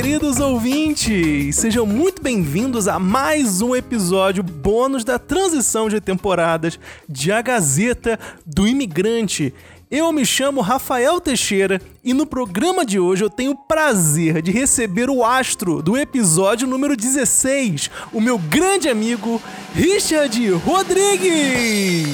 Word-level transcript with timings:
queridos 0.00 0.38
ouvintes! 0.38 1.56
Sejam 1.56 1.84
muito 1.84 2.22
bem-vindos 2.22 2.86
a 2.86 3.00
mais 3.00 3.60
um 3.60 3.74
episódio 3.74 4.44
bônus 4.44 5.02
da 5.02 5.18
transição 5.18 5.88
de 5.88 6.00
temporadas 6.00 6.78
de 7.08 7.32
A 7.32 7.42
Gazeta 7.42 8.16
do 8.46 8.68
Imigrante. 8.68 9.52
Eu 9.90 10.12
me 10.12 10.24
chamo 10.24 10.60
Rafael 10.60 11.20
Teixeira 11.20 11.82
e 12.04 12.14
no 12.14 12.24
programa 12.24 12.86
de 12.86 13.00
hoje 13.00 13.24
eu 13.24 13.28
tenho 13.28 13.50
o 13.50 13.56
prazer 13.56 14.40
de 14.40 14.52
receber 14.52 15.10
o 15.10 15.24
astro 15.24 15.82
do 15.82 15.96
episódio 15.96 16.68
número 16.68 16.96
16, 16.96 17.90
o 18.12 18.20
meu 18.20 18.38
grande 18.38 18.88
amigo 18.88 19.42
Richard 19.74 20.48
Rodrigues. 20.64 22.06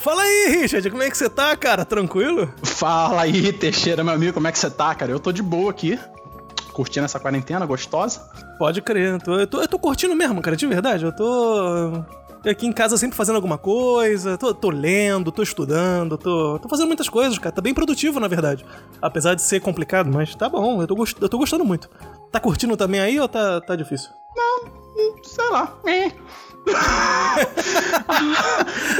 Fala 0.00 0.22
aí, 0.22 0.62
Richard, 0.62 0.88
como 0.88 1.02
é 1.02 1.10
que 1.10 1.16
você 1.18 1.28
tá, 1.28 1.54
cara? 1.54 1.84
Tranquilo? 1.84 2.50
Fala 2.62 3.20
aí, 3.20 3.52
Teixeira, 3.52 4.02
meu 4.02 4.14
amigo, 4.14 4.32
como 4.32 4.48
é 4.48 4.52
que 4.52 4.58
você 4.58 4.70
tá, 4.70 4.94
cara? 4.94 5.12
Eu 5.12 5.20
tô 5.20 5.30
de 5.30 5.42
boa 5.42 5.70
aqui, 5.70 5.98
curtindo 6.72 7.04
essa 7.04 7.20
quarentena 7.20 7.66
gostosa. 7.66 8.18
Pode 8.58 8.80
crer, 8.80 9.12
eu 9.12 9.18
tô, 9.18 9.34
eu 9.34 9.46
tô, 9.46 9.60
eu 9.60 9.68
tô 9.68 9.78
curtindo 9.78 10.16
mesmo, 10.16 10.40
cara, 10.40 10.56
de 10.56 10.66
verdade. 10.66 11.04
Eu 11.04 11.14
tô 11.14 12.02
aqui 12.48 12.66
em 12.66 12.72
casa 12.72 12.96
sempre 12.96 13.14
fazendo 13.14 13.36
alguma 13.36 13.58
coisa, 13.58 14.38
tô, 14.38 14.54
tô 14.54 14.70
lendo, 14.70 15.30
tô 15.30 15.42
estudando, 15.42 16.16
tô, 16.16 16.58
tô, 16.58 16.66
fazendo 16.66 16.86
muitas 16.86 17.10
coisas, 17.10 17.38
cara. 17.38 17.54
Tá 17.54 17.60
bem 17.60 17.74
produtivo, 17.74 18.18
na 18.18 18.26
verdade. 18.26 18.64
Apesar 19.02 19.34
de 19.34 19.42
ser 19.42 19.60
complicado, 19.60 20.10
mas 20.10 20.34
tá 20.34 20.48
bom, 20.48 20.80
eu 20.80 20.86
tô, 20.86 20.96
eu 21.20 21.28
tô 21.28 21.36
gostando 21.36 21.64
muito. 21.64 21.90
Tá 22.32 22.40
curtindo 22.40 22.74
também 22.74 23.02
aí 23.02 23.20
ou 23.20 23.28
tá, 23.28 23.60
tá 23.60 23.76
difícil? 23.76 24.08
Não, 24.34 24.64
sei 25.22 25.50
lá. 25.50 25.78
É. 25.86 26.10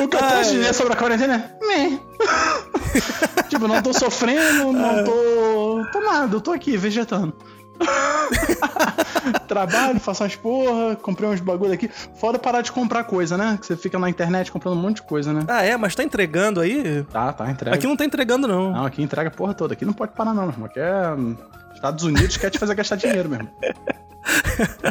o 0.03 0.09
que 0.09 0.17
eu 0.17 0.21
posso 0.21 0.51
dizer 0.53 0.75
sobre 0.75 0.93
a 0.93 0.97
quarentena 0.97 1.53
é. 1.63 1.99
tipo, 3.49 3.67
não 3.69 3.83
tô 3.83 3.93
sofrendo, 3.93 4.73
não 4.73 5.05
tô. 5.05 5.87
tô 5.93 6.01
nada, 6.01 6.35
eu 6.37 6.41
tô 6.41 6.53
aqui 6.53 6.77
vegetando. 6.77 7.35
Trabalho, 9.49 9.99
faço 9.99 10.25
as 10.25 10.37
porra, 10.37 10.97
comprei 10.97 11.29
uns 11.29 11.41
bagulho 11.41 11.73
aqui. 11.73 11.91
Fora 12.15 12.39
parar 12.39 12.61
de 12.61 12.71
comprar 12.73 13.05
coisa, 13.05 13.37
né? 13.37 13.59
Que 13.59 13.67
você 13.67 13.77
fica 13.77 13.99
na 13.99 14.09
internet 14.09 14.53
comprando 14.53 14.77
um 14.77 14.81
monte 14.81 14.97
de 14.97 15.03
coisa, 15.03 15.33
né? 15.33 15.45
Ah, 15.49 15.63
é? 15.63 15.77
Mas 15.77 15.95
tá 15.95 16.03
entregando 16.03 16.61
aí? 16.61 17.05
Tá, 17.11 17.33
tá, 17.33 17.51
entrega. 17.51 17.75
Aqui 17.75 17.87
não 17.87 17.97
tá 17.97 18.05
entregando, 18.05 18.47
não. 18.47 18.73
Não, 18.73 18.85
aqui 18.85 19.03
entrega 19.03 19.29
a 19.29 19.33
porra 19.33 19.55
toda. 19.55 19.75
Aqui 19.75 19.85
não 19.85 19.93
pode 19.93 20.13
parar, 20.13 20.35
não, 20.35 20.49
irmão. 20.49 20.67
Aqui 20.67 20.79
é. 20.79 21.15
Estados 21.75 22.05
Unidos 22.05 22.37
quer 22.37 22.51
te 22.51 22.59
fazer 22.59 22.75
gastar 22.75 22.97
dinheiro 22.97 23.29
mesmo. 23.29 23.49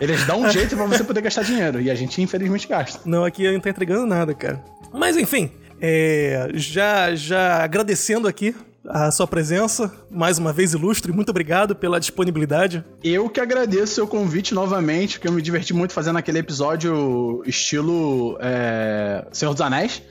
Eles 0.01 0.25
dão 0.25 0.41
um 0.41 0.49
jeito 0.49 0.75
para 0.75 0.85
você 0.85 1.03
poder 1.03 1.21
gastar 1.21 1.43
dinheiro. 1.43 1.81
E 1.81 1.89
a 1.89 1.95
gente, 1.95 2.21
infelizmente, 2.21 2.67
gasta. 2.67 3.01
Não, 3.05 3.23
aqui 3.23 3.51
não 3.51 3.59
tá 3.59 3.69
entregando 3.69 4.05
nada, 4.05 4.33
cara. 4.33 4.63
Mas 4.93 5.15
enfim, 5.15 5.51
é, 5.79 6.49
já, 6.53 7.15
já 7.15 7.63
agradecendo 7.63 8.27
aqui 8.27 8.55
a 8.87 9.11
sua 9.11 9.27
presença, 9.27 9.91
mais 10.09 10.37
uma 10.37 10.51
vez 10.51 10.73
ilustre, 10.73 11.11
muito 11.11 11.29
obrigado 11.29 11.75
pela 11.75 11.99
disponibilidade. 11.99 12.83
Eu 13.03 13.29
que 13.29 13.39
agradeço 13.39 13.83
o 13.83 13.95
seu 13.95 14.07
convite 14.07 14.53
novamente, 14.53 15.17
porque 15.17 15.27
eu 15.27 15.31
me 15.31 15.41
diverti 15.41 15.73
muito 15.73 15.93
fazendo 15.93 16.17
aquele 16.17 16.39
episódio 16.39 17.43
estilo 17.45 18.37
é, 18.41 19.25
Senhor 19.31 19.51
dos 19.53 19.61
Anéis. 19.61 20.01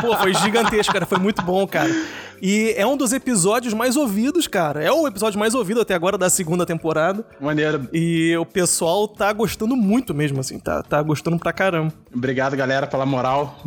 Pô, 0.00 0.16
foi 0.16 0.32
gigantesco, 0.34 0.92
cara, 0.92 1.04
foi 1.04 1.18
muito 1.18 1.42
bom, 1.42 1.66
cara. 1.66 1.90
E 2.40 2.74
é 2.76 2.86
um 2.86 2.96
dos 2.96 3.12
episódios 3.12 3.74
mais 3.74 3.96
ouvidos, 3.96 4.46
cara. 4.46 4.82
É 4.82 4.90
o 4.90 5.06
episódio 5.06 5.38
mais 5.38 5.54
ouvido 5.54 5.80
até 5.80 5.94
agora 5.94 6.16
da 6.16 6.30
segunda 6.30 6.64
temporada. 6.64 7.24
Maneiro. 7.40 7.88
E 7.92 8.36
o 8.36 8.44
pessoal 8.46 9.08
tá 9.08 9.32
gostando 9.32 9.76
muito 9.76 10.14
mesmo, 10.14 10.40
assim. 10.40 10.58
Tá, 10.58 10.82
tá 10.82 11.02
gostando 11.02 11.38
pra 11.38 11.52
caramba. 11.52 11.92
Obrigado, 12.14 12.56
galera, 12.56 12.86
pela 12.86 13.06
moral. 13.06 13.58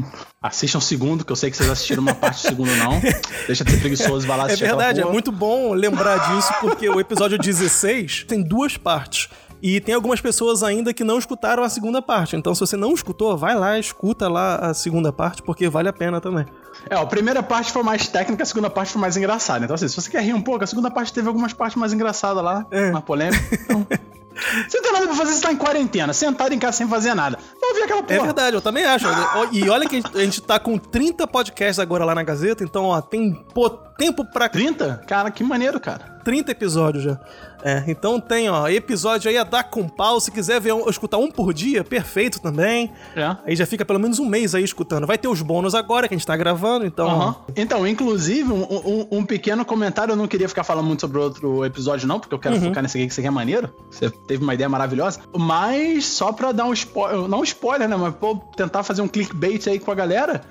Assistam 0.41 0.79
o 0.79 0.81
segundo, 0.81 1.23
que 1.23 1.31
eu 1.31 1.35
sei 1.35 1.51
que 1.51 1.57
vocês 1.57 1.69
assistiram 1.69 2.01
uma 2.01 2.15
parte 2.15 2.41
do 2.41 2.47
segundo, 2.47 2.75
não. 2.77 2.99
Deixa 3.47 3.63
de 3.63 3.71
ser 3.71 3.79
preguiçoso 3.79 4.25
e 4.25 4.27
vai 4.27 4.37
lá 4.37 4.45
assistir. 4.45 4.63
É 4.63 4.67
verdade, 4.67 5.01
é 5.01 5.05
muito 5.05 5.31
bom 5.31 5.73
lembrar 5.73 6.17
disso, 6.35 6.53
porque 6.59 6.89
o 6.89 6.99
episódio 6.99 7.37
16 7.37 8.25
tem 8.27 8.41
duas 8.41 8.77
partes. 8.77 9.29
E 9.61 9.79
tem 9.79 9.93
algumas 9.93 10.19
pessoas 10.19 10.63
ainda 10.63 10.93
que 10.93 11.03
não 11.03 11.19
escutaram 11.19 11.63
a 11.63 11.69
segunda 11.69 12.01
parte. 12.01 12.35
Então, 12.35 12.55
se 12.55 12.61
você 12.61 12.75
não 12.75 12.93
escutou, 12.93 13.37
vai 13.37 13.55
lá, 13.55 13.77
escuta 13.77 14.27
lá 14.27 14.55
a 14.55 14.73
segunda 14.73 15.13
parte, 15.13 15.43
porque 15.43 15.69
vale 15.69 15.87
a 15.87 15.93
pena 15.93 16.19
também. 16.19 16.45
É, 16.89 16.95
a 16.95 17.05
primeira 17.05 17.43
parte 17.43 17.71
foi 17.71 17.83
mais 17.83 18.07
técnica, 18.07 18.43
a 18.43 18.45
segunda 18.45 18.69
parte 18.69 18.91
foi 18.91 19.01
mais 19.01 19.15
engraçada. 19.15 19.65
Então, 19.65 19.75
assim, 19.75 19.87
se 19.87 19.95
você 19.95 20.09
quer 20.09 20.23
rir 20.23 20.33
um 20.33 20.41
pouco, 20.41 20.63
a 20.63 20.67
segunda 20.67 20.89
parte 20.89 21.13
teve 21.13 21.27
algumas 21.27 21.53
partes 21.53 21.77
mais 21.77 21.93
engraçadas 21.93 22.43
lá, 22.43 22.65
é. 22.71 22.91
mais 22.91 23.05
polêmicas. 23.05 23.59
Então... 23.61 23.87
Você 24.67 24.77
não 24.77 24.83
tem 24.83 24.93
nada 24.93 25.07
pra 25.07 25.15
fazer, 25.15 25.33
você 25.33 25.41
tá 25.41 25.51
em 25.51 25.57
quarentena, 25.57 26.13
sentado 26.13 26.53
em 26.53 26.59
casa 26.59 26.77
sem 26.77 26.87
fazer 26.87 27.13
nada. 27.13 27.37
Vou 27.59 27.69
ouvir 27.69 27.83
aquela 27.83 28.01
porra. 28.01 28.15
É 28.15 28.21
verdade, 28.21 28.55
eu 28.55 28.61
também 28.61 28.85
acho. 28.85 29.05
E 29.51 29.69
olha 29.69 29.87
que 29.87 30.01
a 30.13 30.19
gente 30.19 30.41
tá 30.41 30.57
com 30.59 30.77
30 30.77 31.27
podcasts 31.27 31.79
agora 31.79 32.05
lá 32.05 32.15
na 32.15 32.23
Gazeta, 32.23 32.63
então, 32.63 32.85
ó, 32.85 33.01
tem 33.01 33.33
pô, 33.53 33.69
tempo 33.97 34.25
pra. 34.25 34.49
30? 34.49 35.03
Cara, 35.07 35.31
que 35.31 35.43
maneiro, 35.43 35.79
cara. 35.79 36.11
30 36.23 36.51
episódios 36.51 37.03
já. 37.03 37.19
É, 37.63 37.83
então 37.87 38.19
tem, 38.19 38.49
ó, 38.49 38.67
episódio 38.67 39.29
aí 39.29 39.37
a 39.37 39.43
dar 39.43 39.63
com 39.63 39.87
pau. 39.87 40.19
Se 40.19 40.31
quiser 40.31 40.59
ver, 40.59 40.73
escutar 40.87 41.17
um 41.17 41.29
por 41.29 41.53
dia, 41.53 41.83
perfeito 41.83 42.41
também. 42.41 42.91
É. 43.15 43.35
Aí 43.45 43.55
já 43.55 43.65
fica 43.65 43.85
pelo 43.85 43.99
menos 43.99 44.19
um 44.19 44.25
mês 44.25 44.55
aí 44.55 44.63
escutando. 44.63 45.05
Vai 45.05 45.17
ter 45.17 45.27
os 45.27 45.41
bônus 45.41 45.75
agora 45.75 46.07
que 46.07 46.13
a 46.13 46.17
gente 46.17 46.25
tá 46.25 46.35
gravando, 46.35 46.85
então. 46.85 47.07
Uhum. 47.07 47.35
Então, 47.55 47.87
inclusive, 47.87 48.51
um, 48.51 48.63
um, 48.63 49.07
um, 49.11 49.25
pequeno 49.25 49.63
comentário. 49.63 50.13
Eu 50.13 50.15
não 50.15 50.27
queria 50.27 50.49
ficar 50.49 50.63
falando 50.63 50.85
muito 50.85 51.01
sobre 51.01 51.19
outro 51.19 51.63
episódio, 51.63 52.07
não, 52.07 52.19
porque 52.19 52.33
eu 52.33 52.39
quero 52.39 52.55
uhum. 52.55 52.61
focar 52.61 52.81
nesse 52.81 52.97
aqui, 52.97 53.05
que 53.05 53.11
isso 53.11 53.21
aqui 53.21 53.27
é 53.27 53.31
maneiro. 53.31 53.69
Você 53.91 54.09
teve 54.09 54.43
uma 54.43 54.53
ideia 54.53 54.69
maravilhosa. 54.69 55.19
Mas 55.37 56.05
só 56.05 56.31
pra 56.31 56.51
dar 56.51 56.65
um 56.65 56.73
spoiler, 56.73 57.27
não 57.27 57.41
um 57.41 57.43
spoiler, 57.43 57.87
né? 57.87 57.95
Mas 57.95 58.15
pô, 58.15 58.35
tentar 58.55 58.83
fazer 58.83 59.01
um 59.01 59.07
clickbait 59.07 59.67
aí 59.67 59.79
com 59.79 59.91
a 59.91 59.95
galera. 59.95 60.41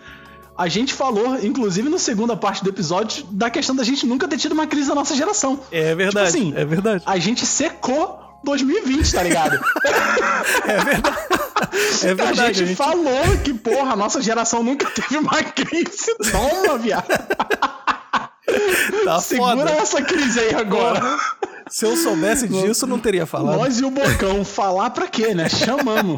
A 0.61 0.69
gente 0.69 0.93
falou, 0.93 1.43
inclusive 1.43 1.89
na 1.89 1.99
segunda 1.99 2.37
parte 2.37 2.63
do 2.63 2.69
episódio, 2.69 3.25
da 3.31 3.49
questão 3.49 3.75
da 3.75 3.83
gente 3.83 4.05
nunca 4.05 4.29
ter 4.29 4.37
tido 4.37 4.53
uma 4.53 4.67
crise 4.67 4.91
da 4.91 4.95
nossa 4.95 5.15
geração. 5.15 5.59
É 5.73 5.95
verdade. 5.95 6.33
Tipo 6.33 6.39
assim, 6.39 6.53
é 6.55 6.65
verdade. 6.67 7.03
A 7.07 7.19
gente 7.19 7.47
secou 7.47 8.21
2020, 8.45 9.11
tá 9.11 9.23
ligado? 9.23 9.55
é 10.69 10.85
verdade. 10.85 11.19
É 12.03 12.15
verdade. 12.15 12.41
A 12.41 12.47
gente, 12.47 12.67
gente, 12.67 12.77
falou 12.77 13.39
que, 13.45 13.55
porra, 13.55 13.93
a 13.93 13.97
nossa 13.97 14.21
geração 14.21 14.63
nunca 14.63 14.91
teve 14.91 15.19
uma 15.19 15.43
crise. 15.43 16.15
Toma, 16.31 16.79
viado. 16.79 17.07
Tá 19.05 19.21
Segura 19.21 19.69
foda. 19.69 19.71
essa 19.73 20.03
crise 20.03 20.41
aí 20.41 20.55
agora. 20.55 21.01
Porra. 21.01 21.19
Se 21.71 21.87
eu 21.87 21.97
soubesse 21.97 22.49
disso, 22.49 22.87
não 22.87 22.99
teria 22.99 23.25
falado. 23.25 23.57
Nós 23.57 23.79
e 23.79 23.85
o 23.85 23.91
Bocão, 23.91 24.45
falar 24.45 24.91
pra 24.91 25.07
quê, 25.07 25.33
né? 25.35 25.49
Chamamos. 25.49 26.17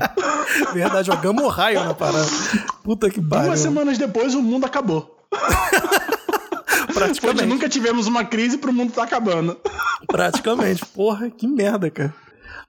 Verdade, 0.72 1.06
jogamos 1.06 1.44
o 1.44 1.48
raio 1.48 1.84
na 1.84 1.92
parada. 1.92 2.26
Puta 2.82 3.10
que 3.10 3.20
pariu. 3.20 3.48
Duas 3.48 3.60
semanas 3.60 3.98
depois, 3.98 4.34
o 4.34 4.42
mundo 4.42 4.64
acabou. 4.64 5.18
Praticamente. 6.94 7.46
nunca 7.46 7.68
tivemos 7.68 8.06
uma 8.06 8.24
crise 8.24 8.56
pro 8.58 8.72
mundo 8.72 8.92
tá 8.92 9.02
acabando. 9.02 9.58
Praticamente. 10.06 10.84
Porra, 10.86 11.30
que 11.30 11.46
merda, 11.46 11.90
cara. 11.90 12.14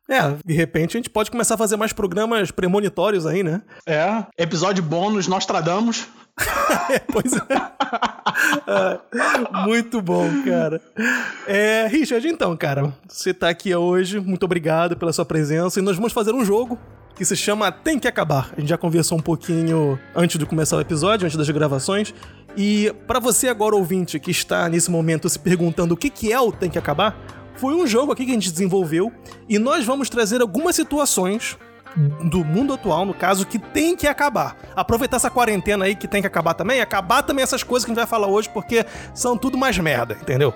É, 0.10 0.20
de 0.46 0.54
repente 0.54 0.98
a 0.98 1.00
gente 1.00 1.10
pode 1.10 1.32
começar 1.32 1.56
a 1.56 1.58
fazer 1.58 1.78
mais 1.78 1.94
programas 1.94 2.52
premonitórios 2.52 3.26
aí, 3.26 3.42
né? 3.42 3.62
É, 3.88 4.26
episódio 4.38 4.84
bônus, 4.84 5.28
nós 5.28 5.46
tradamos. 5.46 6.08
pois 7.12 7.34
é. 7.34 7.40
Muito 9.66 10.02
bom, 10.02 10.28
cara. 10.44 10.82
É, 11.48 11.88
Richard, 11.88 12.28
então, 12.28 12.56
cara, 12.58 12.94
você 13.08 13.34
tá 13.34 13.50
aqui 13.50 13.74
hoje, 13.76 14.20
muito 14.20 14.44
obrigado 14.44 14.98
pela 14.98 15.14
sua 15.14 15.26
presença 15.26 15.80
e 15.80 15.84
nós 15.84 15.96
vamos 15.96 16.14
fazer 16.14 16.34
um 16.34 16.44
jogo 16.44 16.78
que 17.16 17.24
se 17.24 17.36
chama 17.36 17.72
Tem 17.72 18.00
que 18.00 18.08
Acabar. 18.08 18.52
A 18.58 18.60
gente 18.60 18.70
já 18.70 18.78
conversou 18.78 19.18
um 19.18 19.22
pouquinho 19.22 20.00
antes 20.16 20.38
de 20.40 20.46
começar 20.46 20.78
o 20.78 20.82
episódio, 20.82 21.26
antes 21.26 21.38
das 21.38 21.50
gravações. 21.50 22.14
E 22.58 22.92
para 23.08 23.20
você 23.20 23.48
agora 23.48 23.76
ouvinte 23.76 24.20
que 24.20 24.32
está 24.32 24.68
nesse 24.68 24.90
momento 24.90 25.30
se 25.30 25.38
perguntando 25.38 25.94
o 25.94 25.98
que 25.98 26.10
que 26.10 26.34
é 26.34 26.40
o 26.40 26.52
Tem 26.52 26.70
que 26.70 26.78
Acabar, 26.78 27.16
foi 27.56 27.76
um 27.76 27.86
jogo 27.86 28.12
aqui 28.12 28.26
que 28.26 28.32
a 28.32 28.34
gente 28.34 28.52
desenvolveu 28.52 29.12
e 29.48 29.60
nós 29.60 29.86
vamos 29.86 30.10
trazer 30.10 30.42
algumas 30.42 30.76
situações 30.76 31.58
do 31.96 32.44
mundo 32.44 32.74
atual, 32.74 33.06
no 33.06 33.14
caso, 33.14 33.46
que 33.46 33.60
tem 33.60 33.96
que 33.96 34.08
acabar. 34.08 34.56
Aproveitar 34.76 35.18
essa 35.18 35.30
quarentena 35.30 35.86
aí 35.86 35.96
que 35.96 36.08
tem 36.08 36.22
que 36.22 36.28
acabar 36.28 36.54
também, 36.54 36.82
acabar 36.82 37.22
também 37.22 37.44
essas 37.44 37.64
coisas 37.64 37.86
que 37.86 37.92
a 37.92 37.94
gente 37.94 38.02
vai 38.02 38.08
falar 38.08 38.28
hoje, 38.28 38.50
porque 38.50 38.86
são 39.14 39.38
tudo 39.38 39.58
mais 39.58 39.78
merda, 39.78 40.18
entendeu? 40.20 40.54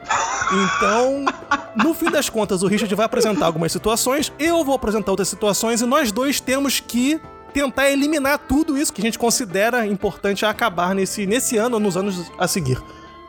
Então, 0.52 1.26
no 1.76 1.94
fim 1.94 2.10
das 2.10 2.30
contas, 2.30 2.64
o 2.64 2.68
Richard 2.68 2.94
vai 2.96 3.06
apresentar 3.06 3.46
algumas 3.46 3.72
situações, 3.72 4.32
eu 4.40 4.64
vou 4.64 4.76
apresentar 4.76 5.12
outras 5.12 5.28
situações 5.28 5.82
e 5.82 5.86
nós 5.86 6.12
dois 6.12 6.40
temos 6.40 6.80
que 6.80 7.20
tentar 7.54 7.90
eliminar 7.90 8.40
tudo 8.40 8.78
isso 8.78 8.94
que 8.94 9.02
a 9.02 9.06
gente 9.06 9.18
considera 9.18 9.86
importante 9.86 10.46
acabar 10.46 10.94
nesse, 10.94 11.26
nesse 11.26 11.58
ano 11.58 11.76
ou 11.76 11.80
nos 11.80 11.98
anos 11.98 12.32
a 12.38 12.48
seguir. 12.48 12.82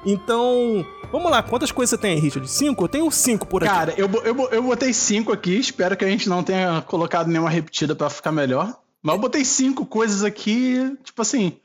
Então, 0.05 0.87
vamos 1.11 1.31
lá, 1.31 1.43
quantas 1.43 1.73
coisas 1.73 1.91
você 1.91 1.99
tem 1.99 2.15
aí, 2.15 2.21
Richard? 2.21 2.49
Cinco? 2.49 2.85
Eu 2.85 2.89
tenho 2.89 3.11
cinco 3.11 3.47
por 3.47 3.65
aqui. 3.65 3.73
Cara, 3.73 3.95
eu, 3.97 4.09
eu, 4.25 4.49
eu 4.51 4.63
botei 4.63 4.93
cinco 4.93 5.33
aqui, 5.33 5.59
espero 5.59 5.97
que 5.97 6.05
a 6.05 6.09
gente 6.09 6.29
não 6.29 6.43
tenha 6.43 6.83
colocado 6.83 7.29
nenhuma 7.29 7.51
repetida 7.51 7.95
para 7.95 8.09
ficar 8.09 8.33
melhor. 8.33 8.79
Mas 9.03 9.15
eu 9.15 9.21
botei 9.21 9.45
cinco 9.45 9.87
coisas 9.87 10.25
aqui, 10.25 10.97
tipo 11.05 11.23
assim, 11.23 11.57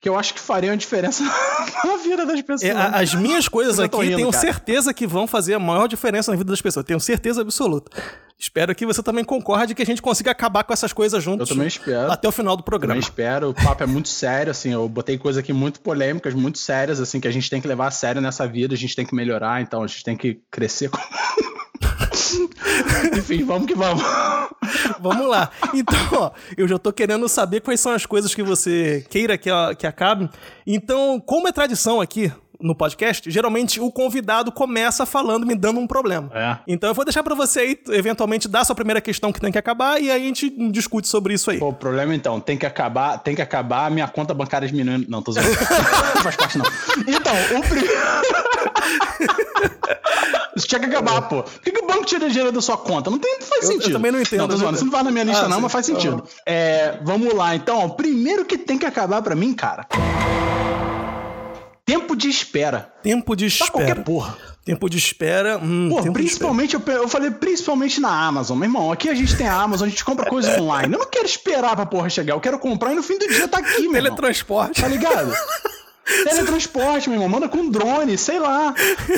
que 0.00 0.08
eu 0.08 0.16
acho 0.16 0.34
que 0.34 0.40
fariam 0.40 0.76
diferença 0.76 1.24
na 1.84 1.96
vida 1.96 2.24
das 2.24 2.40
pessoas. 2.42 2.70
É, 2.70 2.72
as 2.72 3.14
minhas 3.14 3.48
coisas 3.48 3.78
aqui, 3.78 3.96
rindo, 3.96 4.16
tenho 4.16 4.30
cara. 4.30 4.40
certeza 4.40 4.94
que 4.94 5.06
vão 5.06 5.26
fazer 5.26 5.54
a 5.54 5.58
maior 5.58 5.88
diferença 5.88 6.30
na 6.30 6.36
vida 6.36 6.50
das 6.50 6.62
pessoas. 6.62 6.86
Tenho 6.86 7.00
certeza 7.00 7.42
absoluta. 7.42 7.90
Espero 8.38 8.74
que 8.74 8.84
você 8.84 9.02
também 9.02 9.24
concorde 9.24 9.74
que 9.74 9.82
a 9.82 9.86
gente 9.86 10.02
consiga 10.02 10.30
acabar 10.30 10.62
com 10.62 10.72
essas 10.72 10.92
coisas 10.92 11.22
juntos. 11.22 11.48
Eu 11.48 11.56
também 11.56 11.68
espero. 11.68 12.12
Até 12.12 12.28
o 12.28 12.32
final 12.32 12.54
do 12.54 12.62
programa. 12.62 12.92
Também 12.94 13.08
espero. 13.08 13.50
O 13.50 13.54
papo 13.54 13.82
é 13.82 13.86
muito 13.86 14.08
sério, 14.08 14.50
assim. 14.50 14.72
Eu 14.72 14.86
botei 14.88 15.16
coisas 15.16 15.42
aqui 15.42 15.54
muito 15.54 15.80
polêmicas, 15.80 16.34
muito 16.34 16.58
sérias, 16.58 17.00
assim, 17.00 17.18
que 17.18 17.26
a 17.26 17.30
gente 17.30 17.48
tem 17.48 17.62
que 17.62 17.68
levar 17.68 17.86
a 17.86 17.90
sério 17.90 18.20
nessa 18.20 18.46
vida, 18.46 18.74
a 18.74 18.78
gente 18.78 18.94
tem 18.94 19.06
que 19.06 19.14
melhorar, 19.14 19.62
então 19.62 19.82
a 19.82 19.86
gente 19.86 20.04
tem 20.04 20.16
que 20.16 20.40
crescer. 20.50 20.90
Enfim, 23.16 23.44
vamos 23.44 23.66
que 23.66 23.74
vamos. 23.74 24.02
Vamos 25.00 25.28
lá. 25.28 25.50
Então, 25.72 25.98
ó, 26.12 26.30
eu 26.56 26.68
já 26.68 26.78
tô 26.78 26.92
querendo 26.92 27.28
saber 27.28 27.60
quais 27.60 27.80
são 27.80 27.92
as 27.92 28.04
coisas 28.04 28.34
que 28.34 28.42
você 28.42 29.04
queira 29.08 29.38
que, 29.38 29.50
que 29.78 29.86
acabe. 29.86 30.28
Então, 30.66 31.20
como 31.20 31.48
é 31.48 31.52
tradição 31.52 32.00
aqui 32.00 32.32
no 32.66 32.74
podcast, 32.74 33.30
geralmente 33.30 33.80
o 33.80 33.90
convidado 33.90 34.50
começa 34.52 35.06
falando, 35.06 35.46
me 35.46 35.54
dando 35.54 35.80
um 35.80 35.86
problema. 35.86 36.30
É. 36.34 36.58
Então 36.66 36.90
eu 36.90 36.94
vou 36.94 37.04
deixar 37.04 37.22
para 37.22 37.34
você 37.34 37.60
aí, 37.60 37.78
eventualmente, 37.90 38.48
dar 38.48 38.64
sua 38.64 38.74
primeira 38.74 39.00
questão 39.00 39.32
que 39.32 39.40
tem 39.40 39.50
que 39.52 39.58
acabar 39.58 40.00
e 40.02 40.10
aí 40.10 40.22
a 40.22 40.26
gente 40.26 40.50
discute 40.70 41.08
sobre 41.08 41.34
isso 41.34 41.50
aí. 41.50 41.58
Pô, 41.58 41.68
o 41.68 41.72
problema 41.72 42.14
então, 42.14 42.40
tem 42.40 42.56
que 42.58 42.66
acabar, 42.66 43.18
tem 43.18 43.34
que 43.34 43.42
acabar 43.42 43.86
a 43.86 43.90
minha 43.90 44.08
conta 44.08 44.34
bancária 44.34 44.66
diminuindo. 44.68 45.06
Não, 45.08 45.22
tô 45.22 45.32
zoando. 45.32 45.48
não 45.48 46.22
faz 46.22 46.36
parte, 46.36 46.58
não. 46.58 46.66
Então, 47.06 47.32
o 47.58 47.62
primeiro. 47.62 47.96
Isso 50.56 50.66
tinha 50.66 50.80
que 50.80 50.86
acabar, 50.86 51.20
pô. 51.28 51.42
Por 51.42 51.60
que, 51.60 51.70
que 51.70 51.84
o 51.84 51.86
banco 51.86 52.04
tira 52.06 52.28
dinheiro 52.30 52.50
da 52.50 52.62
sua 52.62 52.78
conta? 52.78 53.10
Não, 53.10 53.18
tem, 53.18 53.38
não 53.38 53.46
faz 53.46 53.64
Eu- 53.64 53.70
eu 53.72 53.76
sentido. 53.76 53.92
também 53.92 54.10
não 54.10 54.20
entendo, 54.20 54.40
Não, 54.40 54.48
tô 54.48 54.56
zoando. 54.56 54.76
Isso 54.76 54.84
não 54.84 54.92
vai 54.92 55.02
na 55.02 55.10
minha 55.10 55.24
lista, 55.24 55.44
Ah, 55.44 55.48
não, 55.48 55.56
sim. 55.58 55.62
mas 55.62 55.72
faz 55.72 55.84
sentido. 55.86 56.24
É, 56.46 56.98
vamos 57.02 57.34
lá, 57.34 57.54
então. 57.54 57.84
O 57.84 57.90
primeiro 57.90 58.44
que 58.44 58.56
tem 58.56 58.78
que 58.78 58.86
acabar 58.86 59.20
pra 59.20 59.34
mim, 59.34 59.52
cara. 59.52 59.86
Tempo 61.86 62.16
de 62.16 62.28
espera. 62.28 62.92
Tempo 63.02 63.36
de 63.36 63.48
Pra 63.48 63.68
qualquer 63.68 63.88
espera. 63.90 64.02
porra. 64.04 64.36
Tempo 64.64 64.90
de 64.90 64.98
espera. 64.98 65.56
Hum, 65.58 65.88
Pô, 65.88 66.12
principalmente, 66.12 66.74
eu, 66.74 66.80
pe- 66.80 66.90
eu 66.90 67.08
falei 67.08 67.30
principalmente 67.30 68.00
na 68.00 68.10
Amazon. 68.26 68.58
Meu 68.58 68.66
irmão, 68.68 68.90
aqui 68.90 69.08
a 69.08 69.14
gente 69.14 69.36
tem 69.36 69.46
a 69.46 69.54
Amazon, 69.54 69.86
a 69.86 69.90
gente 69.90 70.04
compra 70.04 70.28
coisa 70.28 70.50
online. 70.60 70.92
Eu 70.92 70.98
não 70.98 71.06
quero 71.06 71.24
esperar 71.26 71.76
pra 71.76 71.86
porra 71.86 72.10
chegar, 72.10 72.34
eu 72.34 72.40
quero 72.40 72.58
comprar 72.58 72.90
e 72.92 72.96
no 72.96 73.02
fim 73.04 73.16
do 73.16 73.28
dia 73.28 73.46
tá 73.46 73.58
aqui, 73.58 73.82
meu 73.82 73.92
espera. 73.92 73.98
irmão. 74.06 74.16
Teletransporte. 74.16 74.82
Tá 74.82 74.88
ligado? 74.88 75.32
Teletransporte, 76.24 77.08
meu 77.08 77.16
irmão, 77.16 77.28
manda 77.28 77.48
com 77.48 77.68
drone, 77.70 78.18
sei 78.18 78.38
lá. 78.40 78.74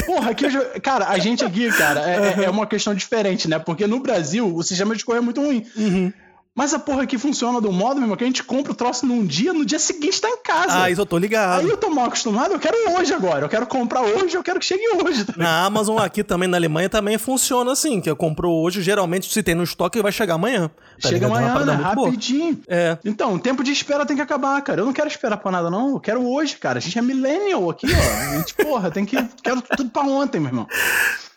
Porra, 0.06 0.30
aqui 0.32 0.44
eu 0.46 0.50
já... 0.50 0.60
Cara, 0.80 1.08
a 1.08 1.18
gente 1.18 1.44
aqui, 1.44 1.70
cara, 1.72 2.00
é, 2.00 2.40
é- 2.42 2.44
é 2.44 2.50
uma 2.50 2.66
questão 2.66 2.94
diferente, 2.94 3.48
né? 3.48 3.58
Porque 3.58 3.86
no 3.86 4.00
Brasil 4.00 4.54
o 4.54 4.62
sistema 4.62 4.94
de 4.94 5.04
correio 5.04 5.22
é 5.22 5.24
muito 5.24 5.40
ruim. 5.40 5.64
Uhum. 5.76 6.12
Mas 6.58 6.74
a 6.74 6.78
porra 6.80 7.04
aqui 7.04 7.16
funciona 7.16 7.60
do 7.60 7.70
modo, 7.70 7.94
meu 7.94 8.06
irmão, 8.06 8.16
que 8.16 8.24
a 8.24 8.26
gente 8.26 8.42
compra 8.42 8.72
o 8.72 8.74
troço 8.74 9.06
num 9.06 9.24
dia, 9.24 9.52
no 9.52 9.64
dia 9.64 9.78
seguinte 9.78 10.20
tá 10.20 10.28
em 10.28 10.42
casa. 10.42 10.82
Ah, 10.82 10.90
isso 10.90 11.00
eu 11.00 11.06
tô 11.06 11.16
ligado. 11.16 11.60
Aí 11.60 11.68
eu 11.68 11.76
tô 11.76 11.88
mal 11.88 12.06
acostumado, 12.06 12.52
eu 12.52 12.58
quero 12.58 12.76
hoje 12.98 13.14
agora. 13.14 13.44
Eu 13.44 13.48
quero 13.48 13.64
comprar 13.64 14.02
hoje, 14.02 14.34
eu 14.34 14.42
quero 14.42 14.58
que 14.58 14.66
chegue 14.66 14.82
hoje. 15.00 15.24
Tá? 15.24 15.34
Na 15.36 15.64
Amazon 15.64 16.00
aqui 16.00 16.24
também, 16.24 16.48
na 16.48 16.56
Alemanha, 16.56 16.88
também 16.88 17.16
funciona 17.16 17.70
assim, 17.70 18.00
que 18.00 18.10
eu 18.10 18.16
comprou 18.16 18.60
hoje, 18.60 18.82
geralmente 18.82 19.32
se 19.32 19.40
tem 19.40 19.54
no 19.54 19.62
estoque, 19.62 20.02
vai 20.02 20.10
chegar 20.10 20.34
amanhã. 20.34 20.68
Tá 21.00 21.10
Chega? 21.10 21.26
É 21.26 21.28
amanhã, 21.28 21.64
né? 21.64 21.74
Rapidinho. 21.74 22.60
É. 22.66 22.98
Então, 23.04 23.34
o 23.34 23.38
tempo 23.38 23.62
de 23.62 23.70
espera 23.70 24.04
tem 24.04 24.16
que 24.16 24.22
acabar, 24.22 24.60
cara. 24.62 24.80
Eu 24.80 24.84
não 24.84 24.92
quero 24.92 25.06
esperar 25.06 25.36
por 25.36 25.52
nada, 25.52 25.70
não. 25.70 25.90
Eu 25.90 26.00
quero 26.00 26.28
hoje, 26.28 26.56
cara. 26.56 26.78
A 26.78 26.80
gente 26.80 26.98
é 26.98 27.02
millennial 27.02 27.70
aqui, 27.70 27.86
ó. 27.86 28.32
A 28.32 28.36
gente, 28.36 28.54
porra, 28.56 28.90
tem 28.90 29.04
que. 29.04 29.16
Quero 29.44 29.62
tudo 29.62 29.90
pra 29.90 30.02
ontem, 30.02 30.40
meu 30.40 30.48
irmão. 30.48 30.66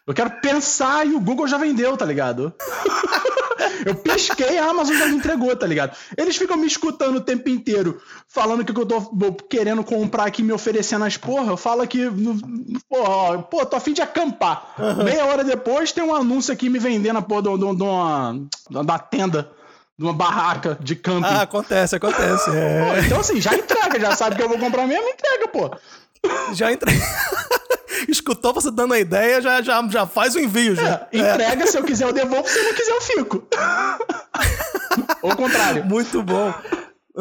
Eu 0.07 0.13
quero 0.13 0.31
pensar 0.41 1.05
e 1.05 1.13
o 1.13 1.19
Google 1.19 1.47
já 1.47 1.57
vendeu, 1.57 1.95
tá 1.95 2.05
ligado? 2.05 2.53
Eu 3.85 3.95
pisquei, 3.95 4.57
a 4.57 4.65
Amazon 4.69 4.95
já 4.95 5.07
me 5.07 5.15
entregou, 5.15 5.55
tá 5.55 5.65
ligado? 5.65 5.95
Eles 6.17 6.35
ficam 6.35 6.57
me 6.57 6.67
escutando 6.67 7.17
o 7.17 7.21
tempo 7.21 7.49
inteiro, 7.49 7.99
falando 8.27 8.63
que 8.65 8.71
eu 8.79 8.85
tô 8.85 9.01
querendo 9.49 9.83
comprar 9.83 10.25
aqui, 10.25 10.43
me 10.43 10.51
oferecendo 10.51 11.05
as 11.05 11.17
porra. 11.17 11.51
Eu 11.51 11.57
falo 11.57 11.81
aqui, 11.81 12.05
no- 12.05 12.37
pô, 12.89 13.41
pô, 13.49 13.65
tô 13.65 13.75
afim 13.75 13.93
de 13.93 14.01
acampar. 14.01 14.75
Meia 15.03 15.25
hora 15.25 15.43
depois 15.43 15.91
tem 15.91 16.03
um 16.03 16.13
anúncio 16.13 16.53
aqui 16.53 16.69
me 16.69 16.79
vendendo 16.79 17.17
a 17.17 17.21
porra 17.21 17.43
de, 17.43 17.49
de- 17.49 17.75
de 17.75 17.83
uma, 17.83 18.35
uma 18.69 18.99
tenda, 18.99 19.51
de 19.97 20.05
uma 20.05 20.13
barraca 20.13 20.77
de 20.79 20.95
camping. 20.95 21.25
Ah, 21.27 21.41
acontece, 21.43 21.95
acontece. 21.95 22.45
Pô, 22.51 22.55
É. 22.55 23.01
então 23.05 23.19
assim, 23.19 23.39
já 23.41 23.55
entrega, 23.55 23.99
já 23.99 24.15
sabe 24.15 24.35
que 24.35 24.43
eu 24.43 24.49
vou 24.49 24.59
comprar 24.59 24.85
mesmo, 24.87 25.07
entrega, 25.07 25.47
pô. 25.47 25.71
Já 26.53 26.71
entrei. 26.71 26.95
Escutou 28.07 28.53
você 28.53 28.71
dando 28.71 28.93
a 28.93 28.99
ideia, 28.99 29.41
já, 29.41 29.61
já, 29.61 29.87
já 29.87 30.07
faz 30.07 30.35
o 30.35 30.39
envio. 30.39 30.75
Já. 30.75 31.07
É, 31.11 31.17
entrega, 31.17 31.67
se 31.67 31.77
eu 31.77 31.83
quiser 31.83 32.05
eu 32.07 32.13
devolvo, 32.13 32.47
se 32.47 32.57
eu 32.57 32.63
não 32.63 32.73
quiser 32.73 32.91
eu 32.91 33.01
fico. 33.01 33.47
Ou 35.21 35.31
o 35.31 35.35
contrário. 35.35 35.85
Muito 35.85 36.21
bom. 36.23 36.53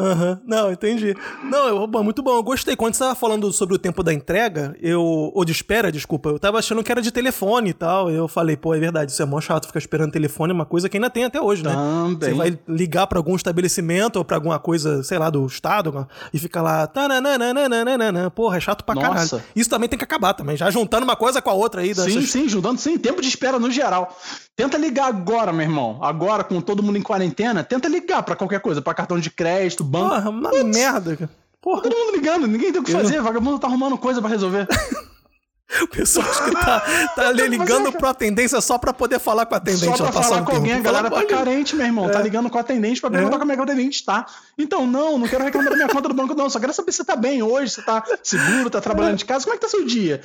Aham, 0.01 0.41
Não, 0.45 0.71
entendi. 0.71 1.15
Não, 1.43 1.67
eu, 1.67 1.87
muito 2.03 2.21
bom. 2.21 2.35
Eu 2.35 2.43
gostei. 2.43 2.75
Quando 2.75 2.93
você 2.93 2.99
tava 3.03 3.15
falando 3.15 3.51
sobre 3.51 3.75
o 3.75 3.77
tempo 3.79 4.03
da 4.03 4.13
entrega, 4.13 4.75
eu. 4.81 5.01
Ou 5.01 5.45
de 5.45 5.51
espera, 5.51 5.91
desculpa, 5.91 6.29
eu 6.29 6.39
tava 6.39 6.57
achando 6.59 6.83
que 6.83 6.91
era 6.91 7.01
de 7.01 7.11
telefone 7.11 7.69
e 7.69 7.73
tal. 7.73 8.09
Eu 8.09 8.27
falei, 8.27 8.55
pô, 8.57 8.73
é 8.73 8.79
verdade, 8.79 9.11
isso 9.11 9.21
é 9.21 9.25
mó 9.25 9.39
chato 9.41 9.67
ficar 9.67 9.79
esperando 9.79 10.11
telefone, 10.11 10.51
é 10.51 10.53
uma 10.55 10.65
coisa 10.65 10.89
que 10.89 10.97
ainda 10.97 11.09
tem 11.09 11.23
até 11.23 11.39
hoje, 11.41 11.63
né? 11.63 11.71
Também. 11.71 12.17
Você 12.19 12.33
vai 12.33 12.59
ligar 12.67 13.07
pra 13.07 13.19
algum 13.19 13.35
estabelecimento 13.35 14.15
ou 14.17 14.25
pra 14.25 14.37
alguma 14.37 14.59
coisa, 14.59 15.03
sei 15.03 15.17
lá, 15.17 15.29
do 15.29 15.45
estado, 15.45 16.07
e 16.33 16.39
fica 16.39 16.61
lá. 16.61 16.87
tananana, 16.87 18.29
Porra, 18.29 18.57
é 18.57 18.59
chato 18.59 18.83
pra 18.83 18.95
Nossa. 18.95 19.07
caralho. 19.37 19.43
Isso 19.55 19.69
também 19.69 19.87
tem 19.89 19.97
que 19.97 20.05
acabar 20.05 20.33
também. 20.33 20.55
Já 20.57 20.69
juntando 20.69 21.03
uma 21.03 21.15
coisa 21.15 21.41
com 21.41 21.49
a 21.49 21.53
outra 21.53 21.81
aí. 21.81 21.93
Sim, 21.93 22.05
dessas- 22.05 22.29
sim, 22.29 22.47
juntando 22.49 22.79
sim, 22.79 22.97
tempo 22.97 23.21
de 23.21 23.27
espera 23.27 23.59
no 23.59 23.69
geral. 23.71 24.15
Tenta 24.61 24.77
ligar 24.77 25.07
agora, 25.07 25.51
meu 25.51 25.63
irmão. 25.63 25.97
Agora, 26.01 26.43
com 26.43 26.61
todo 26.61 26.83
mundo 26.83 26.97
em 26.97 27.01
quarentena, 27.01 27.63
tenta 27.63 27.87
ligar 27.87 28.21
pra 28.21 28.35
qualquer 28.35 28.59
coisa, 28.59 28.79
pra 28.79 28.93
cartão 28.93 29.19
de 29.19 29.31
crédito, 29.31 29.83
banco. 29.83 30.09
Porra, 30.09 30.29
uma 30.29 30.51
merda, 30.63 31.17
cara. 31.17 31.29
Porra, 31.59 31.81
Todo 31.81 31.95
mundo 31.97 32.15
ligando, 32.15 32.47
ninguém 32.47 32.71
tem 32.71 32.79
o 32.79 32.83
que 32.83 32.91
fazer, 32.91 33.21
vagabundo 33.21 33.57
tá 33.57 33.65
arrumando 33.67 33.97
coisa 33.97 34.19
pra 34.21 34.29
resolver. 34.29 34.67
o 35.81 35.87
pessoal 35.87 36.27
acho 36.29 36.43
que 36.45 36.51
tá, 36.51 36.79
tá 37.15 37.27
ali 37.29 37.47
ligando 37.47 37.85
fazer, 37.85 37.97
pro 37.97 38.07
atendência 38.07 38.61
só 38.61 38.77
pra 38.77 38.93
poder 38.93 39.19
falar 39.19 39.47
com 39.47 39.55
o 39.55 39.57
atendente. 39.57 39.97
Só 39.97 40.11
pra 40.11 40.11
falar 40.23 40.43
com 40.43 40.55
alguém, 40.55 40.73
a 40.73 40.79
galera 40.79 41.09
tá 41.09 41.15
Fala, 41.15 41.27
"Olha, 41.27 41.37
carente, 41.37 41.75
meu 41.75 41.85
irmão. 41.87 42.09
Tá 42.09 42.21
ligando 42.21 42.47
com 42.47 42.57
o 42.57 42.61
atendente 42.61 43.01
pra 43.01 43.09
perguntar 43.09 43.39
como 43.39 43.51
é 43.51 43.55
que 43.55 43.61
o 43.61 43.63
atendente 43.63 44.05
tá. 44.05 44.27
Então, 44.57 44.85
não, 44.85 45.17
não 45.17 45.27
quero 45.27 45.43
reclamar 45.43 45.71
da 45.71 45.75
minha 45.75 45.87
conta 45.89 46.07
do 46.07 46.13
banco, 46.13 46.35
não. 46.35 46.49
Só 46.51 46.59
quero 46.59 46.73
saber 46.73 46.91
se 46.91 46.97
você 46.97 47.05
tá 47.05 47.15
bem 47.15 47.41
hoje, 47.41 47.73
se 47.73 47.81
tá 47.83 48.03
seguro, 48.21 48.69
tá 48.69 48.79
trabalhando 48.79 49.17
de 49.17 49.25
casa. 49.25 49.43
Como 49.43 49.55
é 49.55 49.57
que 49.57 49.65
tá 49.65 49.69
seu 49.69 49.83
dia? 49.85 50.21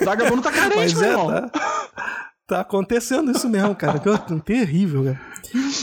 o 0.00 0.04
vagabundo 0.06 0.42
tá 0.42 0.52
carente, 0.52 0.76
Mas 0.76 0.94
meu 0.94 1.04
é, 1.04 1.08
irmão. 1.10 1.50
tá, 1.50 2.29
tá 2.50 2.60
acontecendo 2.60 3.30
isso 3.30 3.48
mesmo, 3.48 3.74
cara. 3.74 3.98
Que 3.98 4.08
eu- 4.08 4.18
terrível, 4.44 5.04
cara. 5.04 5.20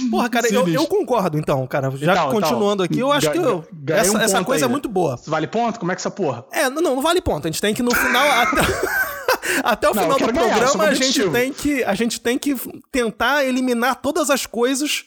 Porra, 0.10 0.30
cara, 0.30 0.48
eu, 0.48 0.62
Sinistro. 0.64 0.84
eu 0.84 0.88
concordo, 0.88 1.38
então, 1.38 1.66
cara. 1.68 1.92
Já 1.98 2.14
Então, 2.14 2.30
continuando 2.32 2.84
então, 2.86 2.96
aqui, 2.96 3.00
eu 3.00 3.12
acho 3.12 3.28
ga- 3.28 3.32
que 3.34 3.38
eu- 3.40 3.68
ga- 3.74 3.96
essa, 3.98 4.18
um 4.18 4.22
essa 4.22 4.44
coisa 4.44 4.66
aí. 4.66 4.70
é 4.70 4.72
muito 4.72 4.88
boa. 4.88 5.20
Vale 5.28 5.48
ponto? 5.48 5.80
Como 5.80 5.92
é 5.92 5.96
que 5.96 6.00
essa 6.02 6.12
porra? 6.12 6.46
É, 6.52 6.70
não, 6.70 6.82
não 6.82 7.02
vale 7.02 7.20
ponto. 7.22 7.48
A 7.48 7.52
gente 7.52 7.62
tem 7.62 7.74
que 7.74 7.84
no 7.84 7.94
final. 7.94 8.26
Até, 8.32 8.62
até 9.64 9.90
o 9.90 9.94
Não, 9.94 10.04
eu 10.04 10.14
final 10.16 10.20
do 10.20 10.34
ganhar, 10.34 10.58
eu 10.58 10.62
programa, 10.62 10.84
a 10.86 10.94
gente, 10.94 11.30
tem 11.30 11.52
que, 11.54 11.84
a 11.84 11.94
gente 11.96 12.22
tem 12.22 12.38
que 12.38 12.56
tentar 12.92 13.44
eliminar 13.44 13.96
todas 13.96 14.30
as 14.30 14.46
coisas. 14.46 15.06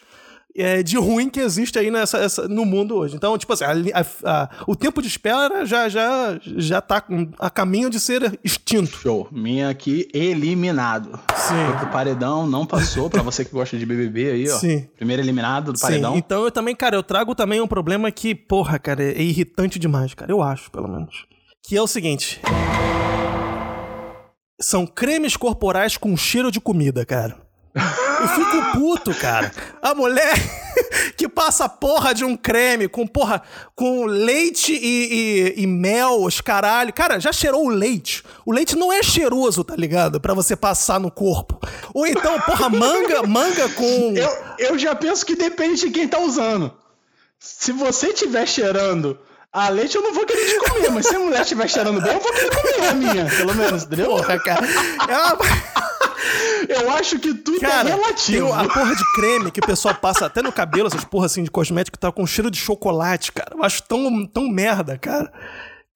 É, 0.57 0.83
de 0.83 0.97
ruim 0.97 1.29
que 1.31 1.39
existe 1.41 1.79
aí 1.79 1.91
nessa, 1.91 2.19
essa- 2.19 2.49
no 2.49 2.65
mundo 2.65 2.97
hoje. 2.97 3.15
Então, 3.17 3.37
tipo 3.39 3.53
assim, 3.53 3.65
a 3.65 3.71
a- 3.73 4.05
a- 4.43 4.51
o 4.67 4.75
tempo 4.75 5.01
de 5.01 5.09
espera 5.09 5.65
já, 5.65 5.89
já, 5.89 6.39
já 6.43 6.81
tá 6.81 7.03
a 7.39 7.49
caminho 7.51 7.89
de 7.89 8.01
ser 8.01 8.39
extinto. 8.45 8.97
Show. 8.99 9.29
Minha 9.31 9.69
aqui, 9.71 10.09
eliminado. 10.13 11.19
Sim. 11.37 11.55
Foi 11.69 11.77
pro 11.79 11.87
paredão, 11.89 12.47
não 12.47 12.67
passou. 12.67 13.09
Pra 13.09 13.23
você 13.23 13.45
que 13.45 13.53
gosta 13.53 13.79
de 13.79 13.87
BBB 13.87 14.31
aí, 14.33 14.51
ó. 14.51 14.57
Sim. 14.59 14.89
Primeiro 14.97 15.23
eliminado 15.23 15.73
do 15.73 15.79
Sim, 15.79 15.87
paredão. 15.87 16.17
então 16.17 16.45
eu 16.45 16.51
também, 16.51 16.75
cara, 16.75 16.97
eu 16.97 17.03
trago 17.03 17.35
também 17.35 17.61
um 17.61 17.67
problema 17.69 18.11
que, 18.11 18.35
porra, 18.35 18.79
cara, 18.79 19.03
é 19.03 19.23
irritante 19.23 19.79
demais, 19.79 20.15
cara. 20.15 20.31
Eu 20.33 20.43
acho, 20.43 20.71
pelo 20.71 20.89
menos. 20.89 21.27
Que 21.63 21.77
é 21.77 21.83
o 21.83 21.87
seguinte. 21.87 22.41
São 24.61 24.87
cremes 24.87 25.37
corporais 25.37 25.97
com 25.97 26.17
cheiro 26.17 26.51
de 26.51 26.61
comida, 26.61 27.05
cara. 27.07 27.37
Eu 27.75 28.29
fico 28.29 28.73
puto, 28.73 29.15
cara. 29.15 29.53
A 29.81 29.95
mulher 29.95 30.35
que 31.17 31.29
passa 31.29 31.69
porra 31.69 32.13
de 32.13 32.25
um 32.25 32.37
creme 32.37 32.89
com 32.89 33.07
porra, 33.07 33.43
com 33.77 34.05
leite 34.07 34.73
e, 34.73 35.55
e- 35.57 35.63
e 35.63 35.67
mel, 35.67 36.23
os 36.23 36.41
caralho. 36.41 36.93
Cara, 36.93 37.21
já 37.21 37.33
cheirou 37.33 37.65
o 37.65 37.69
leite? 37.69 38.25
O 38.45 38.53
leite 38.53 38.75
não 38.77 38.93
é 38.93 39.03
cheiroso, 39.03 39.63
tá 39.63 39.77
ligado? 39.77 40.21
Pra 40.21 40.35
você 40.35 40.57
passar 40.57 40.99
no 40.99 41.11
corpo. 41.11 41.61
Ou 41.95 42.07
então, 42.07 42.41
porra, 42.41 42.69
manga, 42.69 43.23
manga 43.23 43.69
com. 43.71 44.15
Eu, 44.17 44.31
eu 44.59 44.79
já 44.79 44.95
penso 44.95 45.25
que 45.25 45.37
depende 45.37 45.81
de 45.81 45.91
quem 45.91 46.09
tá 46.09 46.19
usando. 46.19 46.73
Se 47.39 47.71
você 47.73 48.09
estiver 48.09 48.47
cheirando 48.47 49.19
a 49.53 49.69
leite, 49.69 49.97
eu 49.97 50.03
não 50.03 50.13
vou 50.13 50.27
querer 50.27 50.45
te 50.45 50.59
comer. 50.69 50.91
Mas 50.91 51.07
se 51.07 51.15
a 51.15 51.19
mulher 51.21 51.43
estiver 51.43 51.69
cheirando 51.69 52.01
bem, 52.03 52.13
eu 52.15 52.21
vou 52.21 52.33
querer 52.33 52.51
comer 52.51 52.89
a 52.89 52.95
minha, 52.95 53.27
pelo 53.27 53.55
menos, 53.55 53.85
entendeu? 53.85 54.07
Porra, 54.09 54.39
cara. 54.41 54.67
É 55.09 55.17
uma... 55.17 55.39
Eu 56.71 56.91
acho 56.93 57.19
que 57.19 57.35
tudo 57.35 57.61
Cara, 57.61 57.89
é 57.89 57.93
tem 57.93 58.01
relativo. 58.01 58.53
a 58.53 58.69
porra 58.69 58.95
de 58.95 59.13
creme 59.15 59.51
que 59.51 59.61
o 59.61 59.67
pessoal 59.67 59.95
passa 59.95 60.27
até 60.27 60.41
no 60.41 60.53
cabelo, 60.53 60.87
essas 60.87 61.05
porra 61.05 61.27
assim 61.27 61.43
de 61.43 61.51
cosmético 61.51 61.97
que 61.97 62.01
tá 62.01 62.13
com 62.13 62.27
cheiro 62.27 62.51
de 62.51 62.59
chocolate, 62.59 63.33
cara. 63.33 63.57
Eu 63.57 63.65
acho 63.65 63.83
tão, 63.83 64.25
tão 64.27 64.49
merda, 64.49 64.97
cara. 64.97 65.33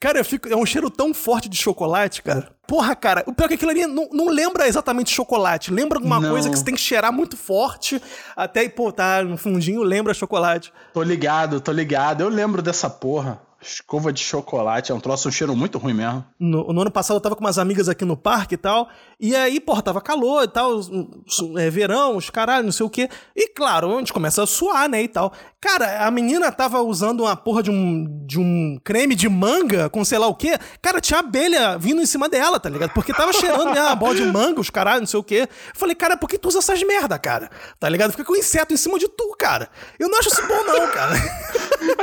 Cara, 0.01 0.19
eu 0.19 0.25
fico, 0.25 0.49
é 0.49 0.57
um 0.57 0.67
cheiro 0.67 0.91
tão 0.91 1.15
forte 1.15 1.49
de 1.49 1.57
chocolate, 1.57 2.23
cara. 2.23 2.51
Porra, 2.67 2.95
cara, 2.97 3.23
o 3.27 3.33
pior 3.33 3.47
é 3.47 3.49
que 3.49 3.55
aquilo 3.55 3.71
ali 3.71 3.87
não, 3.87 4.09
não 4.13 4.29
lembra 4.29 4.67
exatamente 4.69 5.11
chocolate. 5.11 5.71
Lembra 5.73 5.99
alguma 5.99 6.19
Não. 6.21 6.31
coisa 6.31 6.51
que 6.51 6.57
você 6.59 6.65
tem 6.65 6.75
que 6.75 6.81
cheirar 6.81 7.13
muito 7.13 7.37
forte, 7.37 8.03
até, 8.37 8.69
pô, 8.69 8.91
tá 8.93 9.23
no 9.23 9.37
fundinho, 9.39 9.83
lembra 9.83 10.13
chocolate. 10.13 10.73
Tô 10.93 11.03
ligado, 11.03 11.61
tô 11.61 11.73
ligado. 11.73 12.21
Eu 12.23 12.29
lembro 12.29 12.61
dessa 12.61 12.91
porra. 12.91 13.41
Escova 13.65 14.13
de 14.13 14.21
chocolate 14.21 14.93
é 14.93 14.95
um 14.95 15.01
troço, 15.01 15.29
um 15.29 15.33
cheiro 15.33 15.57
muito 15.57 15.79
ruim 15.79 15.95
mesmo. 15.95 16.25
No, 16.39 16.71
no, 16.73 16.83
ano 16.83 16.91
passado 16.91 17.17
eu 17.17 17.21
tava 17.21 17.35
com 17.35 17.43
umas 17.43 17.59
amigas 17.59 17.89
aqui 17.89 18.05
no 18.05 18.17
parque 18.17 18.55
e 18.55 18.59
tal. 18.59 18.89
E 19.19 19.35
aí, 19.35 19.59
porra, 19.59 19.81
tava 19.81 20.01
calor 20.03 20.45
e 20.45 20.49
tal. 20.49 20.81
É, 21.57 21.71
verão, 21.71 22.17
os 22.17 22.29
caralho, 22.29 22.65
não 22.65 22.73
sei 22.73 22.85
o 22.85 22.91
quê. 22.91 23.09
E 23.35 23.49
claro, 23.49 23.95
a 23.95 23.99
gente 23.99 24.13
começa 24.13 24.43
a 24.43 24.47
suar, 24.47 24.89
né? 24.89 25.03
E 25.03 25.09
tal. 25.09 25.33
Cara, 25.61 26.07
a 26.07 26.11
menina 26.11 26.53
tava 26.53 26.83
usando 26.83 27.21
uma 27.21 27.35
porra 27.35 27.63
de 27.63 27.71
um, 27.71 28.27
de 28.27 28.39
um 28.39 28.79
creme 28.85 29.15
de 29.15 29.31
manga 29.31 29.89
com 29.89 30.05
sei 30.05 30.19
lá 30.19 30.27
o 30.27 30.35
quê. 30.35 30.59
Cara, 30.83 31.01
tinha 31.01 31.21
abelha 31.21 31.79
vindo 31.79 32.03
em 32.03 32.07
cima 32.07 32.29
dela, 32.29 32.61
tá 32.61 32.69
ligado? 32.69 32.91
Porque 32.91 33.15
tava 33.15 33.33
cheirando, 33.33 33.73
né? 33.73 33.81
A 33.81 33.95
bola 33.95 34.15
de 34.15 34.25
manga, 34.27 34.61
os 34.61 34.69
caralho, 34.69 35.01
não 35.01 35.07
sei 35.07 35.19
o 35.19 35.25
quê. 35.25 35.49
Eu 35.49 35.75
falei, 35.75 35.95
cara, 35.95 36.19
por 36.19 36.29
que 36.29 36.37
tu 36.37 36.49
usa 36.49 36.59
essas 36.59 36.83
merda, 36.83 37.19
cara? 37.19 37.51
Tá 37.81 37.89
ligado? 37.89 38.11
Fica 38.11 38.25
com 38.25 38.37
inseto 38.37 38.75
em 38.75 38.77
cima 38.77 38.99
de 38.99 39.09
tu, 39.09 39.35
cara. 39.39 39.71
Eu 39.99 40.11
não 40.11 40.19
acho 40.19 40.29
isso 40.29 40.47
bom, 40.47 40.65
não, 40.65 40.87
cara. 40.89 41.15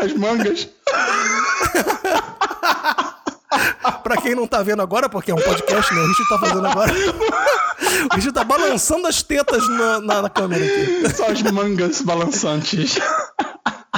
As 0.04 0.14
mangas. 0.14 0.68
pra 4.04 4.18
quem 4.18 4.36
não 4.36 4.48
tá 4.48 4.62
vendo 4.64 4.82
agora, 4.82 5.10
porque 5.10 5.32
é 5.32 5.34
um 5.34 5.42
podcast, 5.42 5.94
né? 5.94 6.02
O 6.02 6.08
Richard 6.08 6.30
tá 6.30 6.40
fazendo 6.40 6.68
agora. 6.68 6.92
O 6.92 8.16
Richard 8.16 8.34
tá 8.34 8.44
balançando 8.44 9.08
as 9.08 9.22
tetas 9.24 9.68
na, 9.70 10.00
na, 10.00 10.22
na 10.24 10.30
câmera 10.30 10.64
aqui. 10.64 11.16
Só 11.16 11.30
as 11.30 11.42
mangas 11.44 12.02
balançantes. 12.02 12.98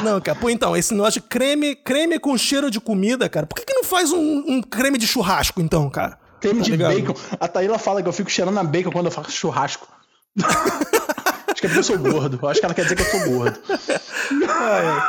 Não, 0.03 0.19
cara, 0.19 0.37
pô, 0.37 0.49
então, 0.49 0.75
esse 0.75 0.93
negócio 0.93 1.21
de 1.21 1.27
creme, 1.27 1.75
creme 1.75 2.19
com 2.19 2.37
cheiro 2.37 2.69
de 2.69 2.79
comida, 2.79 3.29
cara, 3.29 3.45
por 3.45 3.55
que, 3.55 3.65
que 3.65 3.73
não 3.73 3.83
faz 3.83 4.11
um, 4.11 4.43
um 4.47 4.61
creme 4.61 4.97
de 4.97 5.07
churrasco, 5.07 5.61
então, 5.61 5.89
cara? 5.89 6.17
Creme 6.41 6.59
tá 6.59 6.65
de 6.65 6.71
ligado? 6.71 6.93
bacon. 6.93 7.15
A 7.39 7.47
Taíla 7.47 7.79
fala 7.79 8.01
que 8.01 8.09
eu 8.09 8.13
fico 8.13 8.29
cheirando 8.29 8.59
a 8.59 8.63
bacon 8.63 8.91
quando 8.91 9.05
eu 9.05 9.11
faço 9.11 9.31
churrasco. 9.31 9.87
acho 10.43 11.61
que 11.61 11.67
é 11.67 11.69
porque 11.69 11.79
eu 11.79 11.83
sou 11.83 11.97
gordo. 11.97 12.45
Acho 12.47 12.59
que 12.59 12.65
ela 12.65 12.75
quer 12.75 12.83
dizer 12.83 12.95
que 12.97 13.03
eu 13.03 13.11
sou 13.11 13.31
gordo. 13.31 13.59
Ai. 14.49 15.03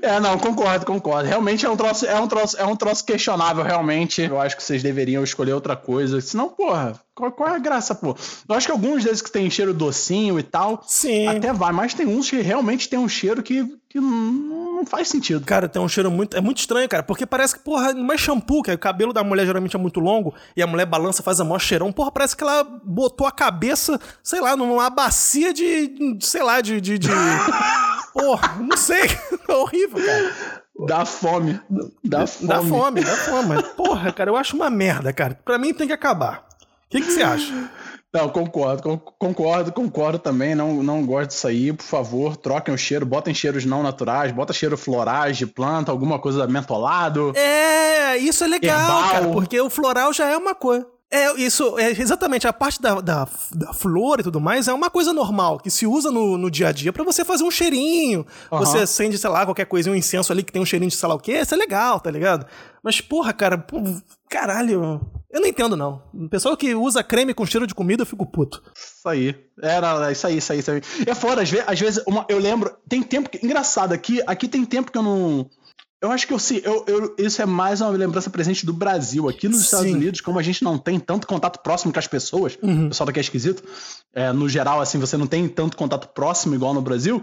É, 0.00 0.18
não, 0.18 0.38
concordo, 0.38 0.86
concordo. 0.86 1.28
Realmente 1.28 1.66
é 1.66 1.70
um 1.70 1.76
troço, 1.76 2.06
é 2.06 2.18
um 2.18 2.26
troço, 2.26 2.56
é 2.56 2.64
um 2.64 2.74
troço 2.74 3.04
questionável, 3.04 3.62
realmente. 3.62 4.22
Eu 4.22 4.40
acho 4.40 4.56
que 4.56 4.62
vocês 4.62 4.82
deveriam 4.82 5.22
escolher 5.22 5.52
outra 5.52 5.76
coisa. 5.76 6.20
Senão, 6.20 6.48
porra, 6.48 6.98
qual, 7.14 7.30
qual 7.30 7.50
é 7.50 7.56
a 7.56 7.58
graça, 7.58 7.94
pô? 7.94 8.16
Eu 8.48 8.54
acho 8.54 8.66
que 8.66 8.72
alguns 8.72 9.04
desses 9.04 9.20
que 9.20 9.30
tem 9.30 9.48
cheiro 9.50 9.74
docinho 9.74 10.38
e 10.38 10.42
tal, 10.42 10.82
Sim. 10.86 11.26
até 11.26 11.52
vai, 11.52 11.72
mas 11.72 11.92
tem 11.92 12.06
uns 12.06 12.30
que 12.30 12.40
realmente 12.40 12.88
tem 12.88 12.98
um 12.98 13.08
cheiro 13.08 13.42
que, 13.42 13.66
que 13.88 14.00
não 14.00 14.84
faz 14.86 15.08
sentido. 15.08 15.44
Cara, 15.44 15.68
tem 15.68 15.80
um 15.80 15.88
cheiro 15.88 16.10
muito. 16.10 16.36
É 16.36 16.40
muito 16.40 16.58
estranho, 16.58 16.88
cara. 16.88 17.02
Porque 17.02 17.26
parece 17.26 17.54
que, 17.54 17.60
porra, 17.60 17.90
é 17.90 18.18
shampoo, 18.18 18.62
que 18.62 18.72
o 18.72 18.78
cabelo 18.78 19.12
da 19.12 19.22
mulher 19.22 19.44
geralmente 19.44 19.76
é 19.76 19.78
muito 19.78 20.00
longo 20.00 20.34
e 20.56 20.62
a 20.62 20.66
mulher 20.66 20.86
balança, 20.86 21.22
faz 21.22 21.38
a 21.38 21.44
maior 21.44 21.58
cheirão. 21.58 21.92
Porra, 21.92 22.10
parece 22.10 22.34
que 22.34 22.42
ela 22.42 22.64
botou 22.64 23.26
a 23.26 23.32
cabeça, 23.32 24.00
sei 24.22 24.40
lá, 24.40 24.56
numa 24.56 24.88
bacia 24.88 25.52
de. 25.52 26.18
sei 26.20 26.42
lá, 26.42 26.62
de. 26.62 26.80
de, 26.80 26.98
de... 26.98 27.08
porra, 28.16 28.56
não 28.60 28.76
sei. 28.76 29.02
É 29.48 29.52
horrível, 29.54 30.04
cara. 30.04 30.32
Dá 30.88 31.04
fome. 31.04 31.60
Dá 32.02 32.26
fome. 32.26 32.48
Dá 32.48 32.62
fome, 32.62 33.00
dá 33.00 33.16
fome. 33.16 33.62
Porra, 33.76 34.12
cara, 34.12 34.30
eu 34.30 34.36
acho 34.36 34.56
uma 34.56 34.68
merda, 34.68 35.12
cara. 35.12 35.38
Pra 35.44 35.56
mim 35.56 35.72
tem 35.72 35.86
que 35.86 35.92
acabar. 35.92 36.48
O 36.60 36.88
que, 36.90 37.00
que 37.00 37.12
você 37.12 37.22
acha? 37.22 37.70
Não, 38.12 38.28
concordo, 38.28 38.98
concordo, 39.18 39.72
concordo 39.72 40.18
também. 40.18 40.54
Não, 40.54 40.82
não 40.82 41.04
gosto 41.06 41.28
disso 41.28 41.46
aí. 41.46 41.72
Por 41.72 41.84
favor, 41.84 42.36
troquem 42.36 42.74
o 42.74 42.78
cheiro, 42.78 43.06
botem 43.06 43.32
cheiros 43.34 43.64
não 43.64 43.82
naturais, 43.84 44.32
bota 44.32 44.52
cheiro 44.52 44.76
florais 44.76 45.36
de 45.36 45.46
planta, 45.46 45.92
alguma 45.92 46.18
coisa 46.18 46.46
mentolado. 46.46 47.32
É, 47.36 48.16
isso 48.16 48.42
é 48.42 48.46
legal, 48.48 48.80
herbal. 48.80 49.10
cara, 49.10 49.28
porque 49.28 49.60
o 49.60 49.70
floral 49.70 50.12
já 50.12 50.26
é 50.26 50.36
uma 50.36 50.54
coisa. 50.54 50.86
É, 51.10 51.32
isso, 51.40 51.78
é 51.78 51.90
exatamente, 51.90 52.48
a 52.48 52.52
parte 52.52 52.82
da, 52.82 53.00
da, 53.00 53.28
da, 53.52 53.72
flor 53.72 54.18
e 54.18 54.24
tudo 54.24 54.40
mais 54.40 54.66
é 54.66 54.72
uma 54.72 54.90
coisa 54.90 55.12
normal, 55.12 55.58
que 55.58 55.70
se 55.70 55.86
usa 55.86 56.10
no, 56.10 56.36
no 56.36 56.50
dia 56.50 56.68
a 56.68 56.72
dia 56.72 56.92
para 56.92 57.04
você 57.04 57.24
fazer 57.24 57.44
um 57.44 57.50
cheirinho. 57.50 58.26
Uhum. 58.50 58.58
Você 58.58 58.78
acende, 58.78 59.16
sei 59.16 59.30
lá, 59.30 59.44
qualquer 59.44 59.66
coisinha, 59.66 59.92
um 59.92 59.96
incenso 59.96 60.32
ali 60.32 60.42
que 60.42 60.52
tem 60.52 60.60
um 60.60 60.66
cheirinho 60.66 60.90
de 60.90 60.96
sei 60.96 61.08
lá 61.08 61.14
o 61.14 61.20
quê, 61.20 61.40
isso 61.40 61.54
é 61.54 61.56
legal, 61.56 62.00
tá 62.00 62.10
ligado? 62.10 62.44
Mas, 62.82 63.00
porra, 63.00 63.32
cara, 63.32 63.56
pô, 63.56 63.82
caralho, 64.28 65.00
eu 65.30 65.40
não 65.40 65.46
entendo, 65.46 65.76
não. 65.76 66.02
O 66.12 66.28
pessoal 66.28 66.56
que 66.56 66.74
usa 66.74 67.04
creme 67.04 67.34
com 67.34 67.46
cheiro 67.46 67.66
de 67.66 67.74
comida, 67.74 68.02
eu 68.02 68.06
fico 68.06 68.26
puto. 68.26 68.62
Isso 68.74 69.08
aí. 69.08 69.36
Era, 69.62 70.10
isso 70.10 70.26
aí, 70.26 70.38
isso 70.38 70.52
aí, 70.52 70.58
isso 70.58 70.70
aí. 70.70 70.82
É 71.06 71.14
fora, 71.14 71.42
às 71.42 71.50
vezes, 71.50 71.68
às 71.68 71.78
vezes 71.78 72.02
uma, 72.06 72.26
eu 72.28 72.38
lembro, 72.38 72.76
tem 72.88 73.02
tempo 73.02 73.30
que. 73.30 73.44
Engraçado, 73.44 73.92
aqui, 73.92 74.20
aqui 74.26 74.48
tem 74.48 74.64
tempo 74.64 74.90
que 74.90 74.98
eu 74.98 75.02
não 75.02 75.48
eu 76.02 76.12
acho 76.12 76.26
que 76.26 76.32
eu, 76.32 76.38
sim, 76.38 76.60
eu, 76.62 76.84
eu, 76.86 77.14
isso 77.18 77.40
é 77.40 77.46
mais 77.46 77.80
uma 77.80 77.90
lembrança 77.90 78.28
presente 78.28 78.66
do 78.66 78.72
Brasil. 78.72 79.28
Aqui 79.28 79.48
nos 79.48 79.58
Sim. 79.58 79.64
Estados 79.64 79.92
Unidos, 79.92 80.20
como 80.20 80.38
a 80.38 80.42
gente 80.42 80.62
não 80.62 80.76
tem 80.76 81.00
tanto 81.00 81.26
contato 81.26 81.60
próximo 81.62 81.92
com 81.92 81.98
as 81.98 82.06
pessoas, 82.06 82.58
uhum. 82.62 82.86
o 82.86 82.88
pessoal 82.88 83.06
daqui 83.06 83.18
é 83.18 83.22
esquisito, 83.22 83.62
é, 84.14 84.30
no 84.30 84.48
geral, 84.48 84.80
assim, 84.80 84.98
você 84.98 85.16
não 85.16 85.26
tem 85.26 85.48
tanto 85.48 85.76
contato 85.76 86.08
próximo 86.08 86.54
igual 86.54 86.74
no 86.74 86.82
Brasil, 86.82 87.22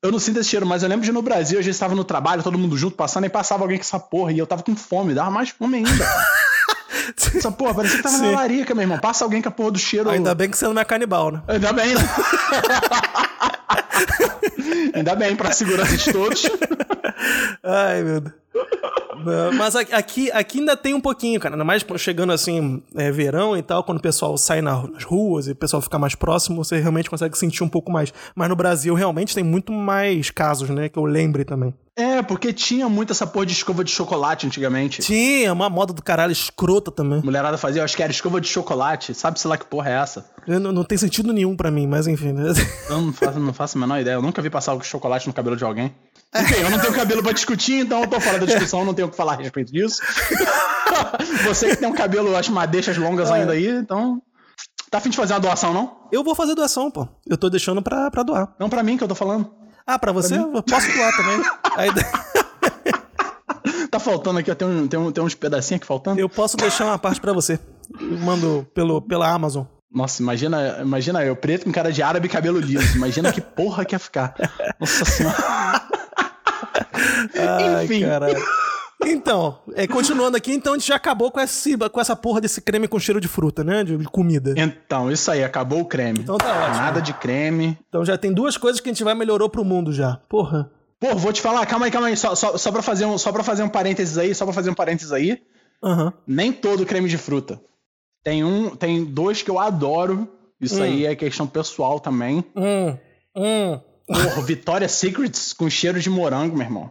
eu 0.00 0.12
não 0.12 0.20
sinto 0.20 0.38
esse 0.38 0.50
cheiro, 0.50 0.64
mas 0.64 0.82
eu 0.82 0.88
lembro 0.88 1.04
de 1.04 1.10
no 1.10 1.20
Brasil, 1.20 1.58
a 1.58 1.62
gente 1.62 1.74
estava 1.74 1.94
no 1.94 2.04
trabalho, 2.04 2.42
todo 2.42 2.56
mundo 2.56 2.76
junto, 2.76 2.96
passando, 2.96 3.26
e 3.26 3.28
passava 3.28 3.64
alguém 3.64 3.78
com 3.78 3.82
essa 3.82 3.98
porra, 3.98 4.32
e 4.32 4.38
eu 4.38 4.46
tava 4.46 4.62
com 4.62 4.76
fome, 4.76 5.14
dava 5.14 5.30
mais 5.30 5.50
fome 5.50 5.78
ainda. 5.78 5.90
Essa 7.36 7.50
porra, 7.50 7.74
parecia 7.74 7.96
que 7.98 8.02
tava 8.02 8.16
Sim. 8.16 8.30
na 8.30 8.38
larica, 8.38 8.74
meu 8.74 8.82
irmão. 8.82 8.98
Passa 8.98 9.24
alguém 9.24 9.40
com 9.40 9.48
a 9.48 9.52
porra 9.52 9.70
do 9.72 9.78
cheiro. 9.78 10.10
Ainda 10.10 10.34
bem 10.34 10.50
que 10.50 10.56
você 10.56 10.66
não 10.66 10.80
é 10.80 10.84
canibal, 10.84 11.30
né? 11.30 11.42
Ainda 11.48 11.72
bem, 11.72 11.94
né? 11.94 12.00
Ainda 14.94 15.14
bem, 15.14 15.36
pra 15.36 15.52
segurança 15.52 15.96
de 15.96 16.12
todos. 16.12 16.44
Ai, 17.62 18.02
meu 18.02 18.20
Deus. 18.20 18.34
Mas 19.56 19.76
aqui, 19.76 20.30
aqui 20.32 20.58
ainda 20.58 20.76
tem 20.76 20.94
um 20.94 21.00
pouquinho, 21.00 21.38
cara. 21.38 21.54
Ainda 21.54 21.64
mais 21.64 21.84
chegando 21.96 22.32
assim, 22.32 22.82
é, 22.94 23.10
verão 23.10 23.56
e 23.56 23.62
tal, 23.62 23.84
quando 23.84 23.98
o 23.98 24.02
pessoal 24.02 24.36
sai 24.36 24.60
nas 24.60 25.04
ruas 25.04 25.46
e 25.46 25.52
o 25.52 25.56
pessoal 25.56 25.80
fica 25.80 25.98
mais 25.98 26.14
próximo, 26.14 26.64
você 26.64 26.78
realmente 26.78 27.08
consegue 27.08 27.36
sentir 27.38 27.62
um 27.62 27.68
pouco 27.68 27.90
mais. 27.90 28.12
Mas 28.34 28.48
no 28.48 28.56
Brasil, 28.56 28.94
realmente, 28.94 29.34
tem 29.34 29.44
muito 29.44 29.72
mais 29.72 30.30
casos, 30.30 30.68
né? 30.70 30.88
Que 30.88 30.98
eu 30.98 31.04
lembre 31.04 31.44
também. 31.44 31.74
É, 31.94 32.22
porque 32.22 32.54
tinha 32.54 32.88
muito 32.88 33.12
essa 33.12 33.26
porra 33.26 33.44
de 33.44 33.52
escova 33.52 33.84
de 33.84 33.90
chocolate 33.90 34.46
antigamente. 34.46 35.02
Tinha, 35.02 35.52
uma 35.52 35.68
moda 35.68 35.92
do 35.92 36.02
caralho 36.02 36.32
escrota 36.32 36.90
também. 36.90 37.20
Mulherada 37.22 37.58
fazia, 37.58 37.84
acho 37.84 37.94
que 37.94 38.02
era 38.02 38.10
escova 38.10 38.40
de 38.40 38.48
chocolate. 38.48 39.14
Sabe-se 39.14 39.46
lá 39.46 39.58
que 39.58 39.66
porra 39.66 39.90
é 39.90 39.94
essa? 39.94 40.30
Não, 40.46 40.72
não, 40.72 40.84
tem 40.84 40.96
sentido 40.96 41.32
nenhum 41.34 41.54
para 41.54 41.70
mim, 41.70 41.86
mas 41.86 42.06
enfim. 42.06 42.32
Né? 42.32 42.44
Eu 42.88 43.00
não 43.02 43.12
faço, 43.12 43.38
não 43.38 43.52
faço 43.52 43.76
a 43.76 43.80
menor 43.80 44.00
ideia. 44.00 44.14
Eu 44.14 44.22
nunca 44.22 44.40
vi 44.40 44.48
passar 44.48 44.72
o 44.72 44.82
chocolate 44.82 45.26
no 45.26 45.34
cabelo 45.34 45.54
de 45.56 45.64
alguém. 45.64 45.94
Enfim, 46.34 46.62
eu 46.62 46.70
não 46.70 46.78
tenho 46.78 46.94
cabelo 46.94 47.22
pra 47.22 47.32
discutir, 47.32 47.84
então 47.84 48.00
eu 48.00 48.06
tô 48.06 48.18
fora 48.18 48.38
da 48.38 48.46
discussão, 48.46 48.86
não 48.86 48.94
tenho 48.94 49.06
o 49.06 49.10
que 49.10 49.16
falar 49.16 49.34
a 49.34 49.36
respeito 49.36 49.70
disso. 49.70 50.00
Você 51.44 51.68
que 51.68 51.76
tem 51.76 51.86
um 51.86 51.92
cabelo, 51.92 52.34
acho, 52.34 52.50
madeixas 52.50 52.96
longas 52.96 53.28
é. 53.28 53.34
ainda 53.34 53.52
aí, 53.52 53.68
então. 53.68 54.22
Tá 54.90 54.96
afim 54.96 55.10
de 55.10 55.16
fazer 55.16 55.34
uma 55.34 55.40
doação, 55.40 55.74
não? 55.74 56.08
Eu 56.10 56.24
vou 56.24 56.34
fazer 56.34 56.54
doação, 56.54 56.90
pô. 56.90 57.06
Eu 57.26 57.36
tô 57.36 57.50
deixando 57.50 57.82
pra, 57.82 58.10
pra 58.10 58.22
doar. 58.22 58.54
Não 58.58 58.70
pra 58.70 58.82
mim 58.82 58.96
que 58.96 59.04
eu 59.04 59.08
tô 59.08 59.14
falando. 59.14 59.50
Ah, 59.86 59.98
pra 59.98 60.12
você? 60.12 60.36
Pra 60.36 60.58
eu 60.58 60.62
posso 60.62 60.92
doar 60.92 61.16
também. 61.16 61.42
Aí... 61.76 61.90
tá 63.90 63.98
faltando 63.98 64.38
aqui, 64.38 64.54
tem, 64.54 64.68
um, 64.68 64.88
tem, 64.88 64.98
um, 64.98 65.12
tem 65.12 65.24
uns 65.24 65.34
pedacinhos 65.34 65.78
aqui 65.78 65.86
faltando. 65.86 66.20
Eu 66.20 66.28
posso 66.28 66.56
deixar 66.56 66.86
uma 66.86 66.98
parte 66.98 67.20
pra 67.20 67.32
você. 67.32 67.58
Eu 68.00 68.18
mando 68.18 68.66
pelo, 68.74 69.02
pela 69.02 69.28
Amazon. 69.28 69.64
Nossa, 69.92 70.22
imagina, 70.22 70.78
imagina 70.80 71.22
eu, 71.22 71.36
preto 71.36 71.64
com 71.64 71.72
cara 71.72 71.92
de 71.92 72.02
árabe 72.02 72.26
e 72.26 72.30
cabelo 72.30 72.58
liso. 72.58 72.96
Imagina 72.96 73.30
que 73.30 73.42
porra 73.42 73.84
que 73.84 73.94
ia 73.94 73.98
ficar. 73.98 74.34
Nossa 74.80 75.04
senhora. 75.04 75.36
Ai, 77.36 77.84
Enfim. 77.84 78.00
Caralho. 78.00 78.42
Então, 79.04 79.58
é, 79.74 79.86
continuando 79.86 80.36
aqui, 80.36 80.52
então 80.52 80.74
a 80.74 80.78
gente 80.78 80.88
já 80.88 80.96
acabou 80.96 81.30
com, 81.30 81.40
esse, 81.40 81.76
com 81.76 82.00
essa 82.00 82.14
porra 82.16 82.40
desse 82.40 82.60
creme 82.60 82.88
com 82.88 82.98
cheiro 82.98 83.20
de 83.20 83.28
fruta, 83.28 83.64
né? 83.64 83.84
De, 83.84 83.96
de 83.96 84.04
comida. 84.04 84.54
Então, 84.56 85.10
isso 85.10 85.30
aí, 85.30 85.42
acabou 85.42 85.80
o 85.80 85.84
creme. 85.84 86.20
Então 86.20 86.38
tá 86.38 86.46
ótimo. 86.46 86.76
Nada 86.76 87.02
de 87.02 87.12
creme. 87.12 87.78
Então 87.88 88.04
já 88.04 88.16
tem 88.16 88.32
duas 88.32 88.56
coisas 88.56 88.80
que 88.80 88.88
a 88.88 88.92
gente 88.92 89.04
vai 89.04 89.14
melhorou 89.14 89.48
pro 89.48 89.64
mundo 89.64 89.92
já. 89.92 90.16
Porra. 90.28 90.70
Pô, 91.00 91.16
vou 91.16 91.32
te 91.32 91.40
falar, 91.40 91.66
calma 91.66 91.86
aí, 91.86 91.90
calma 91.90 92.08
aí. 92.08 92.16
Só, 92.16 92.34
só, 92.34 92.56
só, 92.56 92.70
pra, 92.70 92.80
fazer 92.80 93.04
um, 93.04 93.18
só 93.18 93.32
pra 93.32 93.42
fazer 93.42 93.62
um 93.62 93.68
parênteses 93.68 94.18
aí, 94.18 94.34
só 94.34 94.44
pra 94.44 94.54
fazer 94.54 94.70
um 94.70 94.74
parênteses 94.74 95.12
aí. 95.12 95.42
Uhum. 95.82 96.12
Nem 96.26 96.52
todo 96.52 96.86
creme 96.86 97.08
de 97.08 97.18
fruta. 97.18 97.60
Tem 98.22 98.44
um, 98.44 98.70
tem 98.76 99.04
dois 99.04 99.42
que 99.42 99.50
eu 99.50 99.58
adoro. 99.58 100.28
Isso 100.60 100.78
hum. 100.78 100.84
aí 100.84 101.06
é 101.06 101.16
questão 101.16 101.46
pessoal 101.46 101.98
também. 101.98 102.44
Hum. 102.54 102.96
Hum. 103.36 103.80
Porra, 104.06 104.42
Vitória 104.42 104.88
Secrets 104.88 105.52
com 105.52 105.68
cheiro 105.68 105.98
de 105.98 106.08
morango, 106.08 106.56
meu 106.56 106.66
irmão. 106.66 106.90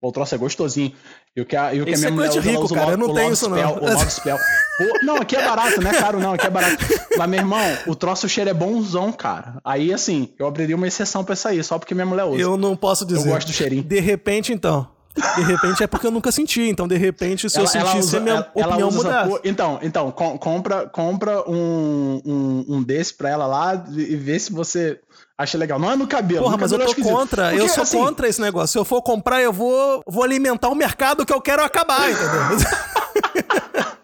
O 0.00 0.12
troço 0.12 0.34
é 0.34 0.38
gostosinho. 0.38 0.92
E 1.36 1.40
o 1.40 1.44
que 1.44 1.56
a, 1.56 1.74
e 1.74 1.82
o 1.82 1.84
que 1.84 1.94
a 1.94 1.96
minha 1.96 2.08
é 2.08 2.10
mulher 2.10 2.30
usa, 2.30 2.40
rico, 2.40 2.64
usa 2.64 2.74
cara, 2.74 2.88
o, 2.88 2.90
eu 2.92 2.98
não 2.98 3.14
tenho 3.14 3.32
isso 3.32 3.48
não. 3.48 3.76
O 3.78 3.92
Love 3.92 4.10
Spell. 4.10 4.36
Pô, 4.78 5.04
não, 5.04 5.16
aqui 5.16 5.34
é 5.34 5.44
barato, 5.44 5.80
né, 5.82 5.92
caro? 5.92 6.20
Não, 6.20 6.34
aqui 6.34 6.46
é 6.46 6.50
barato. 6.50 6.84
Mas, 7.16 7.28
meu 7.28 7.40
irmão, 7.40 7.78
o 7.86 7.96
troço 7.96 8.26
o 8.26 8.28
cheiro 8.28 8.48
é 8.48 8.54
bonzão, 8.54 9.12
cara. 9.12 9.58
Aí, 9.64 9.92
assim, 9.92 10.32
eu 10.38 10.46
abriria 10.46 10.76
uma 10.76 10.86
exceção 10.86 11.24
pra 11.24 11.34
isso 11.34 11.48
aí, 11.48 11.62
só 11.64 11.78
porque 11.78 11.94
minha 11.94 12.06
mulher 12.06 12.24
usa. 12.24 12.40
Eu 12.40 12.56
não 12.56 12.76
posso 12.76 13.04
dizer. 13.04 13.28
Eu 13.28 13.32
gosto 13.32 13.48
do 13.48 13.52
cheirinho. 13.52 13.82
De 13.82 13.98
repente, 13.98 14.52
então. 14.52 14.88
De 15.36 15.42
repente 15.42 15.82
é 15.82 15.86
porque 15.86 16.06
eu 16.06 16.10
nunca 16.10 16.30
senti. 16.30 16.62
Então, 16.62 16.86
de 16.86 16.96
repente, 16.96 17.50
se 17.50 17.56
ela, 17.56 17.64
eu 17.64 17.68
sentisse, 17.68 18.16
a 18.16 18.20
minha 18.20 18.34
ela, 18.54 18.68
opinião 18.68 18.90
mudasse. 18.90 19.40
Então, 19.44 19.78
então 19.82 20.10
com, 20.12 20.38
compra, 20.38 20.86
compra 20.86 21.42
um, 21.50 22.22
um, 22.24 22.64
um 22.68 22.82
desse 22.82 23.14
pra 23.14 23.30
ela 23.30 23.46
lá 23.46 23.84
e 23.96 24.16
vê 24.16 24.38
se 24.38 24.52
você 24.52 25.00
acha 25.38 25.56
legal. 25.56 25.78
Não 25.78 25.90
é 25.90 25.96
no 25.96 26.06
cabelo. 26.06 26.42
Porra, 26.42 26.56
no 26.56 26.60
mas 26.60 26.72
cabelo 26.72 26.90
eu 26.90 26.94
tô 26.94 27.02
contra. 27.02 27.50
Porque, 27.50 27.62
eu 27.62 27.68
sou 27.68 27.82
assim, 27.84 27.98
contra 27.98 28.28
esse 28.28 28.40
negócio. 28.40 28.72
Se 28.72 28.78
eu 28.78 28.84
for 28.84 29.00
comprar, 29.00 29.40
eu 29.40 29.52
vou, 29.52 30.02
vou 30.06 30.24
alimentar 30.24 30.68
o 30.68 30.74
mercado 30.74 31.24
que 31.24 31.32
eu 31.32 31.40
quero 31.40 31.62
acabar, 31.62 32.10
entendeu? 32.10 32.58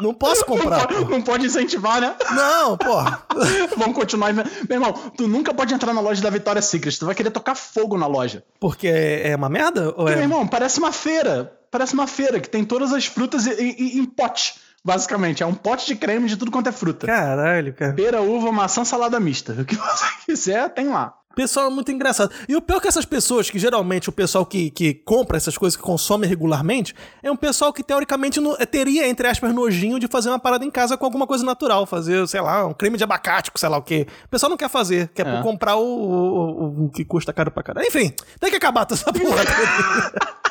Não 0.00 0.14
posso 0.14 0.44
comprar. 0.44 0.90
Não, 0.90 1.08
não 1.08 1.22
pode 1.22 1.46
incentivar, 1.46 2.00
né? 2.00 2.14
Não, 2.34 2.76
porra. 2.76 3.22
Vamos 3.76 3.94
continuar. 3.94 4.32
Meu 4.32 4.46
irmão, 4.70 4.92
tu 5.16 5.28
nunca 5.28 5.52
pode 5.52 5.74
entrar 5.74 5.92
na 5.92 6.00
loja 6.00 6.22
da 6.22 6.30
Vitória 6.30 6.62
Secret. 6.62 6.98
Tu 6.98 7.06
vai 7.06 7.14
querer 7.14 7.30
tocar 7.30 7.54
fogo 7.54 7.96
na 7.96 8.06
loja. 8.06 8.44
Porque 8.58 8.88
é 8.88 9.34
uma 9.36 9.48
merda? 9.48 9.88
Ou 9.88 9.94
Porque, 9.94 10.12
é... 10.12 10.16
meu 10.16 10.24
irmão, 10.24 10.46
parece 10.46 10.78
uma 10.78 10.92
feira. 10.92 11.52
Parece 11.70 11.94
uma 11.94 12.06
feira 12.06 12.40
que 12.40 12.48
tem 12.48 12.64
todas 12.64 12.92
as 12.92 13.06
frutas 13.06 13.46
em, 13.46 13.70
em, 13.70 13.98
em 13.98 14.04
pote. 14.04 14.54
Basicamente, 14.84 15.42
é 15.42 15.46
um 15.46 15.54
pote 15.54 15.86
de 15.86 15.96
creme 15.96 16.28
de 16.28 16.36
tudo 16.36 16.50
quanto 16.50 16.68
é 16.68 16.72
fruta. 16.72 17.06
Caralho, 17.06 17.72
cara. 17.72 17.94
Pera, 17.94 18.20
uva, 18.20 18.52
maçã, 18.52 18.84
salada 18.84 19.18
mista. 19.18 19.52
O 19.54 19.64
que 19.64 19.76
você 19.76 20.04
quiser, 20.26 20.68
tem 20.74 20.88
lá. 20.88 21.14
Pessoal 21.34 21.66
é 21.66 21.70
muito 21.70 21.90
engraçado. 21.90 22.30
E 22.48 22.54
o 22.54 22.62
pior 22.62 22.76
é 22.76 22.80
que 22.80 22.86
essas 22.86 23.04
pessoas, 23.04 23.50
que 23.50 23.58
geralmente 23.58 24.08
o 24.08 24.12
pessoal 24.12 24.46
que, 24.46 24.70
que 24.70 24.94
compra 24.94 25.36
essas 25.36 25.58
coisas, 25.58 25.76
que 25.76 25.82
consome 25.82 26.28
regularmente, 26.28 26.94
é 27.24 27.30
um 27.30 27.34
pessoal 27.36 27.72
que 27.72 27.82
teoricamente 27.82 28.38
no, 28.38 28.56
teria, 28.66 29.08
entre 29.08 29.26
aspas, 29.26 29.52
nojinho 29.52 29.98
de 29.98 30.06
fazer 30.06 30.28
uma 30.28 30.38
parada 30.38 30.64
em 30.64 30.70
casa 30.70 30.96
com 30.96 31.04
alguma 31.04 31.26
coisa 31.26 31.44
natural. 31.44 31.86
Fazer, 31.86 32.28
sei 32.28 32.40
lá, 32.40 32.64
um 32.66 32.72
creme 32.74 32.96
de 32.98 33.02
abacate, 33.02 33.50
sei 33.56 33.68
lá 33.68 33.78
o 33.78 33.82
quê. 33.82 34.06
O 34.26 34.28
pessoal 34.28 34.50
não 34.50 34.56
quer 34.56 34.68
fazer, 34.68 35.08
quer 35.08 35.26
É. 35.26 35.42
comprar 35.42 35.74
o, 35.76 35.82
o, 35.82 36.82
o- 36.82 36.84
o 36.84 36.90
que 36.90 37.04
custa 37.04 37.32
caro 37.32 37.50
pra 37.50 37.64
caralho. 37.64 37.88
Enfim, 37.88 38.14
tem 38.38 38.50
que 38.50 38.56
acabar 38.56 38.84
toda 38.84 39.00
essa 39.00 39.12
porra. 39.12 39.42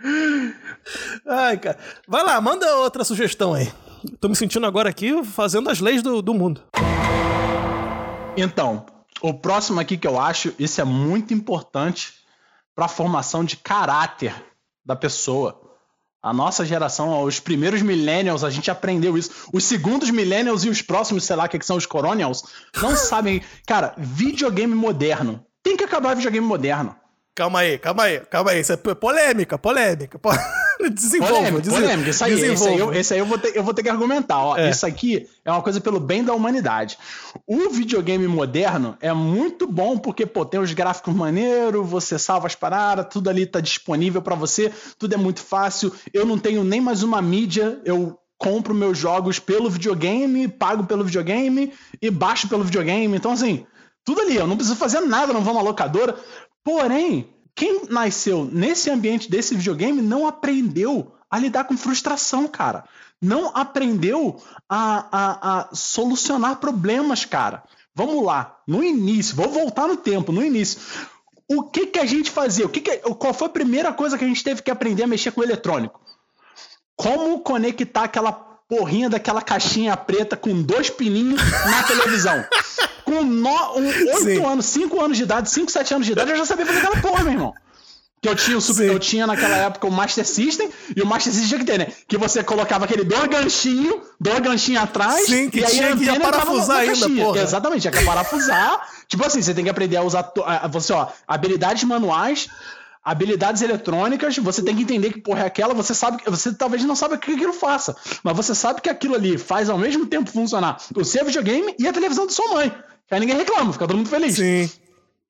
Ai, 1.26 1.56
cara. 1.58 1.78
Vai 2.08 2.22
lá, 2.24 2.40
manda 2.40 2.76
outra 2.76 3.04
sugestão 3.04 3.54
aí. 3.54 3.70
Tô 4.20 4.28
me 4.28 4.36
sentindo 4.36 4.66
agora 4.66 4.88
aqui 4.88 5.22
fazendo 5.24 5.68
as 5.70 5.80
leis 5.80 6.02
do, 6.02 6.22
do 6.22 6.32
mundo. 6.34 6.62
Então, 8.36 8.86
o 9.20 9.34
próximo 9.34 9.80
aqui 9.80 9.96
que 9.96 10.06
eu 10.06 10.18
acho, 10.18 10.54
isso 10.58 10.80
é 10.80 10.84
muito 10.84 11.34
importante 11.34 12.14
para 12.74 12.86
a 12.86 12.88
formação 12.88 13.44
de 13.44 13.56
caráter 13.56 14.34
da 14.84 14.96
pessoa. 14.96 15.60
A 16.22 16.32
nossa 16.32 16.64
geração, 16.66 17.22
os 17.22 17.40
primeiros 17.40 17.80
millennials, 17.82 18.44
a 18.44 18.50
gente 18.50 18.70
aprendeu 18.70 19.16
isso. 19.16 19.48
Os 19.52 19.64
segundos 19.64 20.10
millennials 20.10 20.64
e 20.64 20.68
os 20.68 20.82
próximos, 20.82 21.24
sei 21.24 21.36
lá, 21.36 21.48
que 21.48 21.62
são 21.64 21.76
os 21.76 21.86
coronials, 21.86 22.42
não 22.80 22.94
sabem. 22.96 23.42
Cara, 23.66 23.94
videogame 23.98 24.74
moderno. 24.74 25.44
Tem 25.62 25.76
que 25.76 25.84
acabar 25.84 26.14
videogame 26.14 26.46
moderno. 26.46 26.94
Calma 27.34 27.60
aí, 27.60 27.78
calma 27.78 28.02
aí, 28.04 28.20
calma 28.20 28.50
aí. 28.50 28.60
Isso 28.60 28.72
é 28.72 28.76
p- 28.76 28.94
polêmica, 28.94 29.58
polêmica. 29.58 30.18
Desenvolva, 30.94 31.60
Polêmica. 31.62 32.10
Isso 32.10 32.24
aí, 32.24 32.32
esse 32.32 32.42
aí, 32.44 32.48
eu, 32.48 32.54
desenvolva. 32.54 32.98
esse 32.98 33.14
aí 33.14 33.20
eu, 33.20 33.26
vou 33.26 33.38
ter, 33.38 33.56
eu 33.56 33.62
vou 33.62 33.74
ter 33.74 33.82
que 33.82 33.88
argumentar. 33.88 34.38
Ó, 34.38 34.56
É. 34.56 34.70
Isso 34.70 34.86
aqui 34.86 35.26
é 35.44 35.50
uma 35.50 35.62
coisa 35.62 35.80
pelo 35.80 35.98
bem 35.98 36.22
da 36.22 36.34
humanidade. 36.34 36.98
O 37.46 37.70
videogame 37.70 38.26
moderno 38.26 38.96
é 39.00 39.12
muito 39.12 39.66
bom 39.66 39.96
porque, 39.98 40.26
pô, 40.26 40.44
tem 40.44 40.60
os 40.60 40.72
gráficos 40.72 41.14
maneiros, 41.14 41.88
você 41.88 42.18
salva 42.18 42.46
as 42.46 42.54
paradas, 42.54 43.06
tudo 43.10 43.30
ali 43.30 43.46
tá 43.46 43.60
disponível 43.60 44.20
pra 44.22 44.34
você, 44.34 44.72
tudo 44.98 45.14
é 45.14 45.18
muito 45.18 45.40
fácil. 45.40 45.92
Eu 46.12 46.26
não 46.26 46.38
tenho 46.38 46.62
nem 46.64 46.80
mais 46.80 47.02
uma 47.02 47.20
mídia, 47.22 47.80
eu 47.84 48.18
compro 48.38 48.74
meus 48.74 48.96
jogos 48.96 49.38
pelo 49.38 49.68
videogame, 49.68 50.48
pago 50.48 50.84
pelo 50.84 51.04
videogame 51.04 51.72
e 52.00 52.10
baixo 52.10 52.48
pelo 52.48 52.64
videogame. 52.64 53.14
Então, 53.14 53.32
assim, 53.32 53.66
tudo 54.04 54.22
ali, 54.22 54.36
eu 54.36 54.46
não 54.46 54.56
preciso 54.56 54.76
fazer 54.76 55.00
nada, 55.00 55.32
não 55.32 55.42
vou 55.42 55.52
na 55.52 55.60
locadora. 55.60 56.16
Porém, 56.64 57.28
quem 57.54 57.86
nasceu 57.88 58.44
nesse 58.44 58.90
ambiente 58.90 59.30
desse 59.30 59.54
videogame 59.54 60.00
não 60.00 60.26
aprendeu 60.26 61.14
a 61.30 61.38
lidar 61.38 61.64
com 61.64 61.76
frustração, 61.76 62.48
cara. 62.48 62.84
Não 63.20 63.50
aprendeu 63.54 64.40
a, 64.68 65.06
a, 65.12 65.60
a 65.60 65.74
solucionar 65.74 66.56
problemas, 66.56 67.24
cara. 67.24 67.62
Vamos 67.94 68.24
lá, 68.24 68.58
no 68.66 68.82
início, 68.82 69.36
vou 69.36 69.50
voltar 69.50 69.86
no 69.86 69.96
tempo, 69.96 70.32
no 70.32 70.44
início. 70.44 70.80
O 71.48 71.64
que 71.64 71.86
que 71.86 71.98
a 71.98 72.06
gente 72.06 72.30
fazia? 72.30 72.64
O 72.64 72.68
que 72.68 72.80
que, 72.80 72.96
qual 72.98 73.34
foi 73.34 73.48
a 73.48 73.50
primeira 73.50 73.92
coisa 73.92 74.16
que 74.16 74.24
a 74.24 74.28
gente 74.28 74.42
teve 74.42 74.62
que 74.62 74.70
aprender 74.70 75.02
a 75.02 75.06
mexer 75.06 75.32
com 75.32 75.40
o 75.40 75.44
eletrônico? 75.44 76.00
Como 76.96 77.40
conectar 77.40 78.04
aquela 78.04 78.32
porrinha 78.70 79.10
daquela 79.10 79.42
caixinha 79.42 79.94
preta 79.96 80.36
com 80.36 80.62
dois 80.62 80.88
pininhos 80.88 81.42
na 81.66 81.82
televisão? 81.82 82.42
Com 83.04 83.24
no, 83.24 83.76
um, 83.76 83.90
Sim. 84.18 84.38
8 84.38 84.46
anos, 84.46 84.66
5 84.66 85.00
anos 85.02 85.16
de 85.16 85.24
idade, 85.24 85.50
5, 85.50 85.68
7 85.72 85.94
anos 85.94 86.06
de 86.06 86.12
idade, 86.12 86.30
eu 86.30 86.36
já 86.36 86.46
sabia 86.46 86.64
fazer 86.64 86.78
aquela 86.78 86.96
porra, 87.00 87.24
meu 87.24 87.32
irmão. 87.32 87.52
Que 88.22 88.28
eu 88.28 88.36
tinha, 88.36 88.56
o 88.56 88.60
Super- 88.60 88.84
Sim. 88.86 88.92
eu 88.92 88.98
tinha 89.00 89.26
naquela 89.26 89.56
época 89.56 89.84
o 89.88 89.90
Master 89.90 90.24
System, 90.24 90.70
e 90.94 91.02
o 91.02 91.06
Master 91.06 91.32
System 91.32 91.48
tinha 91.48 91.58
que 91.58 91.64
ter, 91.64 91.78
né? 91.78 91.88
Que 92.06 92.16
você 92.16 92.44
colocava 92.44 92.84
aquele 92.84 93.02
dois 93.02 93.24
ganchinhos, 93.26 93.94
dois 94.20 94.38
ganchinhos 94.38 94.82
atrás, 94.84 95.26
Sim, 95.26 95.50
que 95.50 95.58
e 95.58 95.64
aí 95.64 95.70
tinha 95.72 95.96
que 95.96 96.04
entrava 96.04 96.20
parafusar 96.30 96.76
ainda, 96.80 97.08
porra. 97.24 97.40
Exatamente, 97.40 97.80
tinha 97.80 97.92
que 97.92 98.04
parafusar. 98.04 98.88
tipo 99.08 99.26
assim, 99.26 99.42
você 99.42 99.54
tem 99.54 99.64
que 99.64 99.70
aprender 99.70 99.96
a 99.96 100.02
usar. 100.02 100.30
a- 100.44 100.68
Você, 100.68 100.92
ó, 100.92 101.08
habilidades 101.26 101.82
manuais, 101.82 102.48
habilidades 103.02 103.62
eletrônicas, 103.62 104.36
você 104.38 104.62
tem 104.62 104.76
que 104.76 104.82
entender 104.82 105.12
que, 105.12 105.20
porra, 105.20 105.42
é 105.42 105.46
aquela, 105.46 105.72
você 105.74 105.94
sabe, 105.94 106.22
que- 106.22 106.30
você 106.30 106.52
talvez 106.52 106.84
não 106.84 106.94
saiba 106.94 107.14
o 107.14 107.18
que 107.18 107.32
aquilo 107.32 107.52
faça, 107.52 107.96
mas 108.22 108.36
você 108.36 108.54
sabe 108.54 108.80
que 108.80 108.90
aquilo 108.90 109.14
ali 109.14 109.38
faz 109.38 109.70
ao 109.70 109.78
mesmo 109.78 110.06
tempo 110.06 110.30
funcionar 110.30 110.76
o 110.94 111.04
seu 111.04 111.24
videogame 111.24 111.74
e 111.78 111.88
a 111.88 111.92
televisão 111.92 112.26
da 112.26 112.32
sua 112.32 112.48
mãe. 112.54 112.72
Aí 113.10 113.18
ninguém 113.20 113.36
reclama, 113.36 113.72
fica 113.72 113.86
todo 113.86 113.96
mundo 113.96 114.08
feliz. 114.08 114.36
Sim. 114.36 114.70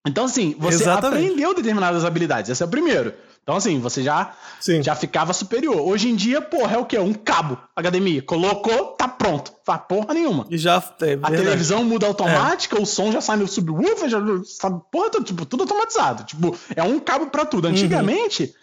Então, 0.07 0.25
assim, 0.25 0.55
você 0.59 0.83
Exatamente. 0.83 1.25
aprendeu 1.25 1.55
determinadas 1.55 2.05
habilidades. 2.05 2.51
Esse 2.51 2.63
é 2.63 2.67
o 2.67 2.69
primeiro. 2.69 3.15
Então, 3.43 3.57
assim, 3.57 3.81
você 3.81 4.03
já, 4.03 4.33
Sim. 4.61 4.83
já 4.83 4.95
ficava 4.95 5.33
superior. 5.33 5.81
Hoje 5.81 6.09
em 6.09 6.15
dia, 6.15 6.41
porra, 6.41 6.77
é 6.77 6.79
o 6.79 6.85
quê? 6.85 6.99
Um 6.99 7.13
cabo 7.15 7.59
HDMI. 7.75 8.21
Colocou, 8.23 8.89
tá 8.93 9.09
pronto. 9.09 9.53
Faz 9.65 9.81
porra 9.89 10.15
nenhuma. 10.15 10.47
E 10.51 10.57
já. 10.59 10.75
É 10.75 10.77
A 10.77 11.07
verdade. 11.07 11.37
televisão 11.37 11.83
muda 11.83 12.07
automática, 12.07 12.81
o 12.81 12.87
som 12.87 13.11
já 13.11 13.21
sai 13.21 13.37
no 13.39 13.49
subwoofer, 13.49 14.09
já 14.09 14.19
sabe, 14.45 14.81
porra, 14.93 15.11
tudo, 15.11 15.25
tipo, 15.25 15.45
tudo 15.47 15.63
automatizado. 15.63 16.25
Tipo, 16.25 16.57
é 16.77 16.83
um 16.83 17.01
cabo 17.01 17.27
pra 17.27 17.45
tudo. 17.45 17.67
Antigamente, 17.67 18.55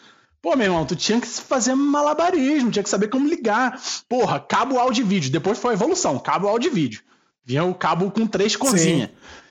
pô, 0.42 0.56
meu 0.56 0.68
irmão, 0.68 0.86
tu 0.86 0.96
tinha 0.96 1.20
que 1.20 1.28
fazer 1.28 1.76
malabarismo, 1.76 2.72
tinha 2.72 2.84
que 2.84 2.90
saber 2.90 3.10
como 3.10 3.28
ligar. 3.28 3.82
Porra, 4.08 4.40
cabo 4.40 4.80
áudio 4.80 5.02
e 5.04 5.08
vídeo. 5.08 5.32
Depois 5.32 5.58
foi 5.58 5.72
a 5.72 5.74
evolução, 5.74 6.18
cabo 6.20 6.48
áudio 6.48 6.72
e 6.72 6.74
vídeo. 6.74 7.02
Vinha 7.44 7.64
o 7.64 7.74
cabo 7.74 8.12
com 8.12 8.28
três 8.28 8.56
corzinhas. 8.56 9.10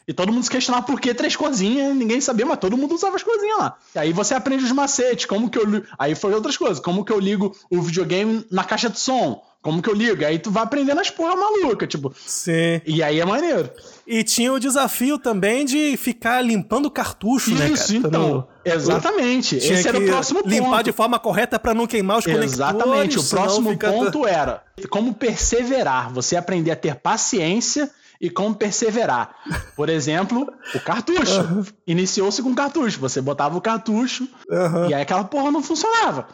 E 0.08 0.12
todo 0.12 0.32
mundo 0.32 0.44
se 0.44 0.50
questionava 0.50 0.86
por 0.86 1.00
que 1.00 1.12
três 1.12 1.34
corzinhas, 1.34 1.94
ninguém 1.96 2.20
sabia, 2.20 2.46
mas 2.46 2.58
todo 2.58 2.76
mundo 2.76 2.94
usava 2.94 3.16
as 3.16 3.22
corzinhas 3.24 3.58
lá. 3.58 3.76
E 3.94 3.98
aí 3.98 4.12
você 4.12 4.34
aprende 4.34 4.62
os 4.64 4.70
macetes, 4.72 5.26
como 5.26 5.50
que 5.50 5.58
eu 5.58 5.64
ligo. 5.64 5.86
Aí 5.98 6.14
foi 6.14 6.32
outras 6.32 6.56
coisas, 6.56 6.78
como 6.78 7.04
que 7.04 7.12
eu 7.12 7.18
ligo 7.18 7.56
o 7.70 7.82
videogame 7.82 8.46
na 8.50 8.62
caixa 8.62 8.88
de 8.88 9.00
som. 9.00 9.42
Como 9.60 9.82
que 9.82 9.90
eu 9.90 9.94
ligo? 9.94 10.24
Aí 10.24 10.38
tu 10.38 10.48
vai 10.48 10.62
aprendendo 10.62 11.00
as 11.00 11.10
porra 11.10 11.34
maluca, 11.34 11.88
tipo. 11.88 12.14
Sim. 12.24 12.80
E 12.86 13.02
aí 13.02 13.18
é 13.18 13.24
maneiro. 13.24 13.68
E 14.06 14.22
tinha 14.22 14.52
o 14.52 14.60
desafio 14.60 15.18
também 15.18 15.64
de 15.64 15.96
ficar 15.96 16.40
limpando 16.40 16.88
cartucho, 16.88 17.52
né, 17.52 17.70
Isso, 17.70 17.96
então. 17.96 18.46
Exatamente. 18.64 19.58
Tinha 19.58 19.72
Esse 19.74 19.88
era 19.88 19.98
o 19.98 20.06
próximo 20.06 20.38
ponto. 20.40 20.48
limpar 20.50 20.84
de 20.84 20.92
forma 20.92 21.18
correta 21.18 21.58
pra 21.58 21.74
não 21.74 21.84
queimar 21.84 22.18
os 22.18 22.24
conectores. 22.24 22.52
Exatamente. 22.52 23.18
O 23.18 23.24
próximo 23.24 23.70
fica- 23.70 23.90
ponto 23.90 24.24
era 24.24 24.62
como 24.88 25.12
perseverar. 25.14 26.12
Você 26.12 26.36
aprender 26.36 26.70
a 26.70 26.76
ter 26.76 26.94
paciência 26.94 27.90
e 28.20 28.30
como 28.30 28.54
perseverar. 28.54 29.34
Por 29.74 29.88
exemplo, 29.88 30.46
o 30.74 30.80
cartucho. 30.80 31.66
Iniciou-se 31.86 32.42
com 32.42 32.54
cartucho. 32.54 33.00
Você 33.00 33.20
botava 33.20 33.56
o 33.56 33.60
cartucho 33.60 34.28
Aham. 34.50 34.88
e 34.88 34.94
aí 34.94 35.02
aquela 35.02 35.24
porra 35.24 35.50
não 35.50 35.62
funcionava. 35.62 36.28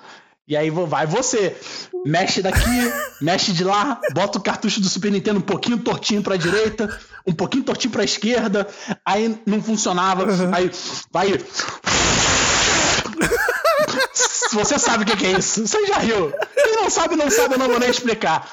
E 0.47 0.57
aí 0.57 0.71
vai 0.71 1.07
você, 1.07 1.57
mexe 2.05 2.43
daqui, 2.43 2.93
mexe 3.21 3.53
de 3.53 3.63
lá, 3.63 4.01
bota 4.13 4.39
o 4.39 4.43
cartucho 4.43 4.81
do 4.81 4.89
Super 4.89 5.13
Nintendo 5.13 5.39
um 5.39 5.43
pouquinho 5.43 5.79
tortinho 5.79 6.21
pra 6.21 6.37
direita, 6.37 6.99
um 7.25 7.33
pouquinho 7.33 7.63
tortinho 7.63 7.93
pra 7.93 8.03
esquerda, 8.03 8.67
aí 9.07 9.41
não 9.47 9.63
funcionava, 9.63 10.27
aí 10.55 10.71
vai. 11.13 11.29
Você 14.53 14.79
sabe 14.79 15.05
o 15.05 15.07
que 15.07 15.27
é 15.27 15.39
isso? 15.39 15.67
Você 15.67 15.87
já 15.87 15.99
riu. 15.99 16.31
Quem 16.55 16.77
não 16.77 16.91
sabe, 16.91 17.17
não 17.17 17.31
sabe, 17.31 17.55
eu 17.55 17.59
não 17.59 17.69
vou 17.69 17.79
nem 17.79 17.89
explicar. 17.89 18.47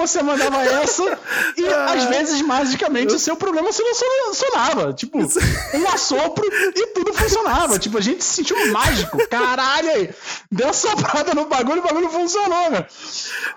Você 0.00 0.22
mandava 0.22 0.64
essa 0.64 1.18
e 1.56 1.66
às 1.68 2.04
vezes, 2.04 2.40
magicamente, 2.40 3.14
o 3.14 3.18
seu 3.18 3.36
problema 3.36 3.70
se 3.70 3.82
solucionava. 3.94 4.92
Tipo, 4.94 5.18
um 5.18 5.88
assopro 5.92 6.44
e 6.46 6.86
tudo 6.88 7.12
funcionava. 7.12 7.78
Tipo, 7.80 7.98
a 7.98 8.00
gente 8.00 8.22
se 8.22 8.36
sentiu 8.36 8.72
mágico. 8.72 9.16
Caralho 9.28 9.90
aí. 9.90 10.10
Deu 10.50 10.72
soprada 10.72 11.34
no 11.34 11.46
bagulho 11.46 11.76
e 11.76 11.80
o 11.80 11.82
bagulho 11.82 12.08
funcionou, 12.08 12.70
meu. 12.70 12.84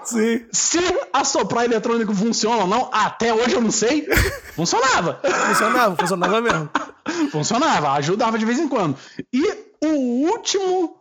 Sim. 0.03 0.45
Se 0.51 0.79
assoprar 1.11 1.65
eletrônico 1.65 2.13
funciona 2.13 2.63
ou 2.63 2.67
não, 2.67 2.89
até 2.91 3.33
hoje 3.33 3.55
eu 3.55 3.61
não 3.61 3.71
sei. 3.71 4.07
Funcionava. 4.55 5.19
Funcionava, 5.47 5.95
funcionava 5.95 6.41
mesmo. 6.41 6.69
Funcionava, 7.31 7.91
ajudava 7.93 8.37
de 8.37 8.45
vez 8.45 8.59
em 8.59 8.67
quando. 8.67 8.97
E 9.31 9.43
o 9.81 10.29
último, 10.29 10.95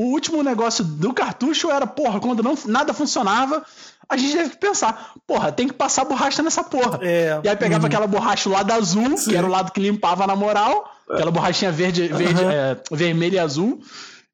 o 0.00 0.04
último 0.04 0.42
negócio 0.42 0.82
do 0.82 1.12
cartucho 1.12 1.70
era, 1.70 1.86
porra, 1.86 2.18
quando 2.20 2.42
não, 2.42 2.56
nada 2.64 2.94
funcionava, 2.94 3.62
a 4.08 4.16
gente 4.16 4.34
teve 4.34 4.48
que 4.48 4.56
pensar, 4.56 5.12
porra, 5.26 5.52
tem 5.52 5.68
que 5.68 5.74
passar 5.74 6.06
borracha 6.06 6.42
nessa 6.42 6.64
porra. 6.64 6.98
É. 7.02 7.38
E 7.44 7.48
aí 7.50 7.54
pegava 7.54 7.86
aquela 7.86 8.06
borracha 8.06 8.48
do 8.48 8.54
lado 8.54 8.72
azul, 8.72 9.18
Sim. 9.18 9.28
que 9.28 9.36
era 9.36 9.46
o 9.46 9.50
lado 9.50 9.72
que 9.72 9.78
limpava 9.78 10.26
na 10.26 10.34
moral, 10.34 10.90
aquela 11.06 11.30
borrachinha 11.30 11.70
verde, 11.70 12.08
verde 12.08 12.42
Aham. 12.42 12.50
é, 12.50 12.80
vermelha 12.90 13.36
e 13.36 13.40
azul, 13.40 13.78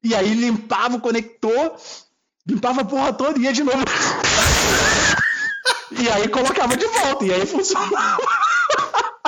e 0.01 0.15
aí 0.15 0.33
limpava 0.35 0.95
o 0.95 1.01
conector, 1.01 1.75
limpava 2.47 2.79
a 2.79 2.85
porra 2.85 3.11
toda 3.11 3.37
e 3.37 3.41
ia 3.41 3.51
de 3.51 3.63
novo. 3.63 3.83
e 5.99 6.09
aí 6.09 6.29
colocava 6.29 6.77
de 6.77 6.87
volta, 6.87 7.25
e 7.25 7.33
aí 7.33 7.45
funcionava. 7.45 8.23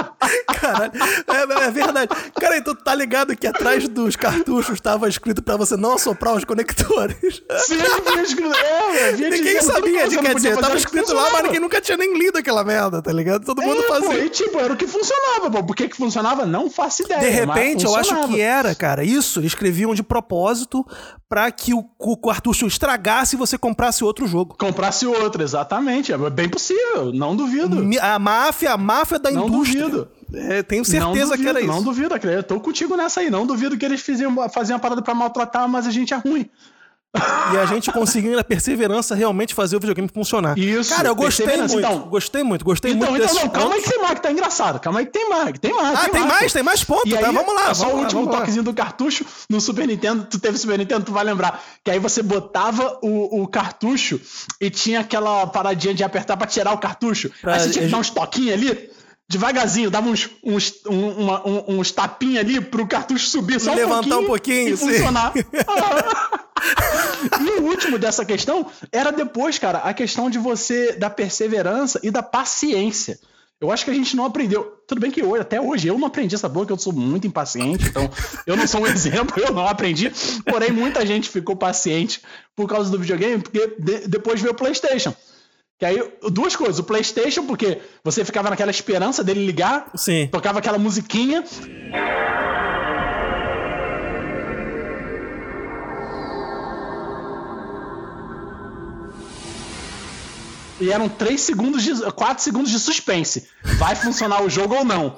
Caralho, 0.59 0.91
é, 1.27 1.63
é, 1.65 1.71
verdade. 1.71 2.09
Cara, 2.39 2.57
então 2.57 2.75
tá 2.75 2.93
ligado 2.95 3.35
que 3.35 3.47
atrás 3.47 3.87
dos 3.87 4.15
cartuchos 4.15 4.79
tava 4.81 5.07
escrito 5.07 5.41
pra 5.41 5.55
você 5.57 5.75
não 5.77 5.93
assoprar 5.93 6.35
os 6.35 6.43
conectores. 6.43 7.41
Sim, 7.59 7.77
vinha 7.77 8.21
escrito. 8.23 8.55
É, 8.55 9.11
vinha 9.13 9.29
Ninguém 9.29 9.61
sabia, 9.61 10.07
que 10.07 10.17
quer 10.17 10.35
dizer, 10.35 10.57
tava 10.57 10.75
escrito 10.75 11.13
lá, 11.13 11.29
mas 11.31 11.43
ninguém 11.43 11.59
nunca 11.59 11.79
tinha 11.81 11.97
nem 11.97 12.17
lido 12.17 12.37
aquela 12.37 12.63
merda, 12.63 13.01
tá 13.01 13.11
ligado? 13.11 13.45
Todo 13.45 13.61
mundo 13.61 13.81
É, 13.81 13.83
pô, 13.87 13.93
fazia. 13.93 14.25
e 14.25 14.29
tipo, 14.29 14.59
era 14.59 14.73
o 14.73 14.77
que 14.77 14.87
funcionava, 14.87 15.49
pô. 15.51 15.63
Por 15.63 15.75
que 15.75 15.87
que 15.87 15.95
funcionava? 15.97 16.45
Não 16.45 16.69
faço 16.69 17.03
ideia. 17.03 17.19
De 17.21 17.29
repente, 17.29 17.85
eu 17.85 17.95
acho 17.95 18.27
que 18.27 18.41
era, 18.41 18.73
cara, 18.75 19.03
isso, 19.03 19.39
eles 19.39 19.49
escreviam 19.49 19.93
de 19.93 20.03
propósito 20.03 20.85
pra 21.27 21.51
que 21.51 21.73
o, 21.73 21.85
o 21.99 22.17
cartucho 22.17 22.65
estragasse 22.65 23.35
e 23.35 23.39
você 23.39 23.57
comprasse 23.57 24.03
outro 24.03 24.25
jogo. 24.27 24.55
Comprasse 24.57 25.05
outro, 25.05 25.43
exatamente. 25.43 26.11
É 26.11 26.17
bem 26.29 26.49
possível, 26.49 27.11
não 27.13 27.35
duvido. 27.35 27.77
A 28.01 28.17
máfia, 28.17 28.71
a 28.73 28.77
máfia 28.77 29.19
da 29.19 29.29
Não 29.31 29.47
indústria. 29.47 29.81
duvido. 29.81 29.88
É, 30.33 30.61
tenho 30.63 30.79
não 30.81 30.85
certeza 30.85 31.31
duvido, 31.31 31.37
que 31.43 31.47
era 31.49 31.59
Não 31.65 31.75
isso. 31.75 31.83
duvido, 31.83 32.13
acredito. 32.13 32.39
eu 32.39 32.43
tô 32.43 32.59
contigo 32.59 32.95
nessa 32.95 33.19
aí. 33.21 33.29
Não 33.29 33.45
duvido 33.45 33.77
que 33.77 33.85
eles 33.85 34.01
faziam, 34.01 34.49
faziam 34.49 34.75
uma 34.75 34.81
parada 34.81 35.01
pra 35.01 35.13
maltratar, 35.15 35.67
mas 35.67 35.87
a 35.87 35.91
gente 35.91 36.13
é 36.13 36.17
ruim. 36.17 36.49
E 37.51 37.57
a 37.57 37.65
gente 37.65 37.91
conseguiu, 37.91 38.35
na 38.35 38.43
perseverança, 38.43 39.15
realmente 39.15 39.55
fazer 39.55 39.75
o 39.75 39.79
videogame 39.79 40.07
funcionar. 40.13 40.55
Isso, 40.59 40.93
Cara, 40.95 41.07
eu 41.07 41.15
gostei 41.15 41.47
muito. 41.57 41.79
então. 41.79 42.01
gostei 42.01 42.43
muito, 42.43 42.63
gostei 42.63 42.91
Então, 42.91 43.09
muito 43.09 43.23
então 43.23 43.35
não, 43.35 43.49
calma 43.49 43.73
aí 43.73 43.81
pontos. 43.81 43.83
que 43.85 43.89
tem 43.89 43.99
mais, 44.03 44.13
que 44.13 44.21
tá 44.21 44.31
engraçado. 44.31 44.79
Calma 44.79 44.99
aí 44.99 45.05
que 45.07 45.11
tem 45.11 45.27
mais, 45.27 45.51
que 45.53 45.59
tem 45.59 45.73
mais. 45.73 45.97
Ah, 45.99 46.07
tem 46.09 46.21
mais, 46.21 46.43
pô. 46.51 46.53
tem 46.53 46.63
mais 46.63 46.83
pontos, 46.83 47.11
E 47.11 47.17
tá? 47.17 47.27
aí, 47.27 47.33
Vamos 47.33 47.55
lá, 47.55 47.71
é 47.71 47.73
só 47.73 47.85
vamos 47.85 47.93
o 47.93 47.97
lá, 47.97 48.01
último 48.03 48.21
vamos 48.21 48.33
lá. 48.35 48.39
toquezinho 48.41 48.63
do 48.63 48.73
cartucho 48.75 49.25
no 49.49 49.59
Super 49.59 49.87
Nintendo. 49.87 50.27
Tu 50.29 50.37
teve 50.37 50.59
Super 50.59 50.77
Nintendo, 50.77 51.03
tu 51.03 51.11
vai 51.11 51.23
lembrar. 51.23 51.59
Que 51.83 51.89
aí 51.89 51.97
você 51.97 52.21
botava 52.21 52.99
o, 53.01 53.41
o 53.41 53.47
cartucho 53.47 54.21
e 54.61 54.69
tinha 54.69 54.99
aquela 54.99 55.47
paradinha 55.47 55.95
de 55.95 56.03
apertar 56.03 56.37
pra 56.37 56.45
tirar 56.45 56.73
o 56.73 56.77
cartucho. 56.77 57.31
Pra- 57.41 57.55
aí 57.55 57.59
você 57.61 57.71
tinha 57.71 57.85
que 57.85 57.91
dar 57.91 57.97
uns 57.97 58.11
toquinhos 58.11 58.53
ali. 58.53 58.87
Devagarzinho, 59.29 59.91
dava 59.91 60.09
uns, 60.09 60.29
uns, 60.43 60.73
um, 60.89 61.09
uma- 61.11 61.47
um- 61.47 61.79
uns 61.79 61.91
tapinhos 61.91 62.39
ali 62.39 62.59
pro 62.59 62.87
cartucho 62.87 63.27
subir 63.27 63.59
só 63.59 63.71
um 63.71 63.75
Levantar 63.75 64.01
pouquinho 64.01 64.21
um 64.21 64.25
pouquinho, 64.25 64.73
e 64.73 64.77
sim. 64.77 64.87
funcionar. 64.87 65.33
e 67.39 67.59
o 67.59 67.63
último 67.65 67.97
dessa 67.99 68.25
questão 68.25 68.65
era 68.91 69.11
depois, 69.11 69.57
cara, 69.59 69.79
a 69.79 69.93
questão 69.93 70.29
de 70.29 70.37
você, 70.39 70.93
da 70.93 71.09
perseverança 71.09 71.99
e 72.03 72.09
da 72.11 72.23
paciência. 72.23 73.19
Eu 73.61 73.69
acho 73.71 73.83
que 73.83 73.91
a 73.91 73.93
gente 73.93 74.15
não 74.15 74.23
aprendeu. 74.25 74.63
Tudo 74.87 75.01
bem 75.01 75.11
que 75.11 75.21
hoje, 75.21 75.41
até 75.41 75.59
hoje, 75.59 75.85
eu 75.87 75.99
não 75.99 76.07
aprendi 76.07 76.33
essa 76.33 76.47
boa, 76.47 76.65
que 76.65 76.71
eu 76.71 76.79
sou 76.79 76.93
muito 76.93 77.27
impaciente, 77.27 77.85
então 77.87 78.09
eu 78.47 78.55
não 78.55 78.65
sou 78.65 78.81
um 78.81 78.87
exemplo, 78.87 79.41
eu 79.43 79.53
não 79.53 79.67
aprendi. 79.67 80.11
Porém, 80.49 80.71
muita 80.71 81.05
gente 81.05 81.29
ficou 81.29 81.55
paciente 81.57 82.21
por 82.55 82.67
causa 82.69 82.89
do 82.89 82.97
videogame, 82.97 83.41
porque 83.43 83.75
de- 83.77 84.07
depois 84.07 84.39
veio 84.41 84.53
o 84.53 84.57
PlayStation. 84.57 85.13
Que 85.79 85.85
aí, 85.85 86.13
duas 86.29 86.57
coisas. 86.57 86.77
O 86.77 86.83
PlayStation, 86.83 87.45
porque 87.45 87.81
você 88.03 88.25
ficava 88.25 88.49
naquela 88.49 88.69
esperança 88.69 89.23
dele 89.23 89.45
ligar, 89.45 89.89
Sim. 89.95 90.27
tocava 90.29 90.59
aquela 90.59 90.77
musiquinha. 90.77 91.41
E 100.81 100.91
eram 100.91 101.07
3 101.07 101.39
segundos 101.39 101.81
de. 101.81 102.11
4 102.11 102.43
segundos 102.43 102.71
de 102.71 102.79
suspense. 102.79 103.47
Vai 103.77 103.95
funcionar 103.95 104.43
o 104.43 104.49
jogo 104.49 104.75
ou 104.75 104.83
não? 104.83 105.17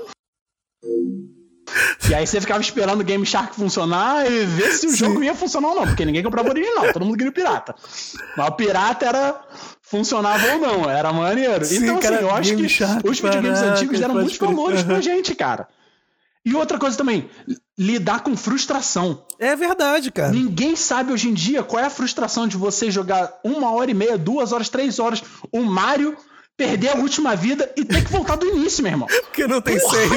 E 2.09 2.13
aí 2.13 2.27
você 2.27 2.41
ficava 2.41 2.61
esperando 2.61 3.01
o 3.01 3.03
Game 3.03 3.25
Shark 3.25 3.55
funcionar 3.55 4.29
e 4.29 4.45
ver 4.45 4.73
se 4.73 4.85
o 4.85 4.95
jogo 4.95 5.23
ia 5.23 5.33
funcionar 5.33 5.69
ou 5.69 5.75
não, 5.75 5.85
porque 5.85 6.03
ninguém 6.03 6.21
comprava 6.21 6.49
o 6.49 6.51
original, 6.51 6.91
todo 6.91 7.05
mundo 7.05 7.15
queria 7.15 7.29
o 7.29 7.33
pirata. 7.33 7.73
Mas 8.35 8.47
o 8.49 8.51
pirata 8.51 9.05
era 9.05 9.41
funcionava 9.91 10.53
ou 10.53 10.59
não, 10.59 10.89
era 10.89 11.11
maneiro. 11.11 11.65
Sim, 11.65 11.83
então, 11.83 11.99
cara, 11.99 12.15
assim, 12.15 12.23
eu 12.25 12.31
acho 12.33 12.55
que 12.55 12.69
Shark, 12.69 13.07
os 13.09 13.19
videogames 13.19 13.59
caraca, 13.59 13.75
antigos 13.75 13.99
deram 13.99 14.13
muitos 14.15 14.37
crer. 14.37 14.49
valores 14.49 14.83
pra 14.83 15.01
gente, 15.01 15.35
cara. 15.35 15.67
E 16.43 16.55
outra 16.55 16.79
coisa 16.79 16.97
também, 16.97 17.29
lidar 17.77 18.21
com 18.23 18.35
frustração. 18.35 19.23
É 19.37 19.55
verdade, 19.55 20.09
cara. 20.09 20.31
Ninguém 20.31 20.75
sabe 20.75 21.11
hoje 21.13 21.27
em 21.29 21.33
dia 21.33 21.61
qual 21.61 21.83
é 21.83 21.85
a 21.85 21.89
frustração 21.89 22.47
de 22.47 22.57
você 22.57 22.89
jogar 22.89 23.37
uma 23.43 23.71
hora 23.71 23.91
e 23.91 23.93
meia, 23.93 24.17
duas 24.17 24.51
horas, 24.51 24.69
três 24.69 24.97
horas, 24.97 25.21
o 25.51 25.61
Mario, 25.61 26.17
perder 26.57 26.89
a 26.89 26.95
última 26.95 27.35
vida 27.35 27.71
e 27.77 27.85
ter 27.85 28.03
que 28.03 28.11
voltar 28.11 28.37
do 28.37 28.47
início, 28.47 28.81
meu 28.81 28.91
irmão. 28.93 29.07
Porque 29.27 29.45
não 29.45 29.61
tem 29.61 29.77
save. 29.77 30.15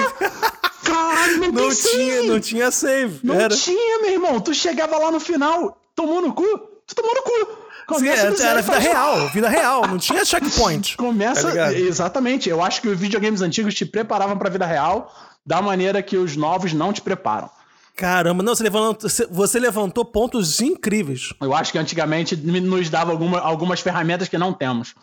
Caralho, 0.83 1.39
não, 1.41 1.53
Não 1.53 1.69
tem 1.69 1.71
tinha, 1.71 2.15
save. 2.15 2.29
não 2.29 2.41
tinha 2.41 2.71
save. 2.71 3.21
Não 3.23 3.35
Era. 3.35 3.55
tinha, 3.55 4.01
meu 4.03 4.11
irmão. 4.13 4.41
Tu 4.41 4.55
chegava 4.55 4.97
lá 4.97 5.11
no 5.11 5.21
final, 5.21 5.77
tomou 5.95 6.23
no 6.23 6.33
cu, 6.33 6.43
tu 6.87 6.95
tomou 6.95 7.15
no 7.15 7.23
cu. 7.23 7.64
Sim, 7.89 7.95
Começa 7.95 8.31
do 8.31 8.41
era, 8.43 8.51
era 8.51 8.63
vida 8.63 8.79
real, 8.79 9.29
vida 9.29 9.49
real, 9.49 9.87
não 9.87 9.99
tinha 9.99 10.25
checkpoint. 10.25 10.97
Começa. 10.99 11.53
Tá 11.53 11.73
exatamente. 11.73 12.49
Eu 12.49 12.63
acho 12.63 12.81
que 12.81 12.89
os 12.89 12.99
videogames 12.99 13.41
antigos 13.43 13.75
te 13.75 13.85
preparavam 13.85 14.37
pra 14.39 14.49
vida 14.51 14.67
real 14.67 15.15
da 15.45 15.61
maneira 15.61 16.03
que 16.03 16.17
os 16.17 16.37
novos 16.37 16.73
não 16.73 16.93
te 16.93 17.01
preparam. 17.03 17.51
Caramba, 17.97 18.43
não, 18.43 18.55
você 18.55 18.63
levantou, 18.65 19.09
você 19.31 19.59
levantou 19.61 20.05
pontos 20.05 20.61
incríveis. 20.61 21.33
Eu 21.41 21.55
acho 21.55 21.71
que 21.71 21.79
antigamente 21.79 22.35
nos 22.37 22.91
dava 22.91 23.13
alguma- 23.13 23.39
algumas 23.41 23.81
ferramentas 23.81 24.29
que 24.29 24.37
não 24.37 24.53
temos. 24.53 24.95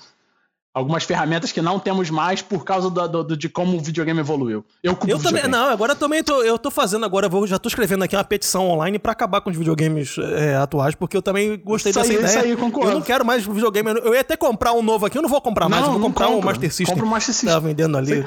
Algumas 0.73 1.03
ferramentas 1.03 1.51
que 1.51 1.61
não 1.61 1.77
temos 1.77 2.09
mais 2.09 2.41
por 2.41 2.63
causa 2.63 2.89
do- 2.89 3.05
do- 3.07 3.23
do- 3.25 3.37
de 3.37 3.49
como 3.49 3.75
o 3.77 3.81
videogame 3.81 4.21
evoluiu. 4.21 4.63
Eu, 4.81 4.97
Eu 5.05 5.19
também, 5.19 5.45
não, 5.47 5.69
agora 5.69 5.91
eu 5.91 5.95
também 5.97 6.23
tô, 6.23 6.41
eu 6.43 6.57
tô 6.57 6.71
fazendo 6.71 7.03
agora, 7.05 7.27
vou- 7.27 7.45
já 7.45 7.59
tô 7.59 7.67
escrevendo 7.67 8.03
aqui 8.05 8.15
uma 8.15 8.23
petição 8.23 8.69
online 8.69 8.97
pra 8.97 9.11
acabar 9.11 9.41
com 9.41 9.49
os 9.49 9.57
videogames 9.57 10.15
é, 10.17 10.55
atuais, 10.55 10.95
porque 10.95 11.17
eu 11.17 11.21
também 11.21 11.57
gostei 11.61 11.89
Isso 11.89 11.99
dessa 11.99 12.11
aí, 12.11 12.17
ideia. 12.17 12.29
isso 12.29 12.39
aí, 12.45 12.55
concordo. 12.55 12.89
Eu 12.89 12.93
não 12.95 13.01
quero 13.01 13.25
mais 13.25 13.45
videogame, 13.45 13.89
eu- 14.01 14.13
ia 14.13 14.21
até 14.21 14.37
comprar 14.37 14.71
um 14.71 14.81
novo 14.81 15.05
aqui, 15.05 15.17
eu 15.17 15.21
não 15.21 15.27
vou 15.29 15.41
comprar 15.41 15.67
mais, 15.67 15.81
Não, 15.83 15.89
eu 15.93 15.99
vou 15.99 16.07
comprar 16.07 16.29
um 16.29 16.35
compra. 16.35 16.51
Master 16.51 16.69
System. 16.71 16.85
Compra 16.95 17.05
o 17.05 17.09
Master 17.09 17.35
System. 17.35 17.53
Tá 17.53 17.59
vendendo 17.59 17.97
ali. 17.97 18.25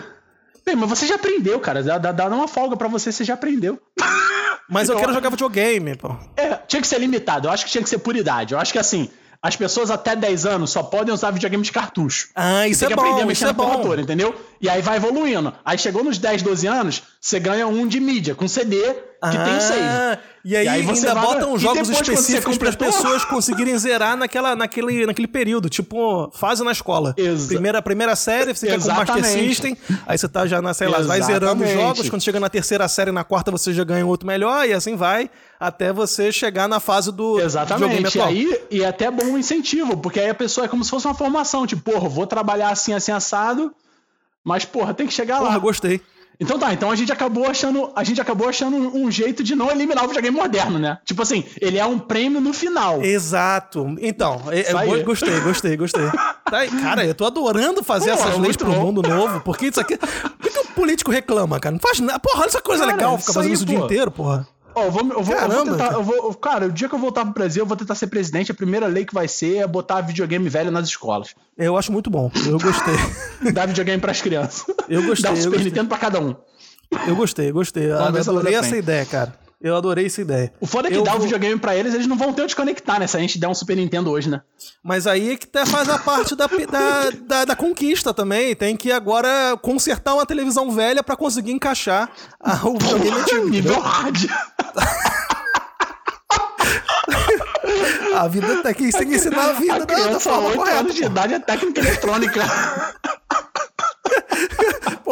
Bem, 0.67 0.77
mas 0.77 0.89
você 0.91 1.07
já 1.07 1.15
aprendeu, 1.15 1.59
cara. 1.61 1.83
Dá, 1.83 1.97
dá, 1.99 2.13
dá 2.13 2.27
uma 2.29 2.49
folga 2.49 2.77
pra 2.77 2.89
você, 2.89 3.11
você 3.11 3.25
já 3.25 3.35
aprendeu. 3.35 3.79
Mas 4.69 4.89
eu 4.89 4.95
Eu- 4.95 5.01
quero 5.01 5.13
jogar 5.13 5.31
videogame, 5.31 5.95
pô. 5.97 6.15
É, 6.37 6.55
tinha 6.67 6.81
que 6.81 6.89
ser 6.89 6.99
limitado. 6.99 7.49
Eu 7.49 7.53
acho 7.53 7.65
que 7.67 7.71
tinha 7.71 7.83
que 7.83 7.89
ser 7.89 7.99
por 7.99 8.17
idade. 8.17 8.55
Eu 8.55 8.59
acho 8.61 8.73
que 8.73 8.79
assim, 8.79 9.11
as 9.45 9.57
pessoas 9.57 9.91
até 9.91 10.17
10 10.17 10.47
anos 10.47 10.71
só 10.71 10.83
podem 10.83 11.13
usar 11.13 11.31
videogame 11.31 11.63
de 11.63 11.71
cartucho. 11.71 12.29
Ah, 12.35 12.67
isso 12.67 12.79
Você 12.79 12.87
é 12.87 12.89
tem 12.89 12.97
que 12.97 13.03
aprender 13.03 13.23
a 13.25 13.27
mexer 13.27 13.45
isso 13.45 13.45
é 13.45 13.49
na 13.49 13.53
porra 13.55 13.83
toda, 13.83 14.01
entendeu? 14.01 14.35
E 14.59 14.71
aí 14.71 14.81
vai 14.81 14.97
evoluindo. 14.97 15.53
Aí 15.63 15.77
chegou 15.77 16.03
nos 16.03 16.17
10, 16.17 16.41
12 16.41 16.67
anos, 16.67 17.03
você 17.21 17.39
ganha 17.39 17.67
um 17.67 17.87
de 17.87 18.01
mídia, 18.01 18.35
com 18.35 18.49
CD, 18.49 18.79
que 18.79 19.45
tem 19.45 19.57
o 19.59 19.61
save. 19.61 20.19
E 20.45 20.55
aí, 20.55 20.67
E 20.67 20.69
aí 20.69 20.83
você 20.83 21.09
ainda 21.09 21.19
botam 21.23 21.57
e 21.57 21.59
jogos 21.59 21.89
específicos 21.89 22.59
para 22.59 22.69
as 22.69 22.77
pessoas 22.77 23.25
conseguirem 23.25 23.79
zerar 23.79 24.15
naquela, 24.15 24.55
naquele, 24.55 25.07
naquele 25.07 25.27
período, 25.27 25.71
tipo 25.71 26.31
fase 26.35 26.63
na 26.63 26.71
escola. 26.71 27.15
Exa- 27.17 27.49
Primeira, 27.49 27.81
primeira 27.81 28.15
série, 28.15 28.55
você 28.55 28.67
fica 28.67 28.79
com 28.79 28.85
o 28.85 28.89
Master 28.95 29.17
Exatamente. 29.17 29.49
System, 29.49 29.77
aí 30.07 30.19
você 30.19 30.29
tá 30.29 30.47
já 30.47 30.61
na, 30.61 30.75
sei 30.75 30.87
lá, 30.89 31.01
vai 31.01 31.23
zerando 31.23 31.63
os 31.63 31.71
Exatamente. 31.71 31.75
jogos, 31.97 32.11
quando 32.11 32.21
chega 32.23 32.39
na 32.39 32.51
terceira 32.51 32.87
série, 32.89 33.11
na 33.11 33.25
quarta 33.25 33.51
você 33.51 33.73
já 33.73 33.85
ganha 33.85 34.05
um 34.05 34.09
outro 34.09 34.27
melhor, 34.27 34.69
e 34.69 34.75
assim 34.75 34.97
vai, 34.97 35.31
até 35.59 35.95
você 35.95 36.31
chegar 36.31 36.69
na 36.69 36.79
fase 36.79 37.11
do 37.11 37.41
Exatamente. 37.41 38.19
E 38.19 38.21
aí, 38.21 38.61
e 38.71 38.83
é 38.83 38.87
até 38.89 39.11
bom 39.11 39.25
um 39.25 39.39
incentivo, 39.39 39.97
porque 39.97 40.21
aí 40.21 40.29
a 40.29 40.35
pessoa 40.35 40.67
é 40.67 40.69
como 40.69 40.85
se 40.85 40.91
fosse 40.91 41.07
uma 41.07 41.15
formação, 41.15 41.67
tipo, 41.67 41.91
porra, 41.91 42.07
vou 42.07 42.27
trabalhar 42.27 42.69
assim, 42.69 42.93
assim, 42.93 43.13
assado, 43.13 43.75
mas, 44.45 44.67
porra, 44.67 44.93
tem 44.93 45.07
que 45.07 45.15
chegar 45.15 45.39
Porra, 45.39 45.53
lá. 45.53 45.59
gostei. 45.59 46.03
Então 46.40 46.59
tá, 46.59 46.73
então 46.73 46.90
a 46.90 46.97
gente 46.97 47.12
acabou 47.12 47.47
achando, 47.47 47.90
a 47.94 48.03
gente 48.05 48.20
acabou 48.20 48.49
achando 48.49 48.77
um 48.77 49.11
jeito 49.11 49.42
de 49.42 49.55
não 49.55 49.70
eliminar 49.70 50.05
o 50.05 50.09
videogame 50.09 50.37
moderno, 50.37 50.79
né? 50.79 50.99
Tipo 51.05 51.23
assim, 51.23 51.44
ele 51.61 51.79
é 51.79 51.87
um 51.87 51.99
prêmio 51.99 52.40
no 52.40 52.53
final. 52.53 53.03
Exato. 53.03 53.94
Então, 54.01 54.42
é- 54.51 54.73
eu 54.73 55.05
gostei, 55.05 55.40
gostei, 55.40 55.77
gostei. 55.77 56.05
Tá 56.44 56.66
cara, 56.83 57.05
eu 57.07 57.14
tô 57.14 57.25
adorando 57.25 57.83
fazer 57.83 58.12
Pô, 58.12 58.18
essas 58.18 58.35
é 58.35 58.38
leis 58.38 58.55
pro 58.57 58.70
bom. 58.70 58.79
mundo 58.81 59.03
novo, 59.03 59.40
porque 59.40 59.66
isso 59.66 59.81
aqui. 59.81 59.97
Por 59.97 60.51
que, 60.53 60.59
o 60.59 60.66
político 60.66 61.11
reclama, 61.11 61.59
cara? 61.59 61.73
Não 61.73 61.81
faz 61.81 61.99
nada. 62.01 62.18
Porra, 62.20 62.40
olha 62.40 62.47
essa 62.47 62.61
coisa 62.61 62.85
Cara, 62.85 62.94
legal, 62.97 63.18
ficar 63.18 63.33
fazendo 63.33 63.55
isso 63.55 63.62
o 63.62 63.66
dia 63.66 63.79
inteiro, 63.79 64.11
porra. 64.11 64.47
Ó, 64.75 64.85
eu 64.85 64.91
vou, 64.91 65.03
eu 65.03 65.09
vou, 65.09 65.17
eu 65.19 65.23
vou 65.23 65.35
Caramba, 65.37 65.65
tentar, 65.73 65.85
cara. 65.85 65.95
eu 65.95 66.03
vou, 66.03 66.35
cara, 66.35 66.67
o 66.67 66.73
dia 66.73 66.89
que 66.89 66.95
eu 66.95 66.99
voltar 66.99 67.25
pro 67.25 67.33
Brasil, 67.35 67.63
eu 67.63 67.67
vou 67.67 67.77
tentar 67.77 67.95
ser 67.95 68.09
presidente, 68.09 68.51
a 68.51 68.55
primeira 68.55 68.87
lei 68.87 69.05
que 69.05 69.15
vai 69.15 69.29
ser 69.29 69.59
é 69.59 69.67
botar 69.67 70.01
videogame 70.01 70.49
velho 70.49 70.71
nas 70.71 70.89
escolas. 70.89 71.35
Eu 71.57 71.77
acho 71.77 71.93
muito 71.93 72.11
bom. 72.11 72.31
Eu 72.47 72.59
gostei. 72.59 72.95
Dar 73.53 73.67
videogame 73.67 74.01
pras 74.01 74.21
crianças. 74.21 74.65
Eu 74.89 75.03
gostei, 75.05 75.23
Dar 75.31 75.33
um 75.33 75.37
eu 75.37 75.43
Super 75.43 75.51
gostei. 75.57 75.71
Nintendo 75.71 75.89
pra 75.89 75.99
cada 75.99 76.21
um. 76.21 76.35
Eu 77.07 77.17
gostei, 77.17 77.51
gostei. 77.53 77.91
Eu 77.93 77.99
Vamos 77.99 78.29
adorei 78.29 78.55
essa 78.55 78.77
ideia, 78.77 79.05
cara. 79.07 79.44
Eu 79.64 79.74
adorei 79.74 80.05
essa 80.05 80.20
ideia. 80.20 80.53
O 80.61 80.66
foda 80.66 80.88
é 80.88 80.90
que 80.90 80.96
Eu 80.98 81.03
dar 81.03 81.16
o 81.16 81.20
videogame 81.20 81.59
pra 81.59 81.74
eles, 81.74 81.94
eles 81.94 82.07
não 82.07 82.18
vão 82.18 82.35
ter 82.35 82.42
onde 82.42 82.55
conectar, 82.55 82.98
né? 83.00 83.07
Se 83.07 83.16
a 83.16 83.20
gente 83.20 83.38
der 83.38 83.48
um 83.48 83.55
Super 83.55 83.74
Nintendo 83.74 84.11
hoje, 84.11 84.29
né? 84.29 84.42
Mas 84.83 85.07
aí 85.07 85.33
é 85.33 85.37
que 85.38 85.46
tá- 85.46 85.64
faz 85.64 85.88
a 85.88 85.98
parte 85.98 86.37
da, 86.37 86.46
da, 86.46 87.11
da, 87.27 87.44
da 87.46 87.57
conquista 87.57 88.12
também. 88.12 88.55
Tem 88.55 88.77
que 88.77 88.92
agora 88.92 89.57
consertar 89.62 90.12
uma 90.12 90.27
televisão 90.27 90.70
velha 90.70 91.03
pra 91.03 91.16
conseguir 91.16 91.53
encaixar 91.53 92.11
a- 92.38 92.61
o 92.68 92.79
videogame 92.79 93.20
antigo. 93.20 93.48
Nível 93.48 93.81
hard. 93.81 94.27
A 98.16 98.29
vida 98.29 98.62
tem 98.62 98.74
que, 98.74 98.90
tem 98.92 99.09
que 99.09 99.14
ensinar 99.16 99.50
a 99.50 99.53
vida 99.55 99.74
A 99.74 99.79
da, 99.81 99.85
da 99.85 99.94
criança, 99.94 100.20
forma 100.20 100.48
8 100.48 100.57
correta. 100.59 100.79
anos 100.79 100.94
de 100.94 101.05
idade, 101.05 101.35
é 101.35 101.38
técnica 101.40 101.81
eletrônica. 101.81 102.40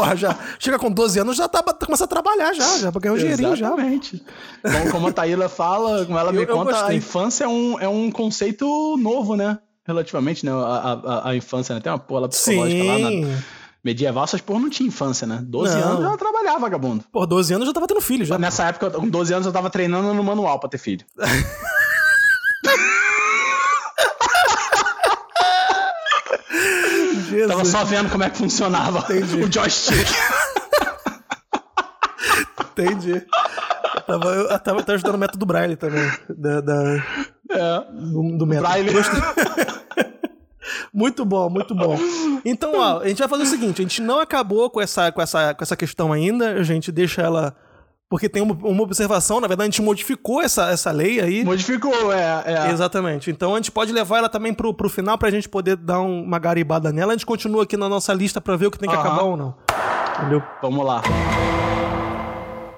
Porra, 0.02 0.16
já 0.16 0.36
chega 0.58 0.78
com 0.78 0.90
12 0.90 1.20
anos, 1.20 1.36
já 1.36 1.46
tá, 1.48 1.62
começa 1.62 2.04
a 2.04 2.08
trabalhar 2.08 2.52
já, 2.52 2.78
já 2.78 2.90
ganhar 2.90 3.14
um 3.14 3.18
dinheirinho 3.18 3.54
já. 3.54 3.66
Exatamente. 3.68 4.24
Bom, 4.64 4.90
como 4.90 5.06
a 5.08 5.12
Taíla 5.12 5.48
fala, 5.48 6.04
como 6.04 6.18
ela 6.18 6.32
me 6.32 6.38
Eu- 6.38 6.42
eu 6.48 6.56
conta, 6.56 6.86
a 6.86 6.94
infância 6.94 7.44
é 7.44 7.48
um, 7.48 7.78
é 7.78 7.88
um 7.88 8.10
conceito 8.10 8.96
novo, 8.98 9.36
né? 9.36 9.58
Relativamente, 9.86 10.44
né? 10.44 10.52
A, 10.52 10.56
a, 11.04 11.28
a 11.30 11.36
infância, 11.36 11.74
né? 11.74 11.80
Tem 11.80 11.90
uma 11.92 11.98
porra 11.98 12.28
psicológica 12.28 12.82
lá. 12.84 12.98
Na... 12.98 13.08
Sim. 13.08 13.36
Medieval, 13.84 14.22
essas 14.24 14.40
porra 14.40 14.60
não 14.60 14.70
tinha 14.70 14.86
infância, 14.88 15.26
né? 15.26 15.40
12 15.42 15.74
Não. 15.76 15.82
anos 15.88 16.04
eu 16.04 16.10
já 16.10 16.16
trabalhava, 16.16 16.58
vagabundo. 16.60 17.04
Pô, 17.10 17.26
12 17.26 17.52
anos 17.54 17.62
eu 17.66 17.70
já 17.70 17.74
tava 17.74 17.86
tendo 17.88 18.00
filho 18.00 18.24
já. 18.24 18.38
Nessa 18.38 18.64
época, 18.68 18.90
com 18.90 19.08
12 19.08 19.32
anos, 19.34 19.46
eu 19.46 19.52
tava 19.52 19.70
treinando 19.70 20.12
no 20.14 20.22
manual 20.22 20.58
pra 20.60 20.68
ter 20.68 20.78
filho. 20.78 21.04
Tava 27.48 27.64
só 27.64 27.84
vendo 27.84 28.10
como 28.10 28.24
é 28.24 28.30
que 28.30 28.38
funcionava 28.38 29.00
Entendi. 29.14 29.42
o 29.42 29.52
joystick. 29.52 30.08
Entendi. 32.72 33.24
Eu 33.94 34.00
tava, 34.02 34.28
eu 34.30 34.48
tava, 34.60 34.82
tava 34.82 34.92
ajudando 34.94 35.14
o 35.14 35.18
método 35.18 35.46
Braille 35.46 35.76
também. 35.76 36.10
Da, 36.28 36.60
da- 36.60 37.04
É. 37.50 37.80
do, 37.92 38.38
do 38.38 38.46
método. 38.46 38.68
Braille. 38.68 38.90
Muito 40.94 41.24
bom, 41.24 41.48
muito 41.48 41.74
bom. 41.74 41.98
Então, 42.44 42.72
ó, 42.76 43.00
a 43.00 43.08
gente 43.08 43.18
vai 43.18 43.28
fazer 43.28 43.44
o 43.44 43.46
seguinte: 43.46 43.80
a 43.80 43.82
gente 43.82 44.02
não 44.02 44.20
acabou 44.20 44.68
com 44.68 44.78
essa, 44.80 45.10
com 45.10 45.22
essa, 45.22 45.54
com 45.54 45.64
essa 45.64 45.74
questão 45.76 46.12
ainda, 46.12 46.50
a 46.52 46.62
gente 46.62 46.92
deixa 46.92 47.22
ela. 47.22 47.56
Porque 48.12 48.28
tem 48.28 48.42
uma, 48.42 48.52
uma 48.62 48.82
observação, 48.82 49.40
na 49.40 49.48
verdade, 49.48 49.68
a 49.68 49.70
gente 49.70 49.80
modificou 49.80 50.42
essa, 50.42 50.68
essa 50.68 50.90
lei 50.90 51.18
aí. 51.18 51.42
Modificou, 51.46 52.12
é. 52.12 52.42
é. 52.44 52.70
Exatamente. 52.70 53.30
Então 53.30 53.54
a 53.54 53.56
gente 53.56 53.70
pode 53.70 53.90
levar 53.90 54.18
ela 54.18 54.28
também 54.28 54.52
pro, 54.52 54.74
pro 54.74 54.90
final 54.90 55.16
pra 55.16 55.30
gente 55.30 55.48
poder 55.48 55.76
dar 55.76 55.98
um- 56.02 56.22
uma 56.22 56.38
garibada 56.38 56.92
nela. 56.92 57.12
A 57.12 57.16
gente 57.16 57.24
continua 57.24 57.62
aqui 57.62 57.74
na 57.74 57.88
nossa 57.88 58.12
lista 58.12 58.38
pra 58.38 58.54
ver 58.54 58.66
o 58.66 58.70
que 58.70 58.78
tem 58.78 58.86
que 58.86 58.94
Aham. 58.94 59.02
acabar 59.06 59.22
ou 59.22 59.34
não. 59.38 59.54
Entendeu? 60.18 60.42
Vamos 60.60 60.84
lá. 60.84 61.00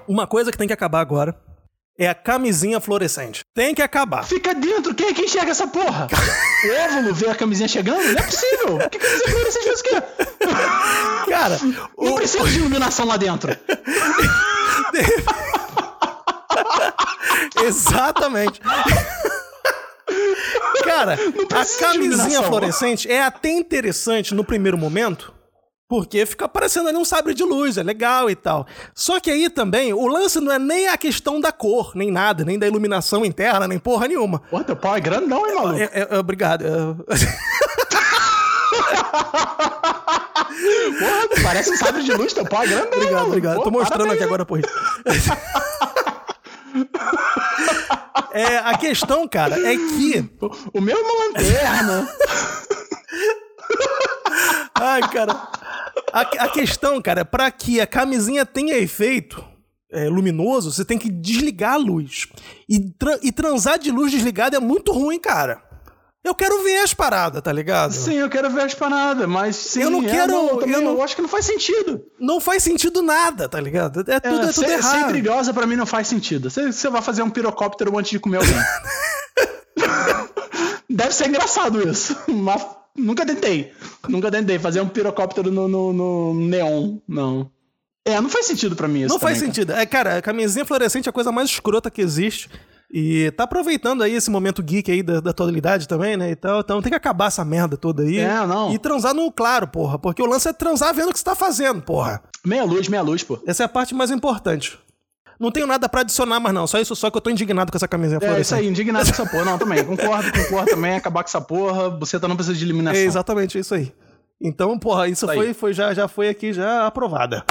Uma 0.07 0.25
coisa 0.25 0.53
que 0.53 0.57
tem 0.57 0.67
que 0.67 0.73
acabar 0.73 1.01
agora 1.01 1.35
é 1.99 2.07
a 2.07 2.15
camisinha 2.15 2.79
fluorescente. 2.79 3.41
Tem 3.53 3.75
que 3.75 3.81
acabar. 3.81 4.23
Fica 4.23 4.55
dentro, 4.55 4.95
quem 4.95 5.07
é 5.09 5.13
que 5.13 5.23
enxerga 5.23 5.51
essa 5.51 5.67
porra? 5.67 6.07
O 6.65 6.85
óvulo 6.85 7.13
vê 7.13 7.29
a 7.29 7.35
camisinha 7.35 7.67
chegando? 7.67 8.01
Não 8.01 8.19
é 8.19 8.23
possível. 8.23 8.77
Que 8.89 8.97
camisinha 8.97 9.29
fluorescente 9.29 9.65
faz 9.67 9.79
o 9.81 9.83
quê? 9.83 11.29
Cara, 11.29 11.59
Não 11.97 12.13
o, 12.13 12.15
precisa 12.15 12.43
de 12.45 12.57
iluminação 12.57 13.05
lá 13.05 13.17
dentro. 13.17 13.51
Exatamente. 17.63 18.59
Cara, 20.83 21.17
a 21.53 21.65
camisinha 21.79 22.43
fluorescente 22.43 23.09
é 23.11 23.23
até 23.23 23.49
interessante 23.49 24.33
no 24.35 24.43
primeiro 24.43 24.77
momento, 24.77 25.33
porque 25.89 26.25
fica 26.25 26.47
parecendo 26.47 26.89
ali 26.89 26.97
um 26.97 27.05
sabre 27.05 27.33
de 27.33 27.43
luz, 27.43 27.77
é 27.77 27.83
legal 27.83 28.29
e 28.29 28.35
tal. 28.35 28.67
Só 28.93 29.19
que 29.19 29.31
aí 29.31 29.49
também, 29.49 29.93
o 29.93 30.07
lance 30.07 30.39
não 30.39 30.51
é 30.51 30.59
nem 30.59 30.87
a 30.87 30.97
questão 30.97 31.39
da 31.41 31.51
cor, 31.51 31.93
nem 31.95 32.11
nada, 32.11 32.43
nem 32.45 32.57
da 32.59 32.67
iluminação 32.67 33.25
interna, 33.25 33.67
nem 33.67 33.79
porra 33.79 34.07
nenhuma. 34.07 34.39
Porra, 34.39 34.63
teu 34.63 34.75
pau 34.75 34.95
é 34.95 34.99
grandão, 34.99 35.45
hein, 35.47 35.55
maluco? 35.55 35.79
É, 35.79 35.83
é- 35.93 36.07
é- 36.11 36.17
obrigado. 36.17 36.63
Porra, 40.99 41.43
parece 41.43 41.71
um 41.71 41.77
sabre 41.77 42.03
de 42.03 42.13
luz, 42.13 42.33
teu 42.33 42.45
pau 42.45 42.63
é 42.63 42.67
grandão. 42.67 42.87
obrigado, 42.87 43.11
maluco. 43.13 43.27
obrigado. 43.27 43.55
Pô, 43.57 43.63
Tô 43.63 43.71
mostrando 43.71 44.11
aqui 44.13 44.23
agora, 44.23 44.45
porra. 44.45 44.61
É, 48.33 48.57
a 48.57 48.77
questão, 48.77 49.27
cara, 49.27 49.55
é 49.59 49.75
que 49.75 50.29
O 50.73 50.81
meu 50.81 50.97
é 50.97 51.01
uma 51.01 51.25
lanterna. 51.25 52.09
Ai, 54.75 55.01
cara. 55.09 55.33
A, 56.11 56.21
a 56.21 56.49
questão, 56.49 57.01
cara, 57.01 57.21
é 57.21 57.23
pra 57.23 57.49
que 57.51 57.79
a 57.79 57.87
camisinha 57.87 58.45
tenha 58.45 58.77
efeito 58.77 59.43
é, 59.91 60.09
luminoso, 60.09 60.71
você 60.71 60.83
tem 60.83 60.97
que 60.97 61.09
desligar 61.09 61.73
a 61.73 61.77
luz. 61.77 62.27
E, 62.67 62.79
tra- 62.97 63.19
e 63.23 63.31
transar 63.31 63.79
de 63.79 63.91
luz 63.91 64.11
desligada 64.11 64.57
é 64.57 64.59
muito 64.59 64.91
ruim, 64.91 65.19
cara. 65.19 65.63
Eu 66.25 66.33
quero 66.33 66.63
ver 66.63 66.79
as 66.79 66.91
paradas, 66.93 67.41
tá 67.41 67.53
ligado? 67.53 67.91
Sim, 67.93 68.15
eu 68.15 68.27
quero 68.29 68.49
ver 68.49 68.61
as 68.63 68.73
paradas, 68.73 69.27
mas 69.29 69.55
sim, 69.55 69.83
Eu 69.83 69.91
não 69.91 70.03
é, 70.03 70.09
quero- 70.09 70.33
eu, 70.33 70.57
também, 70.57 70.73
eu 70.75 70.81
eu, 70.81 70.93
não- 70.95 71.03
acho 71.03 71.15
que 71.15 71.21
não 71.21 71.29
faz 71.29 71.45
sentido. 71.45 72.03
Não 72.19 72.41
faz 72.41 72.63
sentido 72.63 73.01
nada, 73.03 73.47
tá 73.47 73.61
ligado? 73.61 73.99
É 74.09 74.19
tudo, 74.19 74.35
é, 74.35 74.39
tudo 74.51 74.53
ser, 74.53 74.67
ser 74.67 74.73
errado. 74.97 75.09
trilhosa 75.09 75.53
pra 75.53 75.67
mim 75.67 75.75
não 75.75 75.85
faz 75.85 76.07
sentido. 76.07 76.49
Você, 76.49 76.71
você 76.71 76.89
vai 76.89 77.01
fazer 77.03 77.21
um 77.21 77.29
pirocóptero 77.29 77.95
antes 77.97 78.09
de 78.09 78.19
comer 78.19 78.37
alguém. 78.37 78.55
Deve 80.89 81.11
ser 81.13 81.27
engraçado 81.27 81.87
isso, 81.87 82.15
mas 82.27 82.65
nunca 82.95 83.25
tentei. 83.25 83.71
Nunca 84.07 84.31
tentei 84.31 84.59
fazer 84.59 84.81
um 84.81 84.87
pirocóptero 84.87 85.51
no, 85.51 85.67
no, 85.67 85.93
no 85.93 86.33
neon, 86.33 86.97
não. 87.07 87.49
É, 88.07 88.21
não 88.21 88.29
faz 88.29 88.45
sentido 88.45 88.75
pra 88.75 88.87
mim 88.87 88.99
isso 89.01 89.09
Não 89.13 89.19
faz 89.19 89.39
também, 89.39 89.51
sentido. 89.53 89.73
É, 89.73 89.85
cara, 89.85 90.17
a 90.17 90.21
camisinha 90.21 90.63
fluorescente 90.63 91.07
é 91.07 91.09
a 91.09 91.13
coisa 91.13 91.31
mais 91.31 91.49
escrota 91.49 91.89
que 91.89 92.01
existe. 92.01 92.49
E 92.91 93.31
tá 93.31 93.43
aproveitando 93.43 94.03
aí 94.03 94.13
esse 94.13 94.29
momento 94.29 94.61
geek 94.61 94.91
aí 94.91 95.03
da, 95.03 95.19
da 95.19 95.31
atualidade 95.31 95.87
também, 95.87 96.15
né? 96.15 96.31
E 96.31 96.35
tal. 96.35 96.59
Então 96.59 96.81
tem 96.81 96.91
que 96.91 96.95
acabar 96.95 97.27
essa 97.27 97.43
merda 97.43 97.75
toda 97.75 98.03
aí. 98.03 98.19
É, 98.19 98.45
não. 98.45 98.71
E 98.73 98.79
transar 98.79 99.13
no 99.13 99.31
claro, 99.31 99.67
porra. 99.67 99.97
Porque 99.97 100.21
o 100.21 100.25
lance 100.25 100.47
é 100.47 100.53
transar 100.53 100.93
vendo 100.93 101.09
o 101.09 101.13
que 101.13 101.19
você 101.19 101.25
tá 101.25 101.35
fazendo, 101.35 101.81
porra. 101.81 102.21
Meia 102.45 102.63
luz, 102.63 102.87
meia 102.87 103.01
luz, 103.01 103.23
pô. 103.23 103.39
Essa 103.45 103.63
é 103.63 103.65
a 103.65 103.69
parte 103.69 103.93
mais 103.93 104.11
importante. 104.11 104.79
Não 105.39 105.51
tenho 105.51 105.67
nada 105.67 105.89
pra 105.89 106.01
adicionar 106.01 106.39
mais, 106.39 106.55
não. 106.55 106.65
Só 106.65 106.79
isso, 106.79 106.95
só 106.95 107.09
que 107.09 107.17
eu 107.17 107.21
tô 107.21 107.29
indignado 107.29 107.71
com 107.71 107.77
essa 107.77 107.87
camisinha 107.87 108.19
É, 108.21 108.39
isso 108.39 108.55
aí, 108.55 108.67
indignado 108.67 109.05
com 109.05 109.11
essa 109.11 109.25
porra. 109.29 109.45
Não, 109.45 109.57
também. 109.57 109.83
Concordo, 109.83 110.31
concordo 110.31 110.71
também. 110.71 110.95
Acabar 110.95 111.23
com 111.23 111.27
essa 111.27 111.41
porra. 111.41 111.89
Você 111.89 112.19
tá 112.19 112.27
não 112.27 112.35
precisa 112.35 112.57
de 112.57 112.63
eliminação. 112.63 113.01
É 113.01 113.03
exatamente 113.03 113.59
isso 113.59 113.75
aí. 113.75 113.91
Então, 114.39 114.77
porra, 114.77 115.07
isso 115.07 115.25
Isso 115.25 115.33
foi, 115.33 115.53
foi 115.53 115.73
já, 115.73 115.93
já 115.93 116.07
foi 116.07 116.29
aqui 116.29 116.53
já 116.53 116.85
aprovada. 116.85 117.43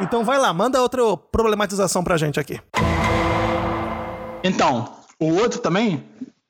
Então 0.00 0.24
vai 0.24 0.38
lá, 0.38 0.52
manda 0.52 0.80
outra 0.80 1.02
problematização 1.16 2.04
pra 2.04 2.16
gente 2.16 2.38
aqui. 2.38 2.60
Então, 4.42 4.92
o 5.18 5.32
outro 5.34 5.60
também, 5.60 6.04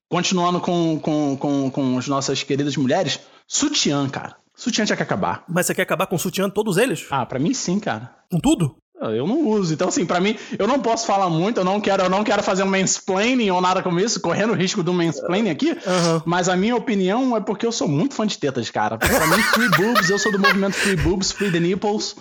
continuando 0.08 0.60
com, 0.60 0.98
com, 1.00 1.36
com, 1.36 1.70
com 1.70 1.98
as 1.98 2.06
nossas 2.06 2.42
queridas 2.42 2.76
mulheres, 2.76 3.20
sutiã, 3.46 4.08
cara. 4.08 4.36
Sutiã 4.54 4.84
tinha 4.84 4.96
que 4.96 5.02
acabar. 5.02 5.44
Mas 5.48 5.66
você 5.66 5.74
quer 5.74 5.82
acabar 5.82 6.06
com 6.06 6.18
sutiã 6.18 6.50
todos 6.50 6.76
eles? 6.76 7.06
Ah, 7.10 7.24
pra 7.24 7.38
mim 7.38 7.54
sim, 7.54 7.78
cara. 7.78 8.10
Com 8.30 8.40
tudo? 8.40 8.76
Eu 9.00 9.28
não 9.28 9.46
uso. 9.46 9.72
Então, 9.72 9.88
assim, 9.88 10.04
pra 10.04 10.18
mim, 10.18 10.36
eu 10.58 10.66
não 10.66 10.80
posso 10.80 11.06
falar 11.06 11.30
muito, 11.30 11.60
eu 11.60 11.64
não 11.64 11.80
quero, 11.80 12.02
eu 12.02 12.10
não 12.10 12.24
quero 12.24 12.42
fazer 12.42 12.64
um 12.64 12.66
mansplaining 12.66 13.48
ou 13.50 13.60
nada 13.60 13.80
como 13.80 14.00
isso, 14.00 14.20
correndo 14.20 14.50
o 14.50 14.56
risco 14.56 14.82
do 14.82 14.92
mansplaining 14.92 15.50
aqui. 15.50 15.78
Aham. 15.86 16.22
Mas 16.26 16.48
a 16.48 16.56
minha 16.56 16.74
opinião 16.74 17.36
é 17.36 17.40
porque 17.40 17.64
eu 17.64 17.70
sou 17.70 17.86
muito 17.86 18.16
fã 18.16 18.26
de 18.26 18.36
tetas, 18.36 18.68
cara. 18.70 18.98
Pra 18.98 19.26
mim, 19.28 19.40
free 19.40 19.70
boobs, 19.70 20.10
eu 20.10 20.18
sou 20.18 20.32
do 20.32 20.38
movimento 20.40 20.74
free 20.74 20.96
boobs, 20.96 21.30
free 21.30 21.52
the 21.52 21.60
nipples. 21.60 22.16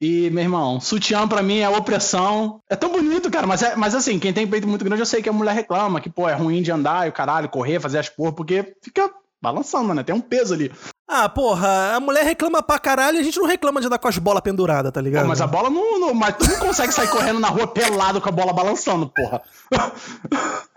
E, 0.00 0.28
meu 0.30 0.42
irmão, 0.44 0.78
sutiã 0.80 1.26
pra 1.26 1.42
mim 1.42 1.58
é 1.60 1.68
opressão. 1.68 2.60
É 2.68 2.76
tão 2.76 2.90
bonito, 2.92 3.30
cara, 3.30 3.46
mas, 3.46 3.62
é, 3.62 3.74
mas 3.76 3.94
assim, 3.94 4.18
quem 4.18 4.32
tem 4.32 4.46
peito 4.46 4.68
muito 4.68 4.84
grande, 4.84 5.00
eu 5.00 5.06
sei 5.06 5.22
que 5.22 5.28
a 5.28 5.32
mulher 5.32 5.54
reclama 5.54 6.00
que, 6.00 6.10
pô, 6.10 6.28
é 6.28 6.34
ruim 6.34 6.60
de 6.62 6.70
andar 6.70 7.06
e 7.06 7.10
o 7.10 7.12
caralho, 7.12 7.48
correr, 7.48 7.80
fazer 7.80 7.98
as 7.98 8.08
porra, 8.08 8.32
porque 8.32 8.74
fica 8.82 9.10
balançando, 9.40 9.94
né? 9.94 10.02
Tem 10.02 10.14
um 10.14 10.20
peso 10.20 10.52
ali. 10.54 10.70
Ah, 11.08 11.28
porra, 11.28 11.94
a 11.94 12.00
mulher 12.00 12.24
reclama 12.24 12.62
pra 12.62 12.78
caralho 12.78 13.16
e 13.16 13.20
a 13.20 13.22
gente 13.22 13.38
não 13.38 13.46
reclama 13.46 13.80
de 13.80 13.86
andar 13.86 13.98
com 13.98 14.08
as 14.08 14.18
bolas 14.18 14.42
penduradas, 14.42 14.90
tá 14.92 15.00
ligado? 15.00 15.22
Pô, 15.22 15.28
mas 15.28 15.40
a 15.40 15.46
bola 15.46 15.70
não, 15.70 16.00
não- 16.00 16.12
Mas 16.14 16.36
tu 16.36 16.46
não 16.50 16.58
consegue 16.58 16.92
sair 16.92 17.08
correndo 17.08 17.38
na 17.40 17.48
rua 17.48 17.66
pelado 17.66 18.20
com 18.20 18.28
a 18.28 18.32
bola 18.32 18.52
balançando, 18.52 19.08
porra. 19.08 19.40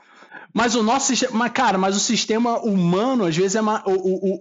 Mas 0.53 0.73
o 0.75 0.81
nosso 0.83 1.07
sistema. 1.07 1.49
Cara, 1.49 1.77
mas 1.77 1.95
o 1.95 1.99
sistema 1.99 2.59
humano, 2.59 3.25
às 3.25 3.35
vezes, 3.37 3.55
é 3.55 3.61
ma- 3.61 3.83
o, 3.85 3.91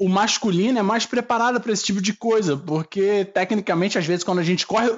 o- 0.03 0.07
o 0.07 0.09
masculino 0.09 0.79
é 0.79 0.83
mais 0.83 1.05
preparado 1.05 1.61
pra 1.61 1.73
esse 1.73 1.85
tipo 1.85 2.01
de 2.01 2.13
coisa. 2.15 2.57
Porque, 2.57 3.25
tecnicamente, 3.27 3.99
às 3.99 4.07
vezes, 4.07 4.25
quando 4.25 4.39
a 4.39 4.45
gente 4.45 4.67
corre. 4.67 4.91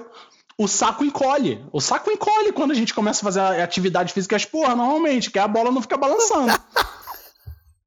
O 0.56 0.68
saco 0.68 1.04
encolhe. 1.04 1.64
O 1.72 1.80
saco 1.80 2.10
encolhe 2.10 2.52
quando 2.52 2.70
a 2.72 2.74
gente 2.74 2.92
começa 2.94 3.20
a 3.22 3.24
fazer 3.32 3.40
atividade 3.62 4.12
física, 4.12 4.36
as 4.36 4.44
porra, 4.44 4.76
normalmente, 4.76 5.30
que 5.30 5.38
a 5.38 5.48
bola 5.48 5.70
não 5.72 5.82
fica 5.82 5.96
balançando. 5.96 6.52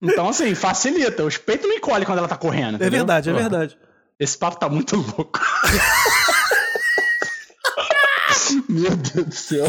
Então, 0.05 0.27
assim, 0.27 0.53
facilita. 0.53 1.23
Os 1.23 1.37
peitos 1.37 1.65
não 1.65 1.77
encolhem 1.77 2.05
quando 2.05 2.17
ela 2.17 2.27
tá 2.27 2.35
correndo. 2.35 2.73
É 2.73 2.75
entendeu? 2.75 2.91
verdade, 2.91 3.29
é 3.29 3.33
verdade. 3.33 3.77
Esse 4.19 4.37
papo 4.37 4.59
tá 4.59 4.67
muito 4.67 4.97
louco. 4.97 5.39
Meu 8.69 8.95
Deus 8.95 9.25
do 9.27 9.33
céu. 9.35 9.65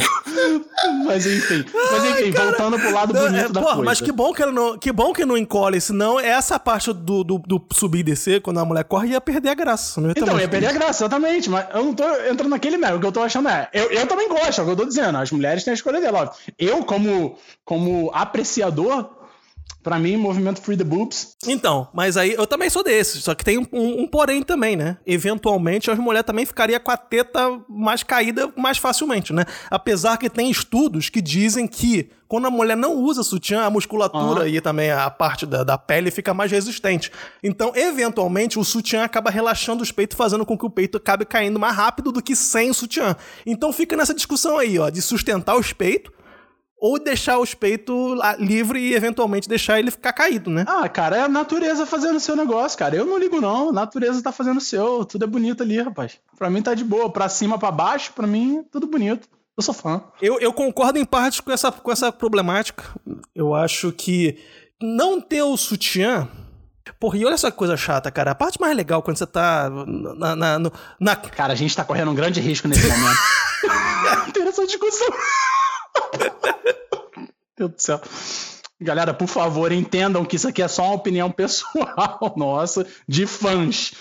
Mas 1.05 1.27
enfim. 1.27 1.65
Mas 1.93 2.05
enfim, 2.05 2.31
voltando 2.31 2.79
pro 2.79 2.93
lado 2.93 3.13
Não, 3.13 3.23
bonito 3.23 3.45
é, 3.45 3.49
da 3.49 3.61
porra, 3.61 3.75
coisa. 3.75 3.85
mas 3.85 4.01
que 4.01 4.13
bom 4.13 4.33
que, 4.33 4.43
ela 4.43 4.53
não, 4.53 4.79
que 4.79 4.93
bom 4.93 5.13
que 5.13 5.25
não 5.25 5.37
encolhe, 5.37 5.81
senão 5.81 6.19
essa 6.19 6.59
parte 6.59 6.93
do, 6.93 7.25
do, 7.25 7.39
do 7.39 7.65
subir 7.73 8.01
e 8.01 8.03
descer, 8.03 8.41
quando 8.41 8.59
a 8.61 8.65
mulher 8.65 8.85
corre, 8.85 9.09
ia 9.09 9.21
perder 9.21 9.51
a 9.51 9.55
graça. 9.55 10.01
Não 10.01 10.09
ia 10.09 10.15
Então, 10.17 10.39
ia 10.41 10.49
perder 10.49 10.69
a 10.69 10.73
graça, 10.73 11.05
exatamente. 11.05 11.49
Mas 11.51 11.67
eu 11.75 11.85
não 11.85 11.95
tô 11.95 12.05
entrando 12.05 12.51
naquele 12.51 12.77
mérito. 12.77 12.99
O 12.99 13.01
que 13.01 13.07
eu 13.07 13.13
tô 13.13 13.23
achando 13.23 13.49
é. 13.49 13.69
Eu, 13.73 13.91
eu 13.91 14.07
também 14.07 14.29
gosto, 14.29 14.61
é 14.61 14.63
o 14.63 14.67
que 14.67 14.73
eu 14.73 14.77
tô 14.77 14.85
dizendo. 14.85 15.17
As 15.19 15.31
mulheres 15.31 15.65
têm 15.65 15.73
a 15.73 15.75
escolha 15.75 16.01
dela. 16.01 16.23
óbvio. 16.23 16.35
Eu, 16.59 16.85
como, 16.85 17.37
como 17.65 18.11
apreciador, 18.15 19.09
pra 19.85 19.99
mim, 19.99 20.17
movimento 20.17 20.61
Free 20.61 20.77
the 20.77 20.83
Boobs. 20.83 21.37
Então, 21.47 21.87
mas 21.95 22.17
aí 22.17 22.33
eu 22.33 22.47
também 22.47 22.69
sou 22.71 22.83
desses, 22.83 23.23
só 23.23 23.35
que 23.35 23.45
tem 23.45 23.59
um, 23.59 23.67
um- 23.73 24.01
um 24.03 24.07
porém 24.09 24.43
também, 24.43 24.75
né? 24.75 24.97
Eventualmente 25.07 25.91
as 25.91 25.99
mulheres 25.99 26.27
também 26.27 26.45
ficariam 26.47 26.81
com 26.81 26.91
a 26.91 26.97
teta 26.97 27.61
mais 27.69 28.03
caída 28.03 28.53
mais 28.57 28.79
facilmente, 28.79 29.33
né? 29.33 29.45
Apesar 29.71 30.17
que 30.17 30.29
tem 30.31 30.51
estudos 30.51 31.09
que 31.09 31.21
dizem 31.21 31.67
que 31.69 32.09
quando 32.27 32.47
a 32.47 32.51
mulher 32.51 32.77
não 32.77 32.95
usa 32.97 33.23
sutiã, 33.23 33.63
a 33.63 33.71
musculatura 33.71 34.49
e 34.49 34.61
também 34.61 34.91
a 34.91 35.09
parte 35.11 35.45
da, 35.47 35.63
da 35.63 35.79
pele 35.79 36.11
fica 36.11 36.33
mais 36.35 36.51
resistente. 36.51 37.13
Então, 37.43 37.71
eventualmente, 37.77 38.59
o 38.59 38.65
sutiã 38.65 39.05
acaba 39.05 39.31
relaxando 39.31 39.83
os 39.83 39.93
peitos, 39.93 40.17
fazendo 40.17 40.45
com 40.45 40.57
que 40.59 40.65
o 40.67 40.71
peito 40.71 40.97
acabe 40.97 41.25
caindo 41.27 41.61
mais 41.61 41.77
rápido 41.77 42.11
do 42.11 42.23
que 42.23 42.35
sem 42.35 42.71
o 42.71 42.75
sutiã. 42.75 43.15
Então 43.47 43.73
fica 43.73 43.97
nessa 43.97 44.15
discussão 44.15 44.59
aí, 44.59 44.79
ó, 44.79 44.89
de 44.89 45.01
sustentar 45.03 45.57
os 45.57 45.73
peitos 45.73 46.11
ou 46.85 46.99
deixar 46.99 47.39
os 47.39 47.55
peitos 47.55 48.19
livre 48.39 48.79
e 48.79 48.93
eventualmente 48.93 49.49
deixar 49.49 49.79
ele 49.79 49.91
ficar 49.91 50.13
caído, 50.13 50.51
né? 50.51 50.67
Ah, 50.69 50.87
cara, 50.87 51.17
é 51.17 51.21
a 51.23 51.29
natureza 51.31 51.87
fazendo 51.87 52.17
o 52.17 52.21
seu 52.21 52.37
negócio, 52.37 52.79
cara. 52.79 52.95
Eu 52.95 53.07
não 53.07 53.17
ligo, 53.17 53.41
não. 53.41 53.71
A 53.71 53.73
natureza 53.73 54.23
tá 54.23 54.31
fazendo 54.31 54.59
o 54.59 54.61
seu. 54.61 55.03
Tudo 55.03 55.25
é 55.25 55.27
bonito 55.27 55.63
ali, 55.63 55.81
rapaz. 55.81 56.19
Pra 56.37 56.51
mim 56.51 56.61
tá 56.61 56.75
de 56.75 56.85
boa. 56.85 57.09
Pra 57.09 57.27
cima, 57.27 57.59
pra 57.59 57.71
baixo, 57.71 58.13
pra 58.13 58.27
mim, 58.27 58.63
tudo 58.71 58.87
bonito. 58.87 59.27
Eu 59.57 59.63
sou 59.63 59.73
fã. 59.73 60.03
Eu, 60.21 60.39
eu 60.41 60.53
concordo 60.53 60.99
em 60.99 61.07
parte 61.07 61.43
com 61.43 61.51
essa, 61.51 61.73
com 61.73 61.91
essa 61.91 62.13
problemática. 62.13 62.85
Eu 63.35 63.55
acho 63.55 63.91
que 63.91 64.37
não 64.79 65.23
ter 65.23 65.41
o 65.41 65.57
sutiã. 65.57 66.29
Porra, 67.01 67.17
e 67.17 67.25
olha 67.25 67.39
que 67.39 67.51
coisa 67.53 67.79
chata, 67.79 68.11
cara. 68.11 68.33
A 68.33 68.35
parte 68.35 68.61
mais 68.61 68.77
legal 68.77 69.03
quando 69.03 69.17
você 69.17 69.27
tá 69.27 69.71
na. 69.71 70.37
na, 70.37 70.59
na, 70.59 70.71
na... 71.01 71.17
Cara, 71.17 71.55
a 71.55 71.57
gente 71.57 71.75
tá 71.75 71.83
correndo 71.83 72.11
um 72.11 72.15
grande 72.15 72.43
risco 72.43 72.69
nesse 72.69 72.87
momento. 72.87 73.19
Ter 74.35 74.47
essa 74.47 74.67
discussão. 74.67 75.09
Deus 77.57 77.71
do 77.71 77.81
céu. 77.81 78.01
Galera, 78.81 79.15
por 79.15 79.29
favor, 79.29 79.71
entendam 79.73 80.25
que 80.25 80.37
isso 80.37 80.49
aqui 80.49 80.61
é 80.61 80.69
só 80.69 80.87
uma 80.87 80.95
opinião 80.95 81.31
pessoal 81.31 82.35
nossa 82.37 82.87
de 83.09 83.27
fãs. 83.27 83.93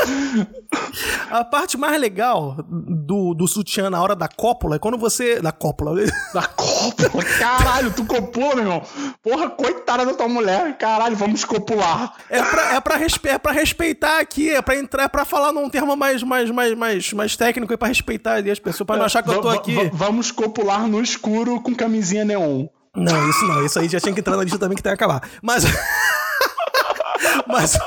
A 1.30 1.44
parte 1.44 1.76
mais 1.76 2.00
legal 2.00 2.56
do, 2.68 3.34
do 3.34 3.46
sutiã 3.46 3.88
na 3.88 4.02
hora 4.02 4.16
da 4.16 4.28
cópula 4.28 4.76
é 4.76 4.78
quando 4.78 4.98
você. 4.98 5.40
Da 5.40 5.52
cópula. 5.52 5.94
Da 6.32 6.42
cópula? 6.42 7.24
Caralho, 7.38 7.92
tu 7.92 8.04
copula, 8.04 8.54
meu 8.56 8.64
irmão. 8.64 8.82
Porra, 9.22 9.50
coitada 9.50 10.04
da 10.04 10.14
tua 10.14 10.28
mulher. 10.28 10.76
Caralho, 10.78 11.16
vamos 11.16 11.44
copular. 11.44 12.14
É 12.28 12.42
pra, 12.42 12.74
é 12.74 12.80
pra, 12.80 12.96
respe, 12.96 13.28
é 13.28 13.38
pra 13.38 13.52
respeitar 13.52 14.20
aqui, 14.20 14.50
é 14.50 14.62
pra 14.62 14.76
entrar, 14.76 15.04
é 15.04 15.08
pra 15.08 15.24
falar 15.24 15.52
num 15.52 15.68
termo 15.68 15.96
mais, 15.96 16.22
mais, 16.22 16.50
mais, 16.50 16.76
mais, 16.76 17.12
mais 17.12 17.36
técnico, 17.36 17.72
é 17.72 17.76
pra 17.76 17.88
respeitar 17.88 18.34
ali 18.34 18.50
as 18.50 18.58
pessoas, 18.58 18.86
pra 18.86 18.96
não 18.96 19.04
achar 19.04 19.22
que 19.22 19.30
eu 19.30 19.40
tô 19.40 19.48
aqui. 19.48 19.90
Vamos 19.92 20.30
copular 20.30 20.86
no 20.86 21.00
escuro 21.02 21.60
com 21.60 21.74
camisinha 21.74 22.24
neon. 22.24 22.66
Não, 22.94 23.30
isso 23.30 23.46
não. 23.46 23.64
Isso 23.64 23.78
aí 23.78 23.88
já 23.88 24.00
tinha 24.00 24.12
que 24.12 24.20
entrar 24.20 24.36
na 24.36 24.42
lista 24.42 24.58
também 24.58 24.76
que 24.76 24.82
tem 24.82 24.90
que 24.90 25.02
acabar. 25.02 25.22
Mas. 25.42 25.64
Mas. 27.46 27.78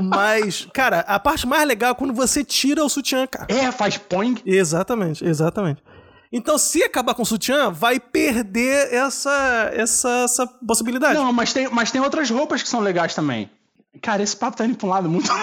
Mas, 0.00 0.68
cara, 0.72 1.00
a 1.00 1.18
parte 1.18 1.46
mais 1.46 1.66
legal 1.66 1.92
é 1.92 1.94
quando 1.94 2.12
você 2.12 2.44
tira 2.44 2.84
o 2.84 2.88
sutiã, 2.88 3.26
cara. 3.26 3.46
É, 3.48 3.70
faz 3.72 3.96
põe. 3.96 4.36
Exatamente, 4.44 5.24
exatamente. 5.24 5.82
Então, 6.32 6.56
se 6.58 6.82
acabar 6.82 7.14
com 7.14 7.22
o 7.22 7.26
sutiã, 7.26 7.70
vai 7.70 7.98
perder 7.98 8.92
essa, 8.92 9.70
essa, 9.74 10.08
essa 10.24 10.46
possibilidade. 10.46 11.14
Não, 11.14 11.32
mas 11.32 11.52
tem, 11.52 11.68
mas 11.70 11.90
tem 11.90 12.00
outras 12.00 12.30
roupas 12.30 12.62
que 12.62 12.68
são 12.68 12.80
legais 12.80 13.14
também. 13.14 13.50
Cara, 14.00 14.22
esse 14.22 14.36
papo 14.36 14.56
tá 14.56 14.64
indo 14.64 14.76
pra 14.76 14.86
um 14.86 14.90
lado 14.90 15.08
muito. 15.08 15.28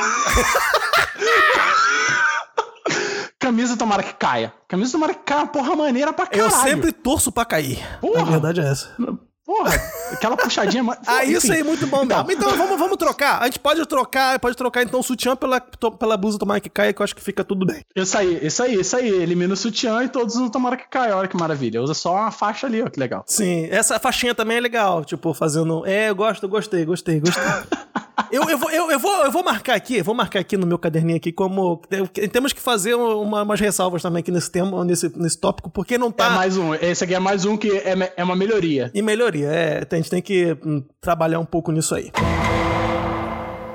Camisa 3.38 3.78
tomara 3.78 4.02
que 4.04 4.14
caia. 4.14 4.54
Camisa 4.68 4.92
tomara 4.94 5.14
que 5.14 5.24
caia, 5.24 5.46
porra 5.48 5.76
maneira 5.76 6.12
pra 6.12 6.26
caralho. 6.28 6.52
Eu 6.52 6.52
sempre 6.52 6.92
torço 6.92 7.32
pra 7.32 7.46
cair. 7.46 7.80
Porra. 8.00 8.22
A 8.22 8.26
verdade 8.26 8.62
é 8.62 8.70
essa. 8.70 8.96
Porra, 9.48 9.72
aquela 10.12 10.36
puxadinha. 10.36 10.84
ah, 11.08 11.24
isso 11.24 11.54
aí, 11.54 11.64
muito 11.64 11.88
bom. 11.88 12.04
Então, 12.04 12.26
então 12.30 12.58
vamos, 12.58 12.78
vamos 12.78 12.98
trocar. 12.98 13.42
A 13.42 13.46
gente 13.46 13.60
pode 13.60 13.86
trocar, 13.86 14.38
pode 14.40 14.58
trocar 14.58 14.84
então 14.84 15.00
o 15.00 15.04
sutiã 15.04 15.38
pela, 15.38 15.62
pela 15.62 16.18
blusa 16.18 16.38
tomara 16.38 16.60
que 16.60 16.70
caia, 16.70 16.92
que 16.92 17.02
eu 17.02 17.04
acho 17.06 17.16
que 17.16 17.22
fica 17.22 17.46
tudo 17.46 17.66
bem. 17.66 17.82
Isso 17.96 18.18
aí, 18.18 18.46
isso 18.46 18.62
aí, 18.62 18.76
isso 18.76 18.98
aí. 18.98 19.08
Elimina 19.08 19.54
o 19.54 19.56
sutiã 19.56 20.04
e 20.04 20.10
todos 20.10 20.36
no 20.36 20.50
tomara 20.50 20.76
que 20.76 20.90
caia. 20.90 21.16
Olha 21.16 21.30
que 21.30 21.38
maravilha. 21.38 21.82
Usa 21.82 21.94
só 21.94 22.14
uma 22.16 22.30
faixa 22.30 22.68
ali, 22.68 22.82
ó, 22.82 22.90
que 22.90 23.00
legal. 23.00 23.24
Sim, 23.26 23.70
essa 23.72 23.98
faixinha 23.98 24.36
também 24.36 24.58
é 24.58 24.60
legal. 24.60 25.06
Tipo, 25.06 25.34
fazendo. 25.34 25.86
É, 25.86 26.10
eu 26.10 26.16
gosto, 26.16 26.46
gostei, 26.50 26.84
gostei, 26.84 27.22
gostei. 27.22 27.44
eu, 28.32 28.50
eu, 28.50 28.58
vou, 28.58 28.70
eu, 28.72 28.92
eu, 28.92 29.00
vou, 29.00 29.24
eu 29.24 29.32
vou 29.32 29.44
marcar 29.44 29.76
aqui, 29.76 30.02
vou 30.02 30.16
marcar 30.16 30.40
aqui 30.40 30.58
no 30.58 30.66
meu 30.66 30.78
caderninho 30.78 31.18
aqui 31.18 31.32
como. 31.32 31.82
Temos 32.32 32.54
que 32.54 32.62
fazer 32.62 32.96
uma, 32.96 33.44
umas 33.44 33.60
ressalvas 33.60 34.02
também 34.02 34.20
aqui 34.20 34.32
nesse 34.32 34.52
tema, 34.52 34.84
nesse, 34.84 35.12
nesse 35.18 35.38
tópico, 35.38 35.70
porque 35.70 35.98
não 35.98 36.12
tá. 36.12 36.28
É 36.28 36.30
mais 36.32 36.58
um. 36.58 36.74
Esse 36.76 37.04
aqui 37.04 37.14
é 37.14 37.20
mais 37.20 37.46
um 37.46 37.56
que 37.56 37.72
é, 37.72 38.14
é 38.18 38.24
uma 38.24 38.36
melhoria. 38.36 38.92
E 38.94 39.02
melhoria, 39.02 39.37
é. 39.44 39.86
A 39.90 39.96
gente 39.96 40.10
tem 40.10 40.22
que 40.22 40.58
hum, 40.66 40.84
trabalhar 41.00 41.40
um 41.40 41.46
pouco 41.46 41.72
nisso 41.72 41.96
aí. 41.96 42.12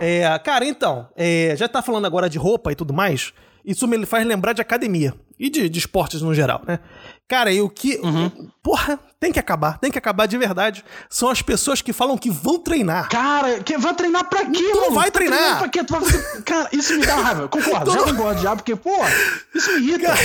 É, 0.01 0.39
cara, 0.41 0.65
então, 0.65 1.09
é, 1.17 1.55
já 1.57 1.69
tá 1.69 1.81
falando 1.81 2.07
agora 2.07 2.29
de 2.29 2.37
roupa 2.37 2.73
e 2.73 2.75
tudo 2.75 2.93
mais. 2.93 3.33
Isso 3.65 3.87
me 3.87 4.05
faz 4.05 4.27
lembrar 4.27 4.53
de 4.53 4.61
academia 4.61 5.15
e 5.39 5.49
de, 5.49 5.69
de 5.69 5.79
esportes 5.79 6.21
no 6.23 6.35
geral, 6.35 6.63
né? 6.67 6.81
Cara, 7.29 7.53
e 7.53 7.61
o 7.61 7.71
que. 7.71 7.97
Uhum. 7.97 8.51
Porra, 8.63 8.97
tem 9.19 9.33
que 9.33 9.41
acabar, 9.41 9.77
tem 9.79 9.91
que 9.91 9.99
acabar 9.99 10.27
de 10.27 10.39
verdade. 10.39 10.85
São 11.11 11.29
as 11.29 11.43
pessoas 11.43 11.83
que 11.83 11.93
falam 11.93 12.17
que 12.17 12.31
vão 12.31 12.61
treinar. 12.61 13.09
Cara, 13.09 13.59
que 13.59 13.77
vai 13.77 13.93
treinar 13.93 14.25
pra 14.29 14.47
quê, 14.47 14.71
tu 14.73 14.81
não 14.81 14.93
vai 14.93 15.11
tá 15.11 15.19
treinar. 15.19 15.59
Pra 15.59 15.69
quê? 15.69 15.83
Tu 15.83 15.93
vai 15.93 16.01
fazer... 16.01 16.43
Cara, 16.45 16.69
isso 16.71 16.97
me 16.97 17.05
dá 17.05 17.17
raiva. 17.17 17.49
Concordo, 17.49 17.91
já 17.91 18.03
concordo 18.05 18.41
já, 18.41 18.55
porque, 18.55 18.77
pô, 18.77 18.95
isso 19.53 19.73
me 19.73 19.79
irrita. 19.81 20.07
Cara... 20.07 20.21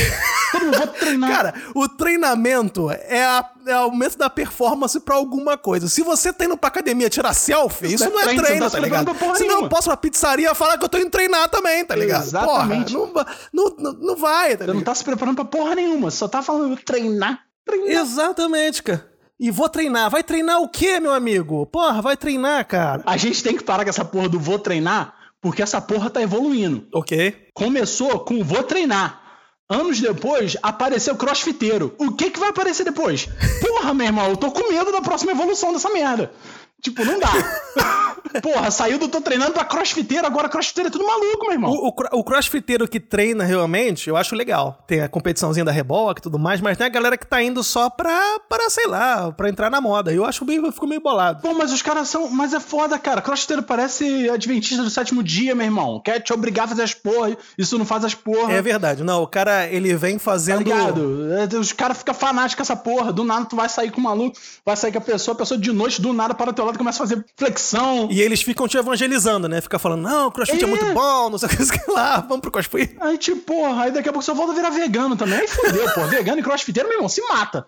Eu 0.53 0.59
não 0.65 0.71
vou 0.71 0.87
treinar. 0.87 1.31
Cara, 1.31 1.53
o 1.73 1.89
treinamento 1.89 2.91
é, 2.91 3.23
a, 3.23 3.49
é 3.65 3.75
o 3.75 3.79
aumento 3.79 4.19
da 4.19 4.29
performance 4.29 4.99
pra 4.99 5.15
alguma 5.15 5.57
coisa. 5.57 5.89
Se 5.89 6.03
você 6.03 6.31
tá 6.31 6.45
indo 6.45 6.55
pra 6.55 6.67
academia 6.67 7.09
tirar 7.09 7.33
selfie, 7.33 7.87
isso, 7.87 8.03
isso 8.03 8.13
não 8.13 8.19
é 8.19 8.23
treino, 8.23 8.43
treino 8.43 8.65
tá, 8.65 8.69
tá 8.69 8.79
ligado? 8.79 9.35
Se 9.35 9.45
não, 9.45 9.63
eu 9.63 9.69
posso 9.69 9.89
pra 9.89 9.97
pizzaria 9.97 10.53
falar 10.53 10.77
que 10.77 10.85
eu 10.85 10.89
tô 10.89 10.99
indo 10.99 11.09
treinar 11.09 11.49
também, 11.49 11.83
tá 11.83 11.95
ligado? 11.95 12.23
Exatamente. 12.23 12.93
Porra, 12.93 13.25
não, 13.51 13.75
não, 13.79 13.93
não 13.93 14.15
vai, 14.15 14.55
tá 14.55 14.65
Você 14.65 14.73
não 14.73 14.81
tá 14.81 14.93
se 14.93 15.03
preparando 15.03 15.35
pra 15.37 15.45
porra 15.45 15.73
nenhuma, 15.73 16.11
só 16.11 16.27
tá 16.27 16.43
falando 16.43 16.77
treinar 16.77 17.46
treinar. 17.67 18.01
Exatamente, 18.01 18.81
cara. 18.81 19.07
E 19.39 19.51
vou 19.51 19.69
treinar. 19.69 20.09
Vai 20.09 20.23
treinar 20.23 20.61
o 20.61 20.67
quê, 20.69 20.99
meu 20.99 21.13
amigo? 21.13 21.65
Porra, 21.67 22.01
vai 22.01 22.17
treinar, 22.17 22.65
cara. 22.65 23.03
A 23.05 23.17
gente 23.17 23.43
tem 23.43 23.55
que 23.55 23.63
parar 23.63 23.83
com 23.83 23.89
essa 23.89 24.03
porra 24.03 24.27
do 24.27 24.39
vou 24.39 24.57
treinar, 24.57 25.13
porque 25.39 25.61
essa 25.61 25.79
porra 25.79 26.09
tá 26.09 26.21
evoluindo. 26.21 26.87
Ok. 26.91 27.49
Começou 27.53 28.19
com 28.21 28.43
vou 28.43 28.63
treinar. 28.63 29.27
Anos 29.69 29.99
depois, 29.99 30.55
apareceu 30.63 31.15
crossfiteiro. 31.17 31.93
O 31.99 32.13
que 32.13 32.31
que 32.31 32.39
vai 32.39 32.49
aparecer 32.49 32.85
depois? 32.85 33.27
Porra, 33.59 33.93
meu 33.93 34.07
irmão, 34.07 34.29
eu 34.29 34.37
tô 34.37 34.49
com 34.49 34.71
medo 34.71 34.93
da 34.93 35.01
próxima 35.01 35.33
evolução 35.33 35.73
dessa 35.73 35.89
merda. 35.89 36.31
Tipo, 36.81 37.03
não 37.03 37.19
dá. 37.19 37.31
Porra, 38.41 38.69
saiu 38.69 38.99
do 38.99 39.07
tô 39.07 39.21
treinando 39.21 39.53
pra 39.53 39.65
crossfiteiro, 39.65 40.25
agora 40.25 40.49
crossfiteiro 40.49 40.89
é 40.89 40.91
tudo 40.91 41.05
maluco, 41.05 41.45
meu 41.45 41.53
irmão. 41.53 41.71
O, 41.71 41.87
o, 41.87 42.19
o, 42.19 42.23
crossfiteiro 42.23 42.87
que 42.87 42.99
treina 42.99 43.43
realmente, 43.43 44.09
eu 44.09 44.17
acho 44.17 44.35
legal. 44.35 44.83
Tem 44.85 45.01
a 45.01 45.09
competiçãozinha 45.09 45.65
da 45.65 45.71
reboca 45.71 46.19
e 46.19 46.23
tudo 46.23 46.37
mais, 46.37 46.61
mas 46.61 46.77
tem 46.77 46.85
a 46.85 46.89
galera 46.89 47.17
que 47.17 47.25
tá 47.25 47.41
indo 47.41 47.63
só 47.63 47.89
pra, 47.89 48.39
pra 48.47 48.69
sei 48.69 48.85
lá, 48.87 49.31
pra 49.31 49.49
entrar 49.49 49.69
na 49.69 49.81
moda. 49.81 50.13
Eu 50.13 50.25
acho 50.25 50.45
meio, 50.45 50.65
eu 50.65 50.71
fico 50.71 50.87
meio 50.87 51.01
bolado. 51.01 51.41
Pô, 51.41 51.53
mas 51.53 51.71
os 51.71 51.81
caras 51.81 52.09
são. 52.09 52.29
Mas 52.29 52.53
é 52.53 52.59
foda, 52.59 52.99
cara. 52.99 53.21
Crossfiteiro 53.21 53.63
parece 53.63 54.29
adventista 54.29 54.83
do 54.83 54.89
sétimo 54.89 55.23
dia, 55.23 55.55
meu 55.55 55.65
irmão. 55.65 56.01
Quer 56.03 56.19
te 56.19 56.33
obrigar 56.33 56.65
a 56.65 56.69
fazer 56.69 56.83
as 56.83 56.93
porra, 56.93 57.35
isso 57.57 57.77
não 57.77 57.85
faz 57.85 58.03
as 58.05 58.13
porra. 58.13 58.53
É 58.53 58.61
verdade. 58.61 59.03
Não, 59.03 59.23
o 59.23 59.27
cara, 59.27 59.67
ele 59.67 59.95
vem 59.95 60.19
fazendo. 60.19 60.57
Tá 60.57 60.63
ligado? 60.63 61.27
É, 61.33 61.57
os 61.57 61.71
caras 61.73 61.97
ficam 61.97 62.13
fanáticos 62.13 62.55
com 62.55 62.73
essa 62.73 62.75
porra. 62.75 63.11
Do 63.11 63.23
nada 63.23 63.45
tu 63.45 63.55
vai 63.55 63.69
sair 63.69 63.91
com 63.91 63.99
o 63.99 64.03
maluco, 64.03 64.37
vai 64.65 64.75
sair 64.75 64.91
com 64.91 64.97
a 64.97 65.01
pessoa, 65.01 65.33
a 65.33 65.37
pessoa 65.37 65.59
de 65.59 65.71
noite, 65.71 66.01
do 66.01 66.13
nada 66.13 66.33
para 66.33 66.49
o 66.51 66.53
teu 66.53 66.66
lado 66.67 66.77
começa 66.77 67.03
a 67.03 67.07
fazer 67.07 67.25
flexão. 67.35 68.07
E 68.11 68.21
eles 68.21 68.41
ficam 68.41 68.67
te 68.67 68.77
evangelizando, 68.77 69.47
né? 69.47 69.61
Fica 69.61 69.79
falando, 69.79 70.01
não, 70.01 70.31
crossfit 70.31 70.61
é, 70.61 70.63
é 70.63 70.67
muito 70.67 70.85
bom, 70.93 71.29
não 71.29 71.37
sei 71.37 71.49
o 71.49 71.51
que 71.51 71.91
lá, 71.91 72.19
vamos 72.21 72.41
pro 72.41 72.51
crossfit. 72.51 72.95
Aí, 72.99 73.17
tipo, 73.17 73.41
porra, 73.41 73.83
aí 73.83 73.91
daqui 73.91 74.09
a 74.09 74.13
pouco 74.13 74.25
só 74.25 74.33
volta 74.33 74.51
a 74.51 74.55
virar 74.55 74.69
vegano 74.69 75.15
também. 75.15 75.39
Aí 75.39 75.47
fodeu, 75.47 75.89
pô. 75.93 76.05
Vegano 76.07 76.39
e 76.39 76.43
crossfiteiro, 76.43 76.87
meu 76.87 76.97
irmão, 76.97 77.09
se 77.09 77.21
mata. 77.21 77.65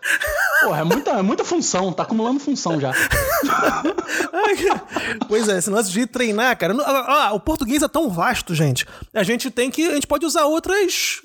Porra, 0.62 0.82
é 0.82 0.84
muita, 0.84 1.12
é 1.12 1.22
muita 1.22 1.44
função, 1.44 1.92
tá 1.92 2.04
acumulando 2.04 2.40
função 2.40 2.80
já. 2.80 2.92
pois 5.28 5.48
é, 5.48 5.58
esse 5.58 5.70
lance 5.70 5.92
de 5.92 6.06
treinar, 6.06 6.58
cara. 6.58 6.76
Ah, 6.84 7.34
o 7.34 7.40
português 7.40 7.82
é 7.82 7.88
tão 7.88 8.10
vasto, 8.10 8.54
gente. 8.54 8.86
A 9.14 9.24
gente 9.24 9.50
tem 9.50 9.70
que. 9.70 9.88
A 9.88 9.96
gente 9.96 10.08
pode 10.08 10.26
usar 10.26 10.46
outras 10.46 11.22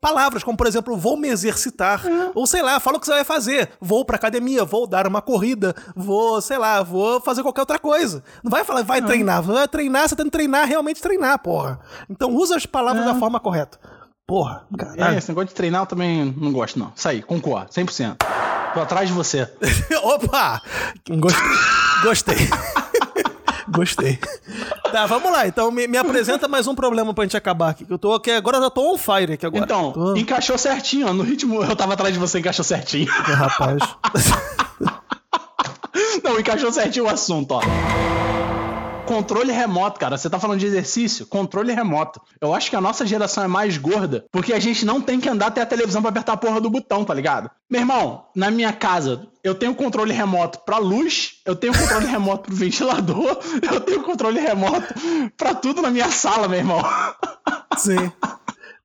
palavras, 0.00 0.42
como 0.42 0.56
por 0.56 0.66
exemplo, 0.66 0.96
vou 0.96 1.16
me 1.16 1.28
exercitar. 1.28 2.06
É. 2.06 2.30
Ou 2.34 2.46
sei 2.46 2.62
lá, 2.62 2.80
fala 2.80 2.96
o 2.96 3.00
que 3.00 3.06
você 3.06 3.12
vai 3.12 3.24
fazer. 3.24 3.70
Vou 3.80 4.04
pra 4.04 4.16
academia, 4.16 4.64
vou 4.64 4.86
dar 4.86 5.06
uma 5.06 5.22
corrida, 5.22 5.74
vou, 5.94 6.40
sei 6.40 6.58
lá, 6.58 6.82
vou 6.82 7.03
fazer 7.24 7.42
qualquer 7.42 7.62
outra 7.62 7.78
coisa. 7.78 8.22
Não 8.42 8.50
vai 8.50 8.64
falar, 8.64 8.82
vai 8.82 9.02
treinar. 9.02 9.42
Vai 9.42 9.68
treinar, 9.68 10.08
você 10.08 10.16
tem 10.16 10.26
que 10.26 10.32
treinar, 10.32 10.66
realmente 10.66 11.00
treinar, 11.00 11.38
porra. 11.38 11.80
Então 12.08 12.34
usa 12.34 12.56
as 12.56 12.66
palavras 12.66 13.04
é. 13.04 13.06
da 13.06 13.14
forma 13.14 13.40
correta. 13.40 13.78
Porra, 14.26 14.64
caralho. 14.78 15.14
É, 15.14 15.18
esse 15.18 15.28
negócio 15.28 15.48
de 15.48 15.54
treinar 15.54 15.82
eu 15.82 15.86
também 15.86 16.34
não 16.38 16.52
gosto, 16.52 16.78
não. 16.78 16.92
Isso 16.96 17.08
aí, 17.08 17.22
concordo, 17.22 17.70
100%. 17.70 18.16
Tô 18.72 18.80
atrás 18.80 19.08
de 19.08 19.14
você. 19.14 19.48
Opa! 20.02 20.62
Gostei. 21.08 21.44
Gostei. 22.02 22.36
Gostei. 23.68 24.18
Tá, 24.90 25.06
vamos 25.06 25.30
lá. 25.30 25.46
Então 25.46 25.70
me, 25.70 25.86
me, 25.86 25.96
apresenta 25.96 26.46
mais 26.48 26.66
um 26.66 26.74
problema 26.74 27.12
pra 27.12 27.24
gente 27.24 27.36
acabar 27.36 27.70
aqui. 27.70 27.84
Que 27.84 27.92
eu 27.92 27.98
tô 27.98 28.14
aqui, 28.14 28.30
agora 28.30 28.58
eu 28.58 28.62
já 28.62 28.70
tô 28.70 28.92
on 28.92 28.98
fire 28.98 29.32
aqui 29.32 29.44
agora. 29.44 29.64
Então, 29.64 29.92
tô... 29.92 30.16
encaixou 30.16 30.56
certinho, 30.56 31.08
ó. 31.08 31.12
No 31.12 31.22
ritmo, 31.22 31.62
eu 31.62 31.76
tava 31.76 31.94
atrás 31.94 32.12
de 32.12 32.20
você, 32.20 32.38
encaixou 32.38 32.64
certinho. 32.64 33.10
Rapaz. 33.10 33.82
Não, 36.24 36.40
encaixou 36.40 36.72
certinho 36.72 37.04
o 37.04 37.08
assunto, 37.10 37.52
ó. 37.52 37.60
Controle 39.04 39.52
remoto, 39.52 40.00
cara. 40.00 40.16
Você 40.16 40.30
tá 40.30 40.40
falando 40.40 40.58
de 40.58 40.64
exercício? 40.66 41.26
Controle 41.26 41.74
remoto. 41.74 42.18
Eu 42.40 42.54
acho 42.54 42.70
que 42.70 42.76
a 42.76 42.80
nossa 42.80 43.06
geração 43.06 43.44
é 43.44 43.46
mais 43.46 43.76
gorda 43.76 44.24
porque 44.32 44.54
a 44.54 44.58
gente 44.58 44.86
não 44.86 45.02
tem 45.02 45.20
que 45.20 45.28
andar 45.28 45.48
até 45.48 45.60
a 45.60 45.66
televisão 45.66 46.00
pra 46.00 46.08
apertar 46.08 46.32
a 46.32 46.36
porra 46.38 46.62
do 46.62 46.70
botão, 46.70 47.04
tá 47.04 47.12
ligado? 47.12 47.50
Meu 47.70 47.82
irmão, 47.82 48.24
na 48.34 48.50
minha 48.50 48.72
casa, 48.72 49.28
eu 49.42 49.54
tenho 49.54 49.74
controle 49.74 50.14
remoto 50.14 50.60
pra 50.60 50.78
luz, 50.78 51.34
eu 51.44 51.54
tenho 51.54 51.76
controle 51.76 52.06
remoto 52.06 52.44
pro 52.44 52.56
ventilador, 52.56 53.38
eu 53.70 53.80
tenho 53.80 54.02
controle 54.02 54.40
remoto 54.40 54.94
pra 55.36 55.54
tudo 55.54 55.82
na 55.82 55.90
minha 55.90 56.10
sala, 56.10 56.48
meu 56.48 56.58
irmão. 56.58 56.82
Sim. 57.76 58.10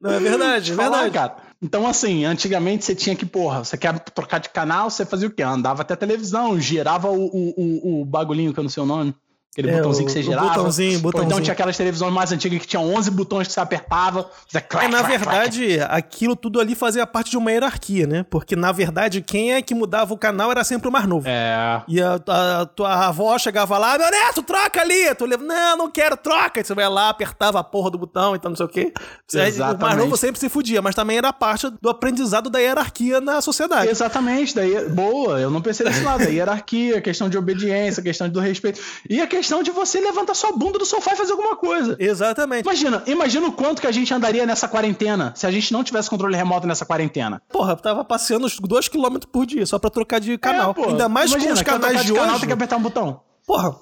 Não, 0.01 0.11
é 0.11 0.19
verdade, 0.19 0.73
é 0.73 0.75
verdade. 0.75 1.11
cara. 1.11 1.48
Então, 1.61 1.85
assim, 1.85 2.23
antigamente 2.23 2.85
você 2.85 2.95
tinha 2.95 3.15
que, 3.15 3.25
porra, 3.25 3.65
você 3.65 3.77
quer 3.77 3.99
trocar 3.99 4.39
de 4.39 4.49
canal, 4.49 4.89
você 4.89 5.05
fazia 5.05 5.27
o 5.27 5.31
quê? 5.31 5.43
Andava 5.43 5.81
até 5.81 5.95
televisão, 5.95 6.59
girava 6.59 7.09
o, 7.09 7.25
o, 7.25 7.53
o, 7.57 8.01
o 8.01 8.05
bagulhinho 8.05 8.53
que 8.53 8.59
eu 8.59 8.63
não 8.63 8.69
sei 8.69 8.81
o 8.83 8.85
nome. 8.85 9.13
Aquele 9.59 9.71
é, 9.71 9.77
botãozinho 9.77 10.07
que 10.07 10.13
você 10.13 10.23
girava. 10.23 10.47
Botãozinho, 10.47 10.99
botãozinho. 10.99 11.23
Ou 11.23 11.23
então 11.23 11.41
tinha 11.43 11.53
aquelas 11.53 11.75
televisões 11.75 12.13
mais 12.13 12.31
antigas 12.31 12.59
que 12.59 12.67
tinham 12.67 12.93
11 12.95 13.11
botões 13.11 13.47
que 13.47 13.53
você 13.53 13.59
apertava. 13.59 14.29
Você 14.47 14.61
clac, 14.61 14.85
é, 14.85 14.89
na 14.89 14.99
clac, 14.99 15.09
verdade, 15.09 15.77
clac. 15.77 15.91
aquilo 15.91 16.35
tudo 16.35 16.59
ali 16.59 16.75
fazia 16.75 17.05
parte 17.05 17.31
de 17.31 17.37
uma 17.37 17.51
hierarquia, 17.51 18.07
né? 18.07 18.25
Porque, 18.29 18.55
na 18.55 18.71
verdade, 18.71 19.21
quem 19.21 19.53
é 19.53 19.61
que 19.61 19.75
mudava 19.75 20.13
o 20.13 20.17
canal 20.17 20.51
era 20.51 20.63
sempre 20.63 20.87
o 20.87 20.91
mais 20.91 21.05
novo. 21.05 21.27
É. 21.27 21.81
E 21.87 22.01
a, 22.01 22.19
a, 22.27 22.61
a 22.61 22.65
tua 22.65 23.07
avó 23.07 23.37
chegava 23.37 23.77
lá, 23.77 23.97
meu 23.97 24.09
neto, 24.09 24.41
troca 24.43 24.81
ali. 24.81 25.13
Tu 25.15 25.25
leva, 25.25 25.43
não, 25.43 25.77
não 25.77 25.91
quero, 25.91 26.15
troca. 26.15 26.59
Aí 26.59 26.63
você 26.63 26.73
vai 26.73 26.87
lá, 26.87 27.09
apertava 27.09 27.59
a 27.59 27.63
porra 27.63 27.91
do 27.91 27.97
botão, 27.97 28.35
então 28.35 28.49
não 28.49 28.55
sei 28.55 28.65
o 28.65 28.69
quê. 28.69 28.93
Exatamente. 29.33 29.81
O 29.81 29.85
mais 29.85 29.97
novo 29.97 30.17
sempre 30.17 30.39
se 30.39 30.47
fudia, 30.47 30.81
mas 30.81 30.95
também 30.95 31.17
era 31.17 31.33
parte 31.33 31.69
do 31.81 31.89
aprendizado 31.89 32.49
da 32.49 32.59
hierarquia 32.59 33.19
na 33.19 33.41
sociedade. 33.41 33.89
Exatamente. 33.89 34.55
Daí, 34.55 34.87
boa, 34.89 35.39
eu 35.39 35.49
não 35.49 35.61
pensei 35.61 35.85
desse 35.85 36.01
lado. 36.01 36.23
A 36.23 36.29
hierarquia, 36.29 36.97
a 36.97 37.01
questão 37.01 37.29
de 37.29 37.37
obediência, 37.37 38.01
a 38.01 38.03
questão 38.03 38.29
do 38.29 38.39
respeito. 38.39 38.79
E 39.09 39.21
a 39.21 39.27
questão 39.27 39.48
de 39.63 39.71
você 39.71 39.99
levantar 39.99 40.33
sua 40.33 40.51
bunda 40.51 40.77
do 40.77 40.85
sofá 40.85 41.13
e 41.13 41.15
fazer 41.15 41.31
alguma 41.31 41.55
coisa. 41.55 41.95
Exatamente. 41.99 42.63
Imagina, 42.63 43.03
imagina 43.07 43.47
o 43.47 43.51
quanto 43.51 43.81
que 43.81 43.87
a 43.87 43.91
gente 43.91 44.13
andaria 44.13 44.45
nessa 44.45 44.67
quarentena 44.67 45.33
se 45.35 45.45
a 45.45 45.51
gente 45.51 45.73
não 45.73 45.83
tivesse 45.83 46.09
controle 46.09 46.35
remoto 46.35 46.67
nessa 46.67 46.85
quarentena. 46.85 47.41
Porra, 47.49 47.73
eu 47.73 47.77
tava 47.77 48.05
passeando 48.05 48.45
uns 48.45 48.59
2km 48.59 49.25
por 49.31 49.45
dia 49.45 49.65
só 49.65 49.79
pra 49.79 49.89
trocar 49.89 50.19
de 50.19 50.37
canal. 50.37 50.75
É, 50.77 50.89
Ainda 50.89 51.09
mais 51.09 51.31
imagina, 51.31 51.53
com 51.53 51.59
os 51.59 51.63
canais 51.63 52.01
de, 52.01 52.07
de 52.07 52.13
canal, 52.13 52.39
tem 52.39 52.47
que 52.47 52.53
apertar 52.53 52.77
um 52.77 52.81
botão. 52.81 53.21
Porra, 53.49 53.75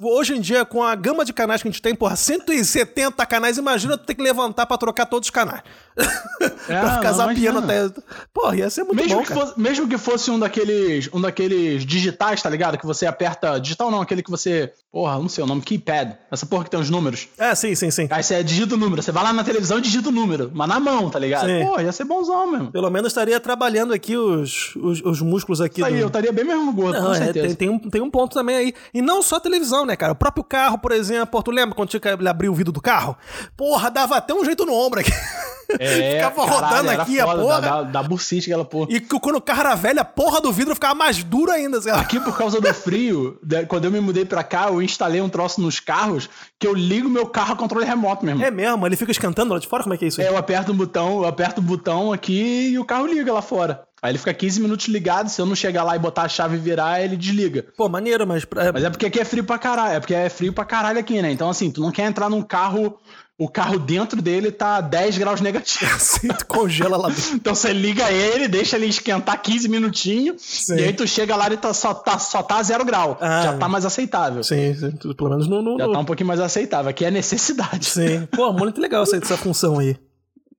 hoje 0.00 0.34
em 0.34 0.40
dia, 0.40 0.64
com 0.64 0.82
a 0.82 0.94
gama 0.94 1.22
de 1.22 1.34
canais 1.34 1.60
que 1.60 1.68
a 1.68 1.70
gente 1.70 1.82
tem, 1.82 1.94
porra, 1.94 2.16
170 2.16 3.26
canais, 3.26 3.58
imagina 3.58 3.98
tu 3.98 4.06
ter 4.06 4.14
que 4.14 4.22
levantar 4.22 4.64
pra 4.64 4.78
trocar 4.78 5.04
todos 5.04 5.26
os 5.26 5.30
canais. 5.30 5.62
É, 6.68 6.80
pra 6.80 6.94
ficar 6.96 7.12
zapiando 7.12 7.58
até. 7.58 7.90
Porra, 8.32 8.56
ia 8.56 8.70
ser 8.70 8.84
muito 8.84 9.02
mesmo 9.02 9.18
bom. 9.18 9.24
Que 9.24 9.32
fosse, 9.32 9.60
mesmo 9.60 9.88
que 9.88 9.98
fosse 9.98 10.30
um 10.30 10.38
daqueles, 10.38 11.08
um 11.12 11.20
daqueles 11.20 11.84
digitais, 11.84 12.40
tá 12.40 12.48
ligado? 12.48 12.78
Que 12.78 12.86
você 12.86 13.04
aperta. 13.04 13.58
Digital 13.60 13.90
não, 13.90 14.00
aquele 14.00 14.22
que 14.22 14.30
você. 14.30 14.72
Porra, 14.92 15.18
não 15.18 15.26
sei 15.26 15.42
o 15.42 15.46
nome, 15.46 15.62
keypad. 15.62 16.18
Essa 16.30 16.44
porra 16.44 16.64
que 16.64 16.70
tem 16.70 16.78
os 16.78 16.90
números. 16.90 17.26
É, 17.38 17.54
sim, 17.54 17.74
sim, 17.74 17.90
sim. 17.90 18.06
Aí 18.10 18.22
você 18.22 18.44
digita 18.44 18.74
o 18.74 18.76
número. 18.76 19.02
Você 19.02 19.10
vai 19.10 19.24
lá 19.24 19.32
na 19.32 19.42
televisão 19.42 19.78
e 19.78 19.80
digita 19.80 20.10
o 20.10 20.12
número. 20.12 20.50
Mas 20.52 20.68
na 20.68 20.78
mão, 20.78 21.08
tá 21.08 21.18
ligado? 21.18 21.46
Sim. 21.46 21.64
Porra, 21.64 21.82
ia 21.82 21.92
ser 21.92 22.04
bonzão 22.04 22.46
mesmo. 22.52 22.70
Pelo 22.70 22.90
menos 22.90 23.08
estaria 23.08 23.40
trabalhando 23.40 23.94
aqui 23.94 24.14
os, 24.18 24.76
os, 24.76 25.00
os 25.00 25.22
músculos 25.22 25.62
aqui. 25.62 25.80
Isso 25.80 25.88
do... 25.88 25.94
aí, 25.94 26.00
eu 26.02 26.08
estaria 26.08 26.30
bem 26.30 26.44
mesmo 26.44 26.70
gordo, 26.74 27.00
não, 27.00 27.06
com 27.06 27.14
é, 27.14 27.16
certeza. 27.16 27.46
Tem, 27.46 27.56
tem, 27.56 27.68
um, 27.70 27.78
tem 27.78 28.02
um 28.02 28.10
ponto 28.10 28.34
também 28.34 28.54
aí. 28.54 28.74
E 28.92 29.00
não 29.00 29.22
só 29.22 29.40
televisão, 29.40 29.86
né, 29.86 29.96
cara? 29.96 30.12
O 30.12 30.16
próprio 30.16 30.44
carro, 30.44 30.76
por 30.76 30.92
exemplo. 30.92 31.42
Tu 31.42 31.50
lembra 31.50 31.74
quando 31.74 31.88
tinha 31.88 32.00
que 32.00 32.08
abrir 32.08 32.50
o 32.50 32.54
vidro 32.54 32.70
do 32.70 32.80
carro? 32.82 33.16
Porra, 33.56 33.90
dava 33.90 34.16
até 34.16 34.34
um 34.34 34.44
jeito 34.44 34.66
no 34.66 34.74
ombro 34.74 35.00
aqui. 35.00 35.10
É, 35.78 36.16
ficava 36.28 36.44
caralho, 36.44 36.76
rodando 36.76 36.90
aqui 37.00 37.18
foda, 37.18 37.32
a 37.32 37.36
porra. 37.36 37.60
Da, 37.60 37.70
da, 37.70 37.82
da 37.82 38.02
bucite 38.02 38.50
aquela 38.50 38.64
porra. 38.64 38.88
E 38.90 39.00
quando 39.00 39.36
o 39.36 39.40
carro 39.40 39.60
era 39.60 39.74
velho, 39.74 40.00
a 40.00 40.04
porra 40.04 40.38
do 40.38 40.52
vidro 40.52 40.74
ficava 40.74 40.94
mais 40.94 41.24
duro 41.24 41.50
ainda. 41.50 41.78
Aqui, 41.94 42.20
por 42.20 42.36
causa 42.36 42.60
do 42.60 42.74
frio, 42.74 43.40
quando 43.68 43.86
eu 43.86 43.90
me 43.90 44.00
mudei 44.00 44.26
pra 44.26 44.44
cá, 44.44 44.70
eu 44.82 44.84
instalei 44.84 45.20
um 45.20 45.28
troço 45.28 45.60
nos 45.60 45.80
carros 45.80 46.28
que 46.58 46.66
eu 46.66 46.74
ligo 46.74 47.08
meu 47.08 47.26
carro 47.26 47.52
a 47.52 47.56
controle 47.56 47.86
remoto 47.86 48.24
mesmo. 48.24 48.42
É 48.44 48.50
mesmo? 48.50 48.86
Ele 48.86 48.96
fica 48.96 49.12
esquentando 49.12 49.52
lá 49.52 49.58
de 49.58 49.66
fora? 49.66 49.82
Como 49.82 49.94
é 49.94 49.98
que 49.98 50.04
é 50.04 50.08
isso 50.08 50.20
aí? 50.20 50.26
É, 50.26 50.30
eu 50.30 50.36
aperto 50.36 50.72
um 50.72 50.76
botão, 50.76 51.22
eu 51.22 51.26
aperto 51.26 51.60
o 51.60 51.64
botão 51.64 52.12
aqui 52.12 52.70
e 52.70 52.78
o 52.78 52.84
carro 52.84 53.06
liga 53.06 53.32
lá 53.32 53.42
fora. 53.42 53.84
Aí 54.02 54.10
ele 54.10 54.18
fica 54.18 54.34
15 54.34 54.60
minutos 54.60 54.86
ligado, 54.88 55.28
se 55.28 55.40
eu 55.40 55.46
não 55.46 55.54
chegar 55.54 55.84
lá 55.84 55.94
e 55.94 55.98
botar 55.98 56.22
a 56.22 56.28
chave 56.28 56.56
e 56.56 56.60
virar, 56.60 57.00
ele 57.00 57.16
desliga. 57.16 57.66
Pô, 57.76 57.88
maneiro, 57.88 58.26
mas... 58.26 58.44
Mas 58.74 58.82
é 58.82 58.90
porque 58.90 59.06
aqui 59.06 59.20
é 59.20 59.24
frio 59.24 59.44
pra 59.44 59.58
caralho, 59.58 59.94
é 59.94 60.00
porque 60.00 60.14
é 60.14 60.28
frio 60.28 60.52
pra 60.52 60.64
caralho 60.64 60.98
aqui, 60.98 61.22
né? 61.22 61.30
Então 61.30 61.48
assim, 61.48 61.70
tu 61.70 61.80
não 61.80 61.92
quer 61.92 62.06
entrar 62.06 62.28
num 62.28 62.42
carro 62.42 62.98
o 63.42 63.48
carro 63.48 63.78
dentro 63.78 64.22
dele 64.22 64.52
tá 64.52 64.80
10 64.80 65.18
graus 65.18 65.40
negativos. 65.40 65.92
Assim, 65.94 66.28
tu 66.28 66.46
congela 66.46 66.96
lá 66.96 67.08
dentro. 67.08 67.34
então 67.34 67.54
você 67.54 67.72
liga 67.72 68.10
ele, 68.10 68.46
deixa 68.46 68.76
ele 68.76 68.86
esquentar 68.86 69.40
15 69.42 69.68
minutinhos, 69.68 70.40
sim. 70.40 70.76
e 70.76 70.84
aí 70.84 70.92
tu 70.92 71.06
chega 71.06 71.34
lá 71.34 71.52
e 71.52 71.56
tá, 71.56 71.74
só, 71.74 71.92
tá, 71.92 72.18
só 72.18 72.42
tá 72.42 72.62
zero 72.62 72.84
grau. 72.84 73.18
Ah, 73.20 73.42
já 73.42 73.58
tá 73.58 73.68
mais 73.68 73.84
aceitável. 73.84 74.44
Sim, 74.44 74.74
sim 74.74 74.90
pelo 75.14 75.30
menos 75.30 75.48
no, 75.48 75.60
no, 75.60 75.78
Já 75.78 75.90
tá 75.90 75.98
um 75.98 76.04
pouquinho 76.04 76.28
mais 76.28 76.38
aceitável, 76.38 76.88
aqui 76.88 77.04
é 77.04 77.10
necessidade. 77.10 77.86
Sim. 77.86 78.26
Pô, 78.30 78.52
muito 78.52 78.80
legal 78.80 79.02
essa, 79.02 79.16
essa 79.16 79.36
função 79.36 79.78
aí. 79.78 79.96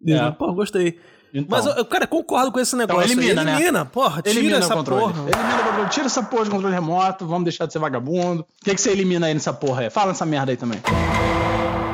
É. 0.06 0.32
Pô, 0.32 0.52
gostei. 0.52 1.00
Então. 1.34 1.48
Mas, 1.50 1.66
eu, 1.66 1.86
cara, 1.86 2.06
concordo 2.06 2.52
com 2.52 2.60
esse 2.60 2.76
negócio. 2.76 3.10
Então, 3.10 3.24
elimina, 3.24 3.42
aí. 3.42 3.48
Elimina, 3.48 3.84
né? 3.86 3.90
porra, 3.90 4.22
tira 4.22 4.38
elimina 4.38 4.58
essa 4.58 4.76
porra. 4.84 5.14
Elimina 5.14 5.32
o 5.32 5.66
controle. 5.66 5.90
Tira 5.90 6.06
essa 6.08 6.22
porra 6.24 6.44
de 6.44 6.50
controle 6.50 6.76
remoto, 6.76 7.26
vamos 7.26 7.46
deixar 7.46 7.66
de 7.68 7.72
ser 7.72 7.80
vagabundo. 7.80 8.42
O 8.42 8.66
que, 8.66 8.76
que 8.76 8.82
você 8.82 8.92
elimina 8.92 9.28
aí 9.28 9.34
nessa 9.34 9.54
porra 9.54 9.84
aí? 9.84 9.90
Fala 9.90 10.12
essa 10.12 10.26
merda 10.26 10.52
aí 10.52 10.58
também. 10.58 10.82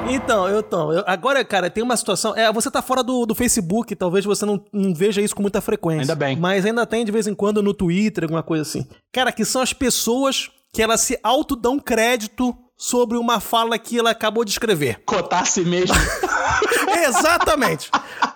Então, 0.09 0.47
eu 0.47 0.63
tô. 0.63 0.91
Eu, 0.91 1.03
agora, 1.05 1.45
cara, 1.45 1.69
tem 1.69 1.83
uma 1.83 1.95
situação. 1.95 2.35
É, 2.35 2.51
você 2.51 2.69
tá 2.71 2.81
fora 2.81 3.03
do, 3.03 3.25
do 3.25 3.35
Facebook, 3.35 3.95
talvez 3.95 4.25
você 4.25 4.45
não, 4.45 4.63
não, 4.73 4.93
veja 4.93 5.21
isso 5.21 5.35
com 5.35 5.41
muita 5.41 5.61
frequência. 5.61 6.01
Ainda 6.01 6.15
bem. 6.15 6.35
Mas 6.35 6.65
ainda 6.65 6.85
tem 6.85 7.05
de 7.05 7.11
vez 7.11 7.27
em 7.27 7.35
quando 7.35 7.61
no 7.61 7.73
Twitter, 7.73 8.23
alguma 8.23 8.41
coisa 8.41 8.63
assim. 8.63 8.87
Cara, 9.11 9.31
que 9.31 9.45
são 9.45 9.61
as 9.61 9.71
pessoas 9.71 10.49
que 10.73 10.81
elas 10.81 11.01
se 11.01 11.19
autodão 11.23 11.79
crédito 11.79 12.55
sobre 12.75 13.17
uma 13.17 13.39
fala 13.39 13.77
que 13.77 13.99
ela 13.99 14.11
acabou 14.11 14.43
de 14.43 14.51
escrever. 14.51 15.01
Cotar 15.05 15.45
se 15.45 15.61
mesmo. 15.61 15.95
Exatamente. 17.07 17.91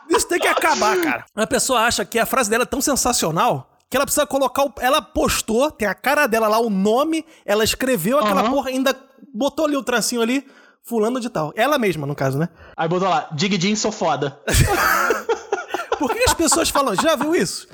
Isso 0.09 0.27
tem 0.27 0.39
que 0.39 0.47
acabar, 0.47 0.97
cara. 1.01 1.25
A 1.35 1.47
pessoa 1.47 1.79
acha 1.81 2.05
que 2.05 2.19
a 2.19 2.25
frase 2.25 2.49
dela 2.49 2.63
é 2.63 2.67
tão 2.67 2.81
sensacional 2.81 3.69
que 3.89 3.95
ela 3.95 4.05
precisa 4.05 4.27
colocar. 4.27 4.63
O... 4.63 4.73
Ela 4.79 5.01
postou, 5.01 5.71
tem 5.71 5.87
a 5.87 5.95
cara 5.95 6.27
dela 6.27 6.47
lá, 6.47 6.59
o 6.59 6.69
nome, 6.69 7.25
ela 7.45 7.63
escreveu 7.63 8.19
aquela 8.19 8.43
uhum. 8.43 8.51
porra, 8.51 8.69
ainda 8.69 8.95
botou 9.33 9.65
ali 9.65 9.77
o 9.77 9.83
tracinho 9.83 10.21
ali 10.21 10.45
fulano 10.83 11.19
de 11.19 11.29
tal. 11.29 11.53
Ela 11.55 11.77
mesma, 11.77 12.05
no 12.05 12.15
caso, 12.15 12.37
né? 12.37 12.49
Aí 12.75 12.87
botou 12.87 13.09
lá, 13.09 13.29
Dig 13.31 13.75
sou 13.75 13.91
foda. 13.91 14.39
Por 15.97 16.13
que 16.13 16.23
as 16.23 16.33
pessoas 16.33 16.69
falam, 16.69 16.95
já 16.95 17.15
viu 17.15 17.33
isso? 17.33 17.67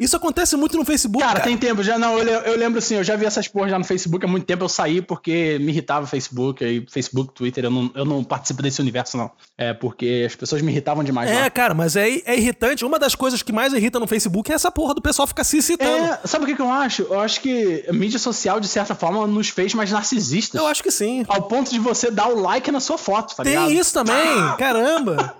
Isso 0.00 0.16
acontece 0.16 0.56
muito 0.56 0.78
no 0.78 0.84
Facebook. 0.84 1.22
Cara, 1.22 1.40
cara. 1.40 1.44
tem 1.44 1.58
tempo, 1.58 1.82
já 1.82 1.98
não, 1.98 2.18
eu, 2.18 2.26
eu, 2.26 2.56
lembro 2.56 2.78
assim, 2.78 2.94
eu 2.94 3.04
já 3.04 3.16
vi 3.16 3.26
essas 3.26 3.46
porras 3.46 3.70
já 3.70 3.78
no 3.78 3.84
Facebook 3.84 4.24
há 4.24 4.28
muito 4.28 4.46
tempo, 4.46 4.64
eu 4.64 4.68
saí 4.68 5.02
porque 5.02 5.58
me 5.60 5.72
irritava 5.72 6.06
o 6.06 6.08
Facebook, 6.08 6.64
aí 6.64 6.86
Facebook, 6.90 7.34
Twitter, 7.34 7.64
eu 7.64 7.70
não, 7.70 7.90
eu 7.94 8.04
não 8.06 8.24
participo 8.24 8.62
desse 8.62 8.80
universo, 8.80 9.18
não. 9.18 9.30
É 9.58 9.74
porque 9.74 10.24
as 10.26 10.34
pessoas 10.34 10.62
me 10.62 10.72
irritavam 10.72 11.04
demais. 11.04 11.30
É, 11.30 11.42
lá. 11.42 11.50
cara, 11.50 11.74
mas 11.74 11.96
é, 11.96 12.08
é 12.24 12.38
irritante. 12.38 12.82
Uma 12.82 12.98
das 12.98 13.14
coisas 13.14 13.42
que 13.42 13.52
mais 13.52 13.74
irrita 13.74 14.00
no 14.00 14.06
Facebook 14.06 14.50
é 14.50 14.54
essa 14.54 14.70
porra 14.70 14.94
do 14.94 15.02
pessoal 15.02 15.28
ficar 15.28 15.44
se 15.44 15.60
citando. 15.60 16.04
É, 16.04 16.20
sabe 16.24 16.44
o 16.44 16.46
que, 16.46 16.56
que 16.56 16.62
eu 16.62 16.70
acho? 16.70 17.02
Eu 17.02 17.20
acho 17.20 17.40
que 17.42 17.84
a 17.86 17.92
mídia 17.92 18.18
social, 18.18 18.58
de 18.58 18.68
certa 18.68 18.94
forma, 18.94 19.26
nos 19.26 19.50
fez 19.50 19.74
mais 19.74 19.90
narcisistas. 19.90 20.58
Eu 20.58 20.66
acho 20.66 20.82
que 20.82 20.90
sim. 20.90 21.26
Ao 21.28 21.42
ponto 21.42 21.70
de 21.70 21.78
você 21.78 22.10
dar 22.10 22.28
o 22.28 22.40
like 22.40 22.70
na 22.70 22.80
sua 22.80 22.96
foto, 22.96 23.36
tá 23.36 23.42
Tem 23.42 23.52
ligado? 23.52 23.72
isso 23.72 23.92
também, 23.92 24.16
caramba. 24.56 25.36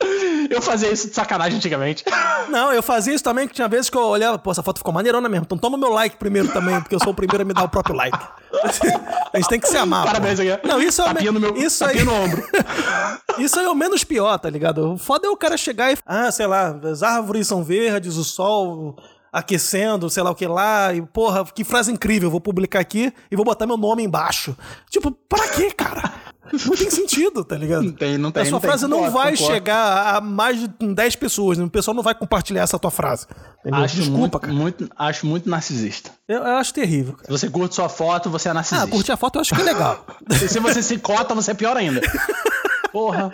Eu 0.50 0.60
fazia 0.60 0.90
isso 0.90 1.08
de 1.08 1.14
sacanagem 1.14 1.58
antigamente. 1.58 2.04
Não, 2.48 2.72
eu 2.72 2.82
fazia 2.82 3.14
isso 3.14 3.22
também, 3.22 3.46
que 3.46 3.54
tinha 3.54 3.68
vezes 3.68 3.88
que 3.88 3.96
eu 3.96 4.02
olhava, 4.02 4.36
pô, 4.36 4.50
essa 4.50 4.62
foto 4.62 4.78
ficou 4.78 4.92
maneirona 4.92 5.28
mesmo. 5.28 5.44
Então 5.44 5.56
toma 5.56 5.78
meu 5.78 5.90
like 5.90 6.16
primeiro 6.16 6.48
também, 6.48 6.80
porque 6.80 6.94
eu 6.94 6.98
sou 6.98 7.12
o 7.12 7.14
primeiro 7.14 7.42
a 7.42 7.44
me 7.44 7.54
dar 7.54 7.62
o 7.62 7.68
próprio 7.68 7.94
like. 7.94 8.18
A 9.32 9.36
gente 9.36 9.48
tem 9.48 9.60
que 9.60 9.68
se 9.68 9.76
amar. 9.76 10.04
Parabéns 10.04 10.40
aqui. 10.40 10.66
Não, 10.66 10.82
isso 10.82 11.00
é 11.00 11.04
o 11.04 11.32
no 11.32 11.38
meu, 11.38 11.56
isso 11.56 11.84
aí 11.84 12.02
no 12.02 12.12
ombro. 12.12 12.42
isso 13.38 13.60
aí 13.60 13.64
é 13.64 13.68
o 13.68 13.76
menos 13.76 14.02
pior, 14.02 14.36
tá 14.38 14.50
ligado? 14.50 14.94
O 14.94 14.98
foda 14.98 15.28
é 15.28 15.30
o 15.30 15.36
cara 15.36 15.56
chegar 15.56 15.92
e, 15.92 15.98
ah, 16.04 16.32
sei 16.32 16.48
lá, 16.48 16.76
as 16.82 17.04
árvores 17.04 17.46
são 17.46 17.62
verdes, 17.62 18.16
o 18.16 18.24
sol 18.24 18.96
aquecendo, 19.32 20.10
sei 20.10 20.22
lá 20.22 20.30
o 20.30 20.34
que 20.34 20.46
lá, 20.46 20.92
e 20.94 21.02
porra, 21.02 21.44
que 21.44 21.64
frase 21.64 21.92
incrível, 21.92 22.30
vou 22.30 22.40
publicar 22.40 22.80
aqui 22.80 23.12
e 23.30 23.36
vou 23.36 23.44
botar 23.44 23.66
meu 23.66 23.76
nome 23.76 24.02
embaixo. 24.02 24.56
Tipo, 24.90 25.10
pra 25.10 25.48
quê, 25.48 25.70
cara? 25.70 26.12
Não 26.52 26.76
tem 26.76 26.90
sentido, 26.90 27.44
tá 27.44 27.56
ligado? 27.56 27.84
Não 27.84 27.92
tem, 27.92 28.18
não 28.18 28.32
tem. 28.32 28.42
A 28.42 28.46
sua 28.46 28.52
não 28.52 28.60
frase 28.60 28.82
tem, 28.82 28.90
não 28.90 28.98
concordo, 28.98 29.18
vai 29.18 29.32
concordo. 29.36 29.54
chegar 29.54 30.16
a 30.16 30.20
mais 30.20 30.58
de 30.58 30.68
10 30.68 31.16
pessoas, 31.16 31.58
né? 31.58 31.64
o 31.64 31.70
pessoal 31.70 31.94
não 31.94 32.02
vai 32.02 32.14
compartilhar 32.14 32.62
essa 32.62 32.78
tua 32.78 32.90
frase. 32.90 33.26
Entendeu? 33.60 33.80
Acho 33.80 33.96
Desculpa, 33.96 34.18
muito, 34.18 34.38
cara. 34.38 34.52
Muito, 34.52 34.90
acho 34.96 35.26
muito 35.26 35.48
narcisista. 35.48 36.10
Eu, 36.26 36.38
eu 36.38 36.56
acho 36.56 36.74
terrível. 36.74 37.12
Cara. 37.12 37.26
Se 37.26 37.30
você 37.30 37.50
curte 37.50 37.74
sua 37.74 37.88
foto, 37.88 38.28
você 38.28 38.48
é 38.48 38.52
narcisista. 38.52 38.84
Ah, 38.84 38.90
curtir 38.90 39.12
a 39.12 39.16
foto 39.16 39.36
eu 39.36 39.42
acho 39.42 39.54
que 39.54 39.60
é 39.60 39.64
legal. 39.64 40.04
e 40.30 40.48
se 40.48 40.58
você 40.58 40.82
se 40.82 40.98
cota, 40.98 41.34
você 41.34 41.52
é 41.52 41.54
pior 41.54 41.76
ainda. 41.76 42.00
Porra. 42.92 43.32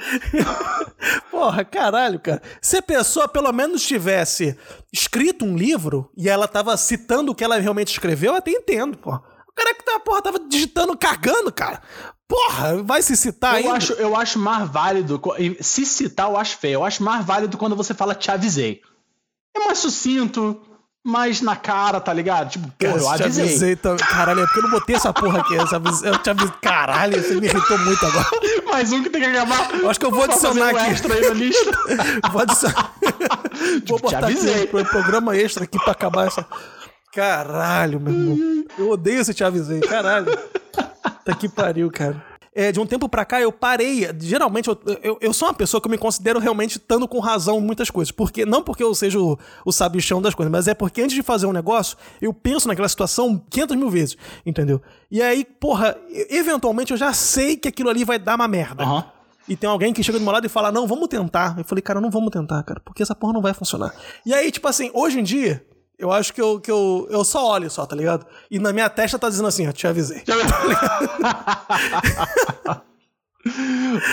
Porra, 1.31 1.65
caralho, 1.65 2.21
cara. 2.21 2.43
Se 2.61 2.79
a 2.79 2.83
pessoa 2.83 3.29
pelo 3.29 3.53
menos 3.53 3.87
tivesse 3.87 4.57
escrito 4.93 5.45
um 5.45 5.57
livro 5.57 6.11
e 6.17 6.29
ela 6.29 6.47
tava 6.47 6.77
citando 6.77 7.33
o 7.33 7.35
que 7.35 7.45
ela 7.45 7.59
realmente 7.59 7.93
escreveu, 7.93 8.33
eu 8.33 8.39
até 8.39 8.51
entendo, 8.51 8.97
porra. 8.99 9.23
O 9.49 9.53
cara 9.53 9.75
que 9.75 9.85
tá, 9.85 9.99
porra, 10.01 10.23
tava 10.23 10.39
digitando, 10.41 10.97
cagando, 10.97 11.53
cara. 11.53 11.81
Porra, 12.29 12.83
vai 12.83 13.03
se 13.03 13.17
citar 13.17 13.53
eu 13.53 13.59
ainda? 13.59 13.77
Acho, 13.77 13.93
eu 13.95 14.17
acho 14.17 14.39
mais 14.39 14.69
válido. 14.69 15.21
Se 15.61 15.87
citar, 15.87 16.29
eu 16.29 16.37
acho 16.37 16.59
feio. 16.59 16.75
Eu 16.75 16.85
acho 16.85 17.03
mais 17.03 17.25
válido 17.25 17.57
quando 17.57 17.77
você 17.77 17.95
fala 17.95 18.15
te 18.15 18.31
avisei. 18.31 18.83
É 19.57 19.61
mais 19.61 19.79
sucinto, 19.79 20.61
mais 21.07 21.41
na 21.41 21.55
cara, 21.55 22.01
tá 22.01 22.13
ligado? 22.13 22.51
Tipo, 22.51 22.69
porra, 22.69 22.97
eu 22.97 23.09
avisei. 23.09 23.47
Te 23.47 23.79
avisei 23.89 23.97
Caralho, 23.97 24.41
é 24.41 24.45
porque 24.45 24.59
eu 24.59 24.63
não 24.65 24.71
botei 24.71 24.97
essa 24.97 25.13
porra 25.13 25.39
aqui. 25.39 25.57
Essa, 25.57 25.77
eu 26.05 26.19
te 26.19 26.31
avisei. 26.31 26.53
Caralho, 26.61 27.23
você 27.23 27.35
me 27.35 27.47
irritou 27.47 27.79
muito 27.79 28.05
agora. 28.05 28.27
mais 28.69 28.91
um 28.91 29.05
que 29.05 29.11
tem 29.11 29.23
que 29.23 29.29
acabar. 29.29 29.73
Eu 29.73 29.89
acho 29.89 30.01
que 30.01 30.07
eu 30.07 30.11
vou 30.11 30.25
adicionar 30.25 30.75
um 30.75 30.77
aqui. 30.77 30.91
extra 30.91 31.15
aí 31.15 31.29
na 31.29 31.35
lista. 31.35 31.71
vou 32.33 32.43
adicionar. 32.43 32.93
Vou 33.87 33.99
botar 33.99 34.19
te 34.19 34.25
avisei. 34.25 34.55
aqui 34.55 34.67
pro 34.67 34.85
programa 34.85 35.35
extra 35.35 35.65
aqui 35.65 35.79
pra 35.79 35.93
acabar 35.93 36.27
essa. 36.27 36.45
Caralho, 37.15 37.99
meu 37.99 38.13
irmão. 38.13 38.65
Eu 38.79 38.91
odeio 38.91 39.25
se 39.25 39.33
te 39.33 39.43
avisei. 39.43 39.81
Caralho. 39.81 40.27
Tá 41.25 41.35
que 41.35 41.49
pariu, 41.49 41.91
cara. 41.91 42.23
É, 42.57 42.73
de 42.73 42.81
um 42.81 42.87
tempo 42.87 43.07
pra 43.07 43.23
cá, 43.27 43.39
eu 43.39 43.53
parei. 43.53 44.09
Geralmente, 44.19 44.69
eu, 44.69 44.81
eu, 45.03 45.19
eu, 45.21 45.33
sou 45.35 45.47
uma 45.47 45.55
pessoa 45.55 45.79
que 45.79 45.87
eu 45.87 45.91
me 45.91 45.99
considero 45.99 46.41
realmente 46.41 46.79
estando 46.79 47.07
com 47.07 47.21
razão 47.21 47.59
em 47.59 47.61
muitas 47.61 47.91
coisas. 47.91 48.11
Porque, 48.11 48.47
não 48.47 48.63
porque 48.63 48.83
eu 48.83 48.95
seja 48.95 49.21
o, 49.21 49.39
o 49.63 49.71
sabichão 49.71 50.23
das 50.23 50.35
coisas, 50.35 50.51
mas 50.51 50.67
é 50.67 50.73
porque 50.73 51.03
antes 51.03 51.15
de 51.15 51.23
fazer 51.23 51.45
um 51.45 51.53
negócio, 51.53 51.99
eu 52.21 52.33
penso 52.33 52.67
naquela 52.67 52.89
situação 52.89 53.39
500 53.51 53.77
mil 53.77 53.91
vezes, 53.91 54.17
entendeu? 54.47 54.81
E 55.11 55.21
aí, 55.21 55.45
porra, 55.45 55.99
eventualmente 56.31 56.93
eu 56.93 56.97
já 56.97 57.13
sei 57.13 57.59
que 57.59 57.69
aquilo 57.69 57.91
ali 57.91 58.05
vai 58.05 58.19
dar 58.19 58.37
uma 58.37 58.49
merda. 58.49 58.83
Aham. 58.83 59.05
E 59.47 59.55
tem 59.55 59.69
alguém 59.69 59.93
que 59.93 60.03
chega 60.03 60.19
do 60.19 60.25
meu 60.25 60.33
lado 60.33 60.47
e 60.47 60.49
fala, 60.49 60.73
não, 60.73 60.87
vamos 60.87 61.09
tentar. 61.09 61.57
Eu 61.59 61.65
falei, 61.65 61.83
cara, 61.83 62.01
não 62.01 62.11
vamos 62.11 62.31
tentar, 62.31 62.63
cara, 62.63 62.81
porque 62.83 63.03
essa 63.03 63.15
porra 63.15 63.35
não 63.35 63.43
vai 63.43 63.53
funcionar. 63.53 63.95
E 64.25 64.33
aí, 64.33 64.51
tipo 64.51 64.67
assim, 64.67 64.91
hoje 64.95 65.21
em 65.21 65.23
dia, 65.23 65.65
eu 65.99 66.13
acho 66.13 66.33
que 66.33 66.41
eu, 66.41 66.61
que 66.61 66.71
eu, 66.71 67.07
eu 67.11 67.25
só 67.25 67.49
olho 67.53 67.71
só, 67.71 67.87
tá 67.87 67.97
ligado? 67.97 68.27
E 68.51 68.59
na 68.59 68.73
minha 68.73 68.89
testa 68.89 69.19
tá 69.19 69.29
dizendo 69.29 69.49
assim, 69.49 69.67
ó, 69.69 69.73
te 69.73 69.87
avisei. 69.87 70.23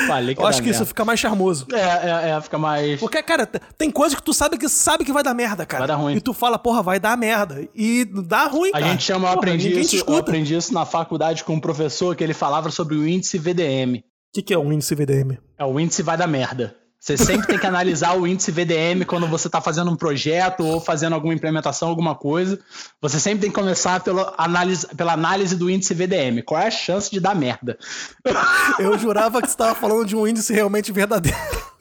Falei 0.08 0.36
que 0.36 0.42
eu 0.42 0.46
acho 0.46 0.62
que 0.62 0.70
isso 0.70 0.80
merda. 0.80 0.86
fica 0.86 1.04
mais 1.06 1.20
charmoso. 1.20 1.66
É, 1.74 1.80
é, 1.80 2.30
é, 2.30 2.42
fica 2.42 2.58
mais. 2.58 3.00
Porque, 3.00 3.22
cara, 3.24 3.48
tem 3.48 3.90
coisa 3.90 4.16
que 4.16 4.22
tu 4.22 4.32
sabe 4.34 4.58
que 4.60 4.70
sabe 4.70 5.04
que 5.04 5.12
vai 5.12 5.24
dar 5.24 5.34
merda, 5.34 5.66
cara. 5.66 5.80
Vai 5.82 5.88
dar 5.88 5.96
ruim. 5.96 6.16
E 6.16 6.22
tu 6.22 6.34
fala, 6.34 6.60
porra, 6.60 6.84
vai 6.84 7.00
dar 7.00 7.18
merda. 7.18 7.68
E 7.74 8.06
dá 8.06 8.46
ruim, 8.46 8.70
A 8.70 8.74
cara. 8.74 8.92
gente 8.92 9.04
chama, 9.04 9.26
eu 9.30 9.34
Porra, 9.34 9.38
aprendi, 9.38 9.70
ninguém 9.70 9.84
te 9.84 9.96
isso, 9.96 10.06
eu 10.08 10.18
aprendi 10.18 10.56
isso 10.56 10.72
na 10.72 10.86
faculdade 10.86 11.44
com 11.44 11.56
um 11.56 11.60
professor 11.60 12.16
que 12.16 12.24
ele 12.24 12.34
falava 12.34 12.70
sobre 12.70 12.96
o 12.96 13.08
índice 13.08 13.40
VDM. 13.40 13.98
O 13.98 14.04
que, 14.36 14.42
que 14.44 14.54
é 14.54 14.58
um 14.58 14.72
índice 14.72 14.94
VDM? 14.94 15.40
É 15.58 15.66
o 15.66 15.80
índice 15.80 16.04
vai 16.04 16.16
dar 16.16 16.28
merda. 16.28 16.76
Você 17.04 17.18
sempre 17.18 17.48
tem 17.48 17.60
que 17.60 17.68
analisar 17.68 18.18
o 18.18 18.26
índice 18.26 18.50
VDM 18.50 19.04
quando 19.06 19.28
você 19.28 19.50
está 19.50 19.60
fazendo 19.60 19.92
um 19.92 19.96
projeto 19.96 20.64
ou 20.64 20.80
fazendo 20.80 21.12
alguma 21.12 21.34
implementação, 21.34 21.90
alguma 21.90 22.16
coisa. 22.16 22.58
Você 23.02 23.20
sempre 23.20 23.42
tem 23.42 23.50
que 23.50 23.60
começar 23.60 24.00
pela 24.00 24.34
análise, 24.38 24.88
pela 24.96 25.12
análise 25.12 25.54
do 25.58 25.70
índice 25.70 25.94
VDM. 25.94 26.42
Qual 26.46 26.62
é 26.62 26.68
a 26.68 26.72
chance 26.72 27.12
de 27.12 27.20
dar 27.20 27.36
merda? 27.36 27.78
Eu 28.80 28.98
jurava 28.98 29.42
que 29.42 29.50
você 29.50 29.58
tava 29.58 29.76
falando 29.76 30.06
de 30.06 30.16
um 30.16 30.26
índice 30.26 30.54
realmente 30.54 30.94
verdadeiro. 30.94 31.38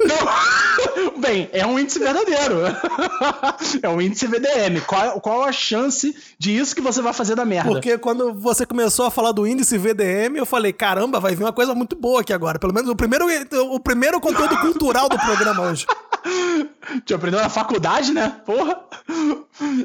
Bem, 1.18 1.48
é 1.52 1.66
um 1.66 1.78
índice 1.78 1.98
verdadeiro. 1.98 2.62
É 3.82 3.88
um 3.88 4.00
índice 4.00 4.26
VDM. 4.26 4.80
Qual, 4.86 5.20
qual 5.20 5.44
a 5.44 5.52
chance 5.52 6.14
de 6.38 6.56
isso 6.56 6.74
que 6.74 6.80
você 6.80 7.00
vai 7.00 7.12
fazer 7.12 7.34
da 7.34 7.44
merda? 7.44 7.70
Porque 7.70 7.96
quando 7.98 8.32
você 8.32 8.66
começou 8.66 9.06
a 9.06 9.10
falar 9.10 9.32
do 9.32 9.46
índice 9.46 9.78
VDM, 9.78 10.36
eu 10.36 10.46
falei, 10.46 10.72
caramba, 10.72 11.18
vai 11.20 11.34
vir 11.34 11.42
uma 11.44 11.52
coisa 11.52 11.74
muito 11.74 11.96
boa 11.96 12.20
aqui 12.20 12.32
agora. 12.32 12.58
Pelo 12.58 12.72
menos 12.72 12.88
o 12.90 12.96
primeiro, 12.96 13.26
o 13.72 13.80
primeiro 13.80 14.20
conteúdo 14.20 14.56
cultural 14.58 15.08
do 15.08 15.18
programa 15.18 15.62
hoje. 15.70 15.86
Tu 17.06 17.14
aprendeu 17.14 17.40
na 17.40 17.48
faculdade, 17.48 18.12
né? 18.12 18.36
Porra. 18.44 18.78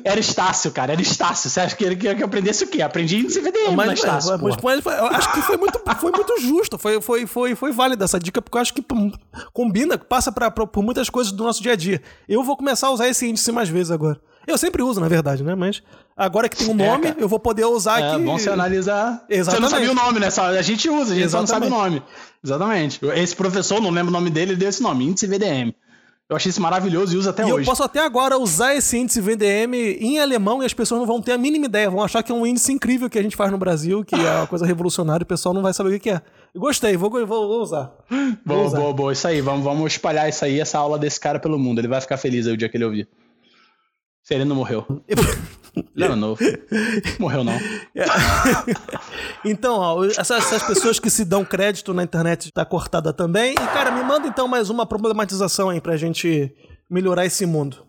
Era 0.03 0.19
Estácio, 0.19 0.71
cara. 0.71 0.93
Era 0.93 1.01
Estácio. 1.01 1.49
Você 1.49 1.59
acha 1.59 1.75
que 1.75 1.83
ele 1.83 1.95
queria 1.95 2.15
que 2.15 2.21
eu 2.23 2.27
aprendesse 2.27 2.63
o 2.63 2.67
quê? 2.67 2.81
Aprendi 2.81 3.17
índice 3.19 3.39
VDM 3.39 3.69
na 3.71 3.75
Mas, 3.75 3.99
Estácio. 3.99 4.31
mas, 4.31 4.55
porra. 4.55 4.75
mas, 4.75 4.83
mas 4.83 4.97
eu 4.99 5.05
acho 5.07 5.31
que 5.31 5.41
foi 5.41 5.57
muito, 5.57 5.79
foi 5.99 6.11
muito 6.11 6.37
justo, 6.41 6.77
foi, 6.77 7.01
foi, 7.01 7.25
foi, 7.27 7.55
foi 7.55 7.71
válida 7.71 8.05
essa 8.05 8.19
dica, 8.19 8.41
porque 8.41 8.57
eu 8.57 8.61
acho 8.61 8.73
que 8.73 8.83
combina, 9.53 9.97
passa 9.97 10.31
pra, 10.31 10.49
pra- 10.51 10.67
por 10.67 10.83
muitas 10.83 11.09
coisas 11.09 11.31
do 11.31 11.43
nosso 11.43 11.61
dia 11.61 11.73
a 11.73 11.75
dia. 11.75 12.01
Eu 12.27 12.43
vou 12.43 12.57
começar 12.57 12.87
a 12.87 12.91
usar 12.91 13.07
esse 13.07 13.27
índice 13.27 13.51
mais 13.51 13.69
vezes 13.69 13.91
agora. 13.91 14.19
Eu 14.45 14.57
sempre 14.57 14.81
uso, 14.81 14.99
na 15.01 15.09
verdade, 15.09 15.43
né? 15.43 15.55
Mas 15.55 15.83
agora 16.15 16.47
que 16.47 16.55
tem 16.55 16.69
um 16.69 16.73
nome, 16.73 17.07
É, 17.07 17.15
eu 17.19 17.27
vou 17.27 17.37
poder 17.39 17.65
usar 17.65 17.99
É 18.01 18.11
aqui. 18.13 18.23
bom 18.23 18.37
você 18.39 18.49
analisar. 18.49 19.25
Você 19.27 19.35
Exatamente. 19.39 19.61
não 19.61 19.69
sabia 19.69 19.91
o 19.91 19.95
nome, 19.95 20.19
né? 20.21 20.27
A 20.57 20.61
gente 20.61 20.89
usa, 20.89 21.13
a 21.13 21.17
gente 21.17 21.29
só 21.29 21.39
não 21.39 21.47
sabe 21.47 21.67
o 21.67 21.69
nome. 21.69 22.01
Exatamente. 22.43 22.99
Esse 23.15 23.35
professor, 23.35 23.81
não 23.81 23.89
lembro 23.89 24.09
o 24.09 24.13
nome 24.13 24.29
dele, 24.29 24.51
ele 24.51 24.59
deu 24.59 24.69
esse 24.69 24.81
nome, 24.81 25.05
índice 25.05 25.27
VDM. 25.27 25.73
Eu 26.29 26.35
achei 26.35 26.49
isso 26.49 26.61
maravilhoso 26.61 27.15
e 27.15 27.17
uso 27.17 27.29
até 27.29 27.45
E 27.45 27.49
eu 27.49 27.55
hoje. 27.55 27.65
posso 27.65 27.81
até 27.83 27.99
agora 28.03 28.37
usar 28.37 28.75
esse 28.75 28.97
índice 28.97 29.21
VDM 29.21 29.73
em 29.99 30.19
alemão 30.19 30.61
e 30.61 30.65
as 30.65 30.73
pessoas 30.73 30.99
não 30.99 31.07
vão 31.07 31.21
ter 31.21 31.31
a 31.31 31.37
mínima 31.37 31.67
ideia. 31.67 31.89
Vão 31.89 32.03
achar 32.03 32.21
que 32.21 32.31
é 32.31 32.35
um 32.35 32.45
índice 32.45 32.71
incrível 32.73 33.09
que 33.09 33.17
a 33.17 33.23
gente 33.23 33.35
faz 33.37 33.49
no 33.49 33.57
Brasil, 33.57 34.03
que 34.03 34.13
é 34.13 34.31
uma 34.39 34.45
coisa 34.47 34.65
revolucionária 34.65 35.23
e 35.23 35.25
o 35.25 35.27
pessoal 35.27 35.53
não 35.55 35.61
vai 35.61 35.73
saber 35.73 35.89
o 35.89 35.93
que 35.93 35.99
que 35.99 36.09
é. 36.09 36.21
Eu 36.53 36.59
Gostei, 36.59 36.97
vou, 36.97 37.09
vou, 37.09 37.25
vou 37.25 37.61
usar. 37.61 37.93
Vou 38.45 38.57
Boa, 38.57 38.67
usar. 38.67 38.77
boa, 38.77 38.93
boa. 38.93 39.13
Isso 39.13 39.25
aí. 39.25 39.39
Vamos, 39.39 39.63
vamos 39.63 39.93
espalhar 39.93 40.27
isso 40.27 40.43
aí, 40.43 40.59
essa 40.59 40.77
aula 40.77 40.99
desse 40.99 41.17
cara 41.19 41.39
pelo 41.39 41.57
mundo. 41.57 41.79
Ele 41.79 41.87
vai 41.87 42.01
ficar 42.01 42.17
feliz 42.17 42.45
aí 42.45 42.53
o 42.53 42.57
dia 42.57 42.67
que 42.67 42.75
ele 42.75 42.83
ouvir. 42.85 43.07
Se 44.21 44.33
ele 44.33 44.43
não 44.43 44.55
morreu. 44.57 44.85
Ele 45.95 46.05
era 46.05 46.15
novo. 46.15 46.39
Morreu 47.19 47.43
não. 47.43 47.57
Então, 49.45 49.77
ó, 49.77 50.03
essas, 50.03 50.31
essas 50.31 50.63
pessoas 50.63 50.99
que 50.99 51.09
se 51.09 51.23
dão 51.23 51.45
crédito 51.45 51.93
na 51.93 52.03
internet 52.03 52.51
tá 52.51 52.65
cortada 52.65 53.13
também. 53.13 53.53
E, 53.53 53.55
cara, 53.55 53.91
me 53.91 54.03
manda 54.03 54.27
então 54.27 54.47
mais 54.47 54.69
uma 54.69 54.85
problematização 54.85 55.69
aí 55.69 55.79
pra 55.79 55.95
gente 55.95 56.53
melhorar 56.89 57.25
esse 57.25 57.45
mundo. 57.45 57.85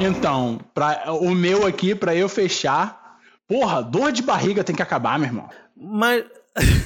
Então, 0.00 0.58
pra, 0.74 1.12
o 1.12 1.32
meu 1.34 1.66
aqui, 1.66 1.94
pra 1.94 2.14
eu 2.14 2.28
fechar. 2.28 3.18
Porra, 3.46 3.82
dor 3.82 4.10
de 4.10 4.22
barriga 4.22 4.64
tem 4.64 4.74
que 4.74 4.82
acabar, 4.82 5.18
meu 5.18 5.28
irmão. 5.28 5.48
Mas. 5.76 6.24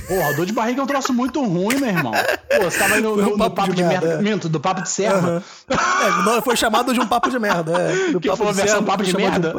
Porra, 0.06 0.34
dor 0.34 0.46
de 0.46 0.52
barriga 0.52 0.80
é 0.80 0.84
um 0.84 0.86
troço 0.86 1.12
muito 1.12 1.42
ruim, 1.44 1.76
meu 1.78 1.88
irmão. 1.88 2.12
Pô, 2.12 2.64
você 2.70 2.78
tava 2.78 3.00
no, 3.00 3.14
um 3.14 3.16
no- 3.16 3.36
papo 3.38 3.56
papo, 3.56 3.70
de 3.70 3.76
de, 3.76 3.82
merda, 3.82 4.06
merda. 4.06 4.22
é. 4.28 4.32
Minto, 4.32 4.48
do 4.48 4.60
papo 4.60 4.82
de 4.82 4.88
serva. 4.88 5.42
É, 5.68 6.24
não, 6.24 6.40
foi 6.40 6.56
chamado 6.56 6.94
de 6.94 7.00
um 7.00 7.06
papo 7.06 7.28
de 7.28 7.38
merda. 7.38 7.72
É, 7.72 8.12
do 8.12 8.20
Que 8.20 8.28
papo 8.28 8.38
foi 8.38 8.46
a 8.48 8.50
de 8.52 8.56
versão 8.58 8.84
papo 8.84 9.02
de 9.02 9.16
merda. 9.16 9.54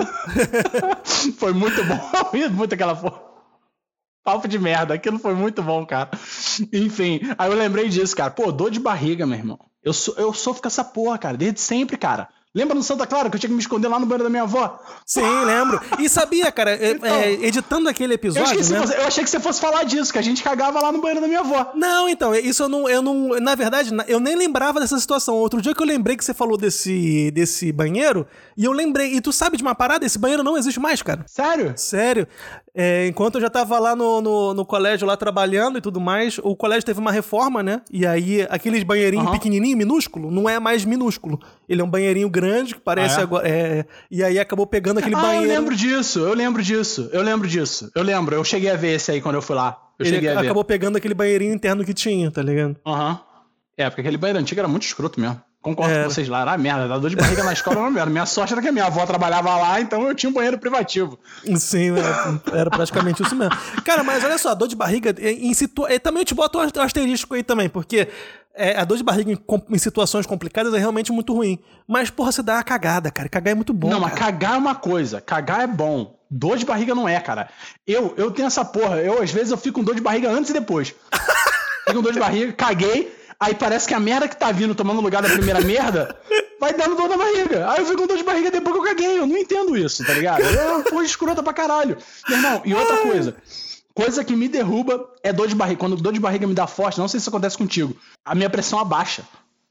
foi 1.38 1.52
muito 1.54 1.84
bom. 1.84 2.00
Muito 2.52 2.74
aquela 2.74 2.96
porra. 2.96 3.20
Papo 4.24 4.48
de 4.48 4.58
merda. 4.60 4.94
Aquilo 4.94 5.20
foi 5.20 5.34
muito 5.34 5.62
bom, 5.62 5.86
cara. 5.86 6.10
Enfim, 6.74 7.20
aí 7.38 7.50
eu 7.52 7.58
lembrei 7.58 7.90
disso, 7.90 8.16
cara. 8.16 8.32
Pô, 8.32 8.52
dor 8.52 8.70
de 8.72 8.80
barriga, 8.80 9.26
meu 9.26 9.38
irmão. 9.38 9.60
Eu, 9.84 9.94
so, 9.94 10.14
eu 10.18 10.34
sofro 10.34 10.62
com 10.62 10.68
essa 10.68 10.84
porra, 10.84 11.18
cara, 11.18 11.38
desde 11.38 11.60
sempre, 11.62 11.98
cara. 11.98 12.28
Lembra 12.58 12.74
no 12.74 12.82
Santa 12.82 13.06
Clara 13.06 13.30
que 13.30 13.36
eu 13.36 13.40
tinha 13.40 13.50
que 13.50 13.54
me 13.54 13.62
esconder 13.62 13.88
lá 13.88 14.00
no 14.00 14.08
banheiro 14.08 14.24
da 14.24 14.30
minha 14.32 14.42
avó? 14.42 14.80
Sim, 15.06 15.22
lembro. 15.46 15.80
E 16.00 16.10
sabia, 16.10 16.52
cara, 16.52 16.72
é, 16.72 16.92
Então. 16.94 17.08
é, 17.08 17.32
editando 17.34 17.88
aquele 17.88 18.14
Eu, 18.14 18.16
episódio, 18.16 18.46
esqueci, 18.52 18.74
né? 18.74 18.80
você- 18.80 18.98
eu 18.98 19.06
achei 19.06 19.24
que 19.24 19.30
você 19.30 19.40
fosse 19.40 19.62
falar 19.62 19.84
disso, 19.84 20.12
que 20.12 20.18
a 20.18 20.24
gente 20.24 20.42
cagava 20.42 20.82
lá 20.82 20.92
no 20.92 21.00
banheiro 21.00 21.22
da 21.22 21.28
minha 21.28 21.42
avó. 21.42 21.72
Não, 21.76 22.10
então, 22.10 22.34
isso 22.34 22.64
eu 22.64 22.68
não, 22.70 22.90
eu 22.90 23.00
não. 23.04 23.40
Na 23.40 23.54
verdade, 23.54 23.92
eu 24.08 24.20
nem 24.20 24.36
lembrava 24.36 24.80
dessa 24.80 24.98
situação. 25.00 25.36
Outro 25.36 25.62
dia 25.62 25.76
que 25.76 25.82
eu 25.84 25.86
lembrei 25.86 26.18
que 26.18 26.26
você 26.26 26.34
falou 26.34 26.58
desse, 26.58 27.30
desse 27.30 27.72
banheiro, 27.72 28.26
e 28.58 28.66
eu 28.66 28.72
lembrei. 28.72 29.14
E 29.14 29.22
tu 29.22 29.32
sabe 29.32 29.56
de 29.56 29.62
uma 29.62 29.76
parada? 29.76 30.04
Esse 30.04 30.18
banheiro 30.18 30.44
não 30.44 30.58
existe 30.58 30.80
mais, 30.80 31.04
cara. 31.04 31.24
Sério? 31.28 31.74
Sério. 31.78 32.28
É, 32.74 33.08
enquanto 33.08 33.36
eu 33.36 33.42
já 33.42 33.50
tava 33.50 33.78
lá 33.80 33.96
no, 33.96 34.22
no, 34.22 34.54
no 34.54 34.66
colégio, 34.66 35.08
lá 35.08 35.16
trabalhando 35.18 35.78
e 35.78 35.82
tudo 35.82 36.00
mais, 36.00 36.40
o 36.44 36.56
colégio 36.56 36.86
teve 36.86 37.00
uma 37.00 37.12
reforma, 37.12 37.62
né? 37.64 37.82
E 37.92 38.06
aí, 38.06 38.46
aqueles 38.50 38.84
banheirinhos 38.84 39.26
Aham. 39.28 39.34
pequenininho, 39.36 39.76
minúsculo, 39.78 40.30
não 40.32 40.48
é 40.48 40.60
mais 40.60 40.86
minúsculo. 40.86 41.40
Ele 41.68 41.82
é 41.82 41.84
um 41.84 41.90
banheirinho 41.90 42.30
grande, 42.30 42.74
que 42.76 42.80
parece 42.80 43.18
Ah, 43.18 43.20
é? 43.20 43.24
agora. 43.24 43.48
é, 43.50 43.86
e 44.10 44.24
aí 44.24 44.40
acabou 44.40 44.66
pegando 44.66 45.00
aquele 45.00 45.16
ah, 45.16 45.22
banheiro. 45.22 45.46
eu 45.46 45.56
lembro 45.56 45.76
disso, 45.76 46.20
eu 46.20 46.34
lembro 46.34 46.64
disso, 46.64 47.10
eu 47.12 47.22
lembro 47.22 47.48
disso. 47.48 47.92
Eu 47.94 48.04
lembro, 48.04 48.36
eu 48.36 48.44
cheguei 48.44 48.70
a 48.72 48.76
ver 48.76 48.96
esse 48.96 49.12
aí 49.12 49.22
quando 49.22 49.36
eu 49.36 49.42
fui 49.42 49.56
lá. 49.56 49.78
Eu 50.00 50.06
Ele 50.06 50.16
cheguei 50.16 50.30
a 50.30 50.40
ver. 50.40 50.48
acabou 50.48 50.64
pegando 50.64 50.98
aquele 50.98 51.14
banheirinho 51.14 51.54
interno 51.54 51.84
que 51.84 51.94
tinha, 51.94 52.32
tá 52.32 52.42
ligado? 52.42 52.78
Aham. 52.86 53.20
É, 53.76 53.90
porque 53.90 54.02
aquele 54.02 54.18
banheiro 54.18 54.40
antigo 54.40 54.60
era 54.60 54.68
muito 54.68 54.84
escroto 54.84 55.20
mesmo. 55.20 55.42
Concordo 55.68 55.94
Era. 55.94 56.04
com 56.06 56.12
vocês 56.12 56.30
lá. 56.30 56.44
Era 56.44 56.58
merda, 56.58 56.88
dá 56.88 56.98
dor 56.98 57.10
de 57.10 57.18
barriga 57.18 57.44
na 57.44 57.52
escola 57.52 57.82
não 57.82 57.92
merda. 57.92 58.10
Minha 58.10 58.26
sorte 58.26 58.54
era 58.54 58.62
que 58.62 58.70
a 58.70 58.72
minha 58.72 58.86
avó 58.86 59.06
trabalhava 59.06 59.54
lá, 59.58 59.82
então 59.82 60.08
eu 60.08 60.16
tinha 60.16 60.30
um 60.30 60.34
banheiro 60.34 60.58
privativo. 60.58 61.20
Sim, 61.58 61.92
é, 61.92 62.58
era 62.58 62.70
praticamente 62.70 63.22
isso 63.22 63.36
mesmo. 63.36 63.54
Cara, 63.84 64.02
mas 64.02 64.24
olha 64.24 64.38
só, 64.38 64.52
a 64.52 64.54
dor 64.54 64.70
de 64.70 64.78
barriga, 64.78 65.14
em 65.20 65.54
situa... 65.54 65.90
também 66.00 66.22
eu 66.22 66.26
te 66.26 66.34
boto 66.34 66.58
um 66.58 66.82
asterisco 66.82 67.34
aí 67.34 67.44
também, 67.44 67.68
porque 67.68 68.08
é, 68.56 68.80
a 68.80 68.86
dor 68.86 68.96
de 68.96 69.04
barriga 69.04 69.30
em, 69.30 69.38
em 69.70 69.78
situações 69.78 70.26
complicadas 70.26 70.74
é 70.74 70.78
realmente 70.78 71.12
muito 71.12 71.34
ruim. 71.34 71.60
Mas, 71.86 72.10
porra, 72.10 72.32
você 72.32 72.42
dá 72.42 72.54
uma 72.54 72.64
cagada, 72.64 73.12
cara. 73.12 73.28
Cagar 73.28 73.52
é 73.52 73.56
muito 73.56 73.74
bom. 73.74 73.90
não, 73.90 74.00
mas 74.00 74.14
cara. 74.14 74.32
cagar 74.32 74.54
é 74.54 74.58
uma 74.58 74.76
coisa, 74.76 75.20
cagar 75.20 75.62
é 75.64 75.68
bom. 75.68 76.16
Dor 76.32 76.58
de 76.58 76.66
barriga 76.66 76.96
não 76.96 77.10
é, 77.10 77.20
cara. 77.20 77.50
Eu, 77.86 78.14
eu 78.16 78.32
tenho 78.32 78.48
essa 78.48 78.64
porra, 78.64 79.02
eu 79.02 79.22
às 79.22 79.32
vezes 79.32 79.52
eu 79.52 79.58
fico 79.58 79.80
com 79.80 79.84
dor 79.84 79.96
de 79.96 80.02
barriga 80.02 80.30
antes 80.30 80.50
e 80.50 80.54
depois. 80.54 80.96
Fico 81.88 81.94
com 81.94 82.02
dor 82.02 82.14
de 82.14 82.20
barriga, 82.20 82.54
caguei, 82.54 83.17
aí 83.40 83.56
parece 83.56 83.88
que 83.88 83.94
a 83.94 84.00
merda 84.00 84.28
que 84.28 84.36
tá 84.36 84.52
vindo 84.52 84.76
tomando 84.76 85.02
lugar 85.02 85.22
da 85.22 85.30
primeira 85.30 85.62
merda 85.62 86.16
vai 86.60 86.74
dando 86.74 86.96
dor 86.96 87.10
na 87.10 87.18
barriga. 87.18 87.70
Aí 87.70 87.80
eu 87.80 87.86
fico 87.86 88.02
com 88.02 88.08
dor 88.08 88.18
de 88.18 88.24
barriga 88.24 88.52
depois 88.52 88.76
que 88.76 88.82
eu 88.82 88.86
caguei. 88.86 89.20
Eu 89.20 89.28
não 89.28 89.38
entendo 89.38 89.78
isso, 89.78 90.06
tá 90.06 90.14
ligado? 90.14 90.42
É 90.44 90.72
uma 90.72 90.84
porra 90.84 91.04
escrota 91.04 91.44
pra 91.44 91.54
caralho. 91.54 91.98
Meu 92.28 92.38
irmão, 92.38 92.62
e 92.66 92.74
outra 92.74 92.98
coisa. 92.98 93.36
Coisa 93.94 94.24
que 94.24 94.36
me 94.36 94.48
derruba 94.48 95.10
é 95.24 95.34
dor 95.34 95.48
de 95.48 95.56
barriga. 95.56 95.80
Quando 95.80 95.96
dor 95.96 96.14
de 96.14 96.20
barriga 96.20 96.46
me 96.46 96.54
dá 96.54 96.68
forte, 96.68 97.00
não 97.00 97.08
sei 97.08 97.20
se 97.20 97.24
isso 97.24 97.30
acontece 97.30 97.58
contigo. 97.58 97.96
A 98.24 98.36
minha 98.36 98.50
pressão 98.50 98.80
abaixa. 98.80 99.24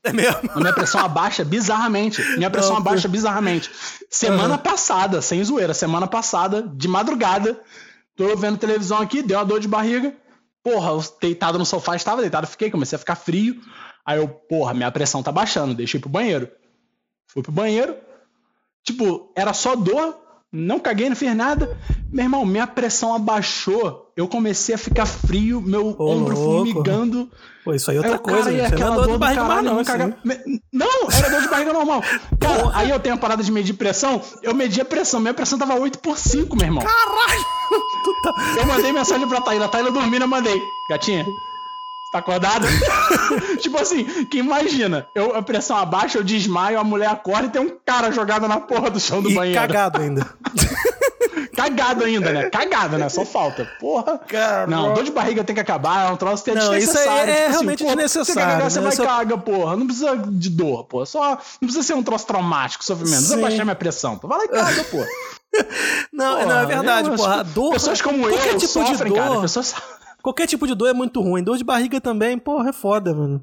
É 0.03 0.13
mesmo? 0.13 0.51
A 0.55 0.61
minha 0.61 0.73
pressão 0.73 1.01
abaixa 1.01 1.45
bizarramente. 1.45 2.23
Minha 2.37 2.51
pressão 2.51 2.73
Não, 2.73 2.79
abaixa 2.79 3.09
bizarramente. 3.09 3.71
Semana 4.09 4.57
passada, 4.57 5.21
sem 5.21 5.43
zoeira, 5.43 5.75
semana 5.75 6.07
passada, 6.07 6.63
de 6.63 6.87
madrugada, 6.87 7.61
tô 8.15 8.37
vendo 8.37 8.57
televisão 8.57 8.99
aqui, 8.99 9.21
deu 9.21 9.39
uma 9.39 9.45
dor 9.45 9.59
de 9.59 9.67
barriga. 9.67 10.15
Porra, 10.67 10.91
eu 10.91 11.05
deitado 11.21 11.61
no 11.61 11.65
sofá, 11.65 11.95
estava 11.95 12.21
deitado, 12.21 12.45
fiquei, 12.45 12.73
comecei 12.73 12.97
a 12.97 12.99
ficar 12.99 13.15
frio. 13.15 13.63
Aí 14.05 14.19
eu, 14.19 14.27
porra, 14.27 14.75
minha 14.75 14.91
pressão 14.91 15.23
tá 15.23 15.31
baixando, 15.31 15.77
deixei 15.77 16.01
pro 16.01 16.09
banheiro. 16.09 16.51
Fui 17.29 17.41
pro 17.41 17.53
banheiro. 17.53 17.97
Tipo, 18.83 19.33
era 19.37 19.53
só 19.53 19.77
dor, 19.77 20.19
não 20.51 20.81
caguei, 20.81 21.09
não 21.09 21.15
fiz 21.15 21.37
nada. 21.37 21.79
Meu 22.13 22.25
irmão, 22.25 22.45
minha 22.47 22.67
pressão 22.67 23.15
abaixou. 23.15 24.05
Eu 24.17 24.27
comecei 24.27 24.75
a 24.75 24.79
ficar 24.79 25.05
frio, 25.05 25.61
meu 25.61 25.95
Ô, 25.99 26.11
ombro 26.13 26.39
louco. 26.39 26.65
formigando. 26.73 27.29
Pô, 27.65 27.75
isso 27.75 27.91
aí 27.91 27.97
é 27.99 28.01
Aí 28.01 28.05
outra 28.11 28.19
cara 28.25 28.35
coisa, 28.43 28.51
ia 28.57 28.69
gente. 28.69 28.81
Não 28.81 28.93
é 28.93 28.95
dor 28.97 29.07
de 29.07 29.13
do 29.13 29.19
barriga 29.19 29.43
caralho, 29.43 29.63
não. 29.71 29.79
aí. 29.79 29.85
caga- 29.85 30.17
não, 30.73 31.11
era 31.13 31.31
dor 31.31 31.41
de 31.43 31.49
barriga 31.49 31.73
normal. 31.73 32.03
Cara, 32.41 32.71
aí 32.75 32.91
eu 32.91 33.01
tenho 33.01 33.17
a 33.17 33.19
parada 33.19 33.43
de 33.43 33.51
medir 33.53 33.75
pressão, 33.75 34.23
eu 34.43 34.55
medi 34.55 34.81
a 34.81 34.85
pressão, 34.85 35.21
minha 35.21 35.35
pressão 35.35 35.59
tava 35.59 35.75
8 35.75 35.99
por 35.99 36.17
5, 36.17 36.57
meu 36.57 36.67
irmão. 36.67 36.83
Caralho! 36.85 37.45
Tá- 38.23 38.33
Eu 38.59 38.67
mandei 38.67 38.93
mensagem 38.93 39.29
pra 39.29 39.41
Taíla, 39.41 39.65
a 39.67 39.69
Taíla 39.69 39.91
dormindo, 39.91 40.23
eu 40.23 40.29
mandei. 40.29 40.59
Gatinha? 40.89 41.27
Tá 42.13 42.21
acordado? 42.21 42.67
tipo 43.61 43.77
assim, 43.79 44.05
que 44.27 44.39
imagina, 44.39 45.07
eu, 45.15 45.35
a 45.37 45.43
pressão 45.43 45.77
abaixa, 45.77 46.17
eu 46.19 46.23
desmaio, 46.25 46.79
a 46.79 46.85
mulher 46.85 47.11
acorda 47.11 47.47
e 47.47 47.51
tem 47.51 47.61
um 47.61 47.77
cara 47.85 48.11
jogado 48.13 48.47
na 48.49 48.61
porra 48.61 48.89
do 48.91 48.99
chão 49.01 49.21
do 49.21 49.29
e 49.31 49.35
banheiro. 49.35 49.61
cagado 49.61 50.01
ainda. 50.01 50.27
Cagado 51.57 52.05
ainda, 52.05 52.33
né? 52.33 52.51
Cagado, 52.51 52.99
né? 52.99 53.09
Só 53.09 53.25
falta. 53.25 53.65
Porra. 53.81 54.19
Cara, 54.19 54.67
não, 54.67 54.93
dor 54.95 55.03
de 55.05 55.11
barriga 55.11 55.43
tem 55.43 55.55
que 55.55 55.61
acabar, 55.61 56.09
é 56.09 56.13
um 56.13 56.17
troço 56.17 56.45
que 56.45 56.51
é 56.51 56.55
Não, 56.55 56.63
isso 56.77 56.87
desnecessário. 56.93 57.23
aí 57.25 57.31
é 57.31 57.37
tipo 57.41 57.51
realmente 57.51 57.83
porra, 57.83 57.97
desnecessário, 57.97 58.27
Você, 58.27 58.35
quer 58.35 58.47
cagar, 58.53 58.71
você 58.71 58.79
né? 58.79 58.83
vai 58.87 58.97
Só- 58.97 59.03
e 59.03 59.07
caga, 59.07 59.39
porra. 59.39 59.77
Não 59.77 59.87
precisa 59.87 60.17
de 60.17 60.51
dor, 60.51 60.85
porra. 60.85 61.07
Só, 61.07 61.31
não 61.31 61.39
precisa 61.61 61.83
ser 61.83 61.95
um 61.95 62.03
troço 62.03 62.27
traumático, 62.27 62.85
sofrimento. 62.85 63.15
Não 63.15 63.21
precisa 63.21 63.41
baixar 63.43 63.65
minha 63.65 63.75
pressão. 63.77 64.21
Vai 64.23 64.39
lá 64.39 64.45
e 64.45 64.49
caga, 64.49 64.85
porra. 64.91 65.07
Não, 66.13 66.35
Porra, 66.35 66.47
não, 66.47 66.59
é 66.61 66.67
verdade, 66.67 67.09
eu- 67.09 67.17
porra. 67.17 67.43
Dor. 67.45 67.73
Pessoas 67.73 68.03
como 68.03 68.19
qualquer 68.21 68.49
eu 68.53 68.59
tipo 68.59 68.67
sofrem, 68.73 68.95
de 68.95 69.05
dor. 69.05 69.15
cara. 69.17 69.41
Pessoas... 69.41 69.75
Qualquer 70.23 70.47
tipo 70.49 70.67
de 70.67 70.75
dor 70.75 70.89
é 70.89 70.93
muito 70.93 71.21
ruim. 71.23 71.41
Dor 71.43 71.57
de 71.57 71.63
barriga 71.63 72.01
também, 72.01 72.37
porra, 72.37 72.71
é 72.71 72.73
foda, 72.73 73.15
mano. 73.15 73.41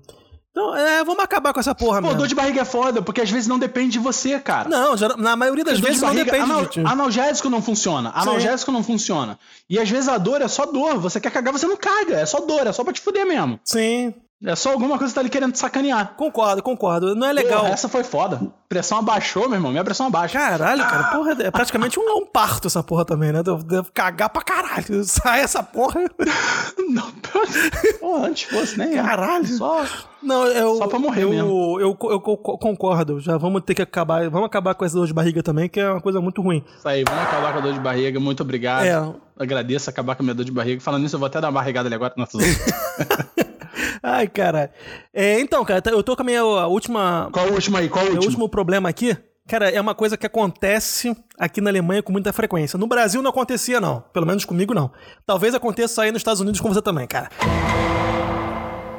Então, 0.55 0.75
é, 0.75 1.03
vamos 1.03 1.23
acabar 1.23 1.51
com 1.51 1.59
essa 1.59 1.73
porra, 1.73 1.99
Pô, 1.99 2.03
mesmo. 2.09 2.19
dor 2.19 2.27
de 2.27 2.35
barriga 2.35 2.61
é 2.61 2.65
foda, 2.65 3.01
porque 3.01 3.21
às 3.21 3.31
vezes 3.31 3.47
não 3.47 3.57
depende 3.57 3.93
de 3.93 3.99
você, 3.99 4.39
cara. 4.39 4.69
Não, 4.69 4.93
na 5.17 5.35
maioria 5.35 5.63
das 5.63 5.79
Dor 5.79 5.81
de 5.81 5.87
vezes 5.87 6.01
não 6.01 6.09
barriga, 6.09 6.25
depende 6.25 6.43
anal- 6.51 6.65
de. 6.67 6.79
Analgésico 6.81 7.49
não 7.49 7.59
funciona. 7.59 8.11
Analgésico 8.13 8.71
não 8.71 8.83
funciona. 8.83 9.39
E 9.67 9.79
às 9.79 9.89
vezes 9.89 10.07
a 10.07 10.19
dor 10.19 10.43
é 10.43 10.47
só 10.47 10.67
dor. 10.67 10.99
Você 10.99 11.19
quer 11.19 11.31
cagar, 11.31 11.51
você 11.51 11.65
não 11.65 11.75
caga. 11.75 12.17
É 12.19 12.25
só 12.27 12.39
dor, 12.39 12.67
é 12.67 12.71
só 12.71 12.83
pra 12.83 12.93
te 12.93 13.01
fuder 13.01 13.25
mesmo. 13.25 13.59
Sim, 13.65 14.13
É 14.45 14.55
só 14.55 14.71
alguma 14.73 14.97
coisa 14.99 15.11
que 15.11 15.15
tá 15.15 15.21
ali 15.21 15.29
querendo 15.31 15.53
te 15.53 15.57
sacanear. 15.57 16.13
concordo, 16.17 16.61
concordo. 16.61 17.15
Não 17.15 17.25
é 17.25 17.33
legal. 17.33 17.61
Porra, 17.61 17.73
essa 17.73 17.89
foi 17.89 18.03
foda. 18.03 18.39
Pressão 18.69 18.99
abaixou, 18.99 19.47
meu 19.49 19.55
irmão. 19.57 19.71
Minha 19.71 19.83
pressão 19.83 20.05
abaixa. 20.05 20.37
Caralho, 20.37 20.83
cara, 20.83 21.03
porra, 21.05 21.31
é 21.39 21.49
praticamente 21.49 21.97
um, 21.99 22.03
um 22.17 22.25
parto 22.27 22.67
essa 22.67 22.83
porra 22.83 23.03
também, 23.05 23.31
né? 23.31 23.41
Deve 23.41 23.63
deve 23.63 23.89
cagar 23.91 24.29
pra 24.29 24.43
caralho. 24.43 25.01
Sai 25.05 25.41
essa 25.41 25.63
porra. 25.63 26.01
Não, 26.89 27.09
porra, 27.99 28.27
antes 28.27 28.43
fosse, 28.43 28.77
né? 28.77 29.01
Caralho. 29.01 29.47
Só. 29.47 29.83
Não, 30.23 30.45
eu. 30.47 30.75
Só 30.77 30.87
pra 30.87 30.97
morrer 30.99 31.23
eu, 31.23 31.29
mesmo. 31.29 31.79
Eu, 31.79 31.97
eu, 32.01 32.09
eu 32.11 32.19
co- 32.21 32.57
concordo. 32.57 33.19
Já 33.19 33.37
vamos 33.37 33.61
ter 33.63 33.73
que 33.75 33.81
acabar. 33.81 34.29
Vamos 34.29 34.45
acabar 34.47 34.73
com 34.75 34.85
essa 34.85 34.95
dor 34.95 35.07
de 35.07 35.13
barriga 35.13 35.43
também, 35.43 35.67
que 35.69 35.79
é 35.79 35.89
uma 35.89 36.01
coisa 36.01 36.21
muito 36.21 36.41
ruim. 36.41 36.63
Isso 36.77 36.87
aí, 36.87 37.03
vamos 37.07 37.23
acabar 37.23 37.51
com 37.53 37.59
a 37.59 37.61
dor 37.61 37.73
de 37.73 37.79
barriga. 37.79 38.19
Muito 38.19 38.41
obrigado. 38.41 38.85
É. 38.85 39.13
Agradeço 39.37 39.89
acabar 39.89 40.15
com 40.15 40.23
a 40.23 40.25
minha 40.25 40.35
dor 40.35 40.45
de 40.45 40.51
barriga. 40.51 40.81
Falando 40.81 41.01
nisso, 41.03 41.15
eu 41.15 41.19
vou 41.19 41.27
até 41.27 41.41
dar 41.41 41.47
uma 41.47 41.53
barrigada 41.59 41.87
ali 41.87 41.95
agora. 41.95 42.13
Não, 42.17 42.25
tô 42.25 42.39
zoando. 42.39 42.53
Ai, 44.01 44.27
cara. 44.27 44.71
É, 45.13 45.39
então, 45.39 45.63
cara, 45.65 45.81
eu 45.87 46.03
tô 46.03 46.15
com 46.15 46.21
a 46.21 46.25
minha 46.25 46.41
a 46.41 46.67
última. 46.67 47.29
Qual 47.31 47.47
o 47.47 47.53
último 47.53 47.77
aí? 47.77 47.89
Qual 47.89 48.03
o 48.03 48.05
Meu 48.07 48.15
último? 48.15 48.29
último 48.31 48.49
problema 48.49 48.89
aqui, 48.89 49.15
cara, 49.47 49.69
é 49.69 49.79
uma 49.79 49.95
coisa 49.95 50.17
que 50.17 50.25
acontece 50.25 51.15
aqui 51.39 51.61
na 51.61 51.69
Alemanha 51.69 52.03
com 52.03 52.11
muita 52.11 52.33
frequência. 52.33 52.77
No 52.77 52.85
Brasil 52.87 53.21
não 53.21 53.29
acontecia, 53.29 53.79
não. 53.79 54.03
Pelo 54.13 54.25
menos 54.25 54.43
comigo, 54.45 54.73
não. 54.73 54.91
Talvez 55.25 55.55
aconteça 55.55 56.01
aí 56.01 56.11
nos 56.11 56.19
Estados 56.19 56.41
Unidos 56.41 56.59
com 56.59 56.67
você 56.67 56.81
também, 56.81 57.07
cara. 57.07 57.29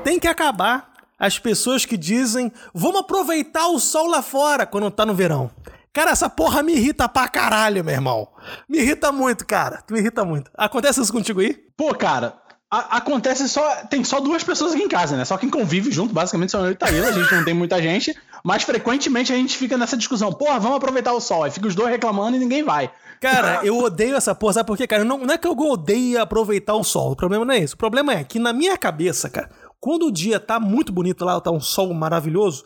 Tem 0.03 0.19
que 0.19 0.27
acabar 0.29 0.93
as 1.25 1.39
pessoas 1.39 1.87
que 1.87 1.97
dizem 1.97 2.53
vamos 2.75 3.01
aproveitar 3.01 3.69
o 3.69 3.81
sol 3.81 4.09
lá 4.09 4.21
fora 4.21 4.67
quando 4.67 4.91
tá 4.91 5.07
no 5.07 5.15
verão. 5.15 5.51
Cara, 5.91 6.11
essa 6.11 6.29
porra 6.29 6.63
me 6.63 6.75
irrita 6.75 7.09
pra 7.09 7.29
caralho, 7.29 7.83
meu 7.83 7.95
irmão. 7.95 8.29
Me 8.69 8.79
irrita 8.79 9.11
muito, 9.11 9.47
cara. 9.47 9.83
Me 9.91 10.01
irrita 10.01 10.25
muito. 10.25 10.51
Acontece 10.55 11.01
isso 11.01 11.13
contigo 11.13 11.41
aí? 11.41 11.55
Pô, 11.77 11.95
cara, 11.95 12.35
acontece 12.69 13.49
só. 13.49 13.63
Tem 13.89 14.05
só 14.05 14.21
duas 14.21 14.45
pessoas 14.45 14.75
aqui 14.75 14.83
em 14.83 14.89
casa, 14.89 15.17
né? 15.17 15.25
Só 15.25 15.39
quem 15.39 15.49
convive 15.49 15.91
junto, 15.91 16.13
basicamente, 16.13 16.51
são 16.51 16.67
eu 16.67 16.73
e 16.73 16.75
Taíla. 16.75 17.09
A 17.09 17.13
gente 17.13 17.33
não 17.33 17.45
tem 17.45 17.55
muita 17.55 17.81
gente. 17.81 18.15
Mas 18.45 18.65
frequentemente 18.65 19.33
a 19.33 19.37
gente 19.37 19.57
fica 19.57 19.79
nessa 19.79 19.97
discussão. 19.97 20.33
Porra, 20.33 20.59
vamos 20.59 20.77
aproveitar 20.77 21.13
o 21.13 21.21
sol. 21.21 21.45
Aí 21.45 21.51
fica 21.51 21.69
os 21.69 21.75
dois 21.75 21.91
reclamando 21.91 22.37
e 22.37 22.41
ninguém 22.41 22.63
vai. 22.63 22.91
Cara, 23.21 23.61
eu 23.65 23.79
odeio 23.79 24.17
essa 24.17 24.35
porra, 24.35 24.53
sabe 24.55 24.67
por 24.67 24.77
quê, 24.77 24.87
cara? 24.87 25.03
Não, 25.03 25.17
não 25.17 25.33
é 25.33 25.39
que 25.39 25.49
eu 25.49 25.57
odeio 25.57 26.21
aproveitar 26.21 26.75
o 26.75 26.85
sol, 26.85 27.13
o 27.13 27.17
problema 27.17 27.43
não 27.43 27.55
é 27.55 27.59
isso. 27.59 27.75
O 27.75 27.79
problema 27.79 28.13
é 28.13 28.23
que 28.23 28.39
na 28.39 28.53
minha 28.53 28.77
cabeça, 28.77 29.31
cara, 29.31 29.49
quando 29.85 30.07
o 30.07 30.11
dia 30.11 30.41
tá 30.41 30.59
muito 30.59 30.91
bonito 30.91 31.27
lá, 31.27 31.39
tá 31.43 31.51
um 31.51 31.61
sol 31.61 31.93
maravilhoso, 31.93 32.65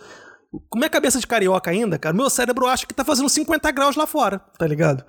com 0.70 0.78
minha 0.78 0.88
cabeça 0.88 1.18
de 1.18 1.26
carioca 1.26 1.68
ainda, 1.68 1.98
cara, 1.98 2.14
meu 2.14 2.30
cérebro 2.30 2.68
acha 2.68 2.86
que 2.86 2.94
tá 2.94 3.04
fazendo 3.04 3.28
50 3.28 3.68
graus 3.72 3.96
lá 3.96 4.06
fora, 4.06 4.40
tá 4.56 4.64
ligado? 4.68 5.04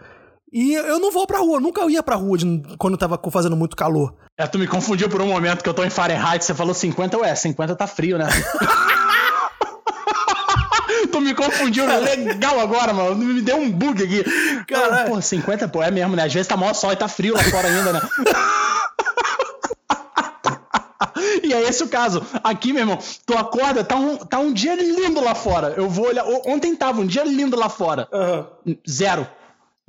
E 0.52 0.74
eu 0.74 0.98
não 0.98 1.12
vou 1.12 1.28
pra 1.28 1.38
rua, 1.38 1.60
nunca 1.60 1.86
ia 1.88 2.02
pra 2.02 2.16
rua 2.16 2.36
de- 2.36 2.64
quando 2.80 2.98
tava 2.98 3.20
fazendo 3.32 3.56
muito 3.56 3.78
calor. 3.78 4.16
É, 4.36 4.48
tu 4.48 4.58
me 4.58 4.66
confundiu 4.66 5.08
por 5.08 5.22
um 5.22 5.28
momento 5.28 5.62
que 5.62 5.70
eu 5.70 5.74
tô 5.76 5.84
em 5.84 5.90
Fahrenheit, 5.92 6.44
você 6.44 6.56
falou 6.56 6.74
50, 6.74 7.16
ué, 7.20 7.36
50 7.36 7.76
tá 7.76 7.86
frio, 7.86 8.18
né? 8.18 8.26
tu 11.12 11.22
me 11.22 11.36
confundiu 11.36 11.86
legal 11.86 12.60
agora, 12.60 12.92
mano. 12.94 13.16
Me 13.16 13.42
deu 13.42 13.58
um 13.58 13.70
bug 13.72 14.04
aqui. 14.04 14.24
Caralho. 14.66 15.12
Pô, 15.12 15.22
50, 15.22 15.68
pô, 15.68 15.84
é 15.84 15.92
mesmo, 15.92 16.16
né? 16.16 16.24
Às 16.24 16.34
vezes 16.34 16.48
tá 16.48 16.58
maior 16.58 16.74
sol 16.74 16.92
e 16.92 16.96
tá 16.96 17.08
frio 17.08 17.36
lá 17.36 17.44
fora 17.44 17.68
ainda, 17.68 17.94
né? 17.94 18.02
E 21.50 21.54
é 21.54 21.64
esse 21.64 21.84
o 21.84 21.88
caso. 21.88 22.22
Aqui, 22.44 22.72
meu 22.72 22.84
irmão, 22.84 23.00
tu 23.26 23.36
acorda, 23.36 23.84
tá 23.84 23.96
um, 23.96 24.18
tá 24.18 24.38
um 24.38 24.54
dia 24.54 24.76
lindo 24.76 25.20
lá 25.20 25.34
fora. 25.34 25.74
Eu 25.76 25.90
vou 25.90 26.06
olhar. 26.06 26.24
Ontem 26.46 26.76
tava 26.76 27.02
um 27.02 27.08
dia 27.08 27.24
lindo 27.24 27.58
lá 27.58 27.68
fora. 27.68 28.08
Zero. 28.88 29.28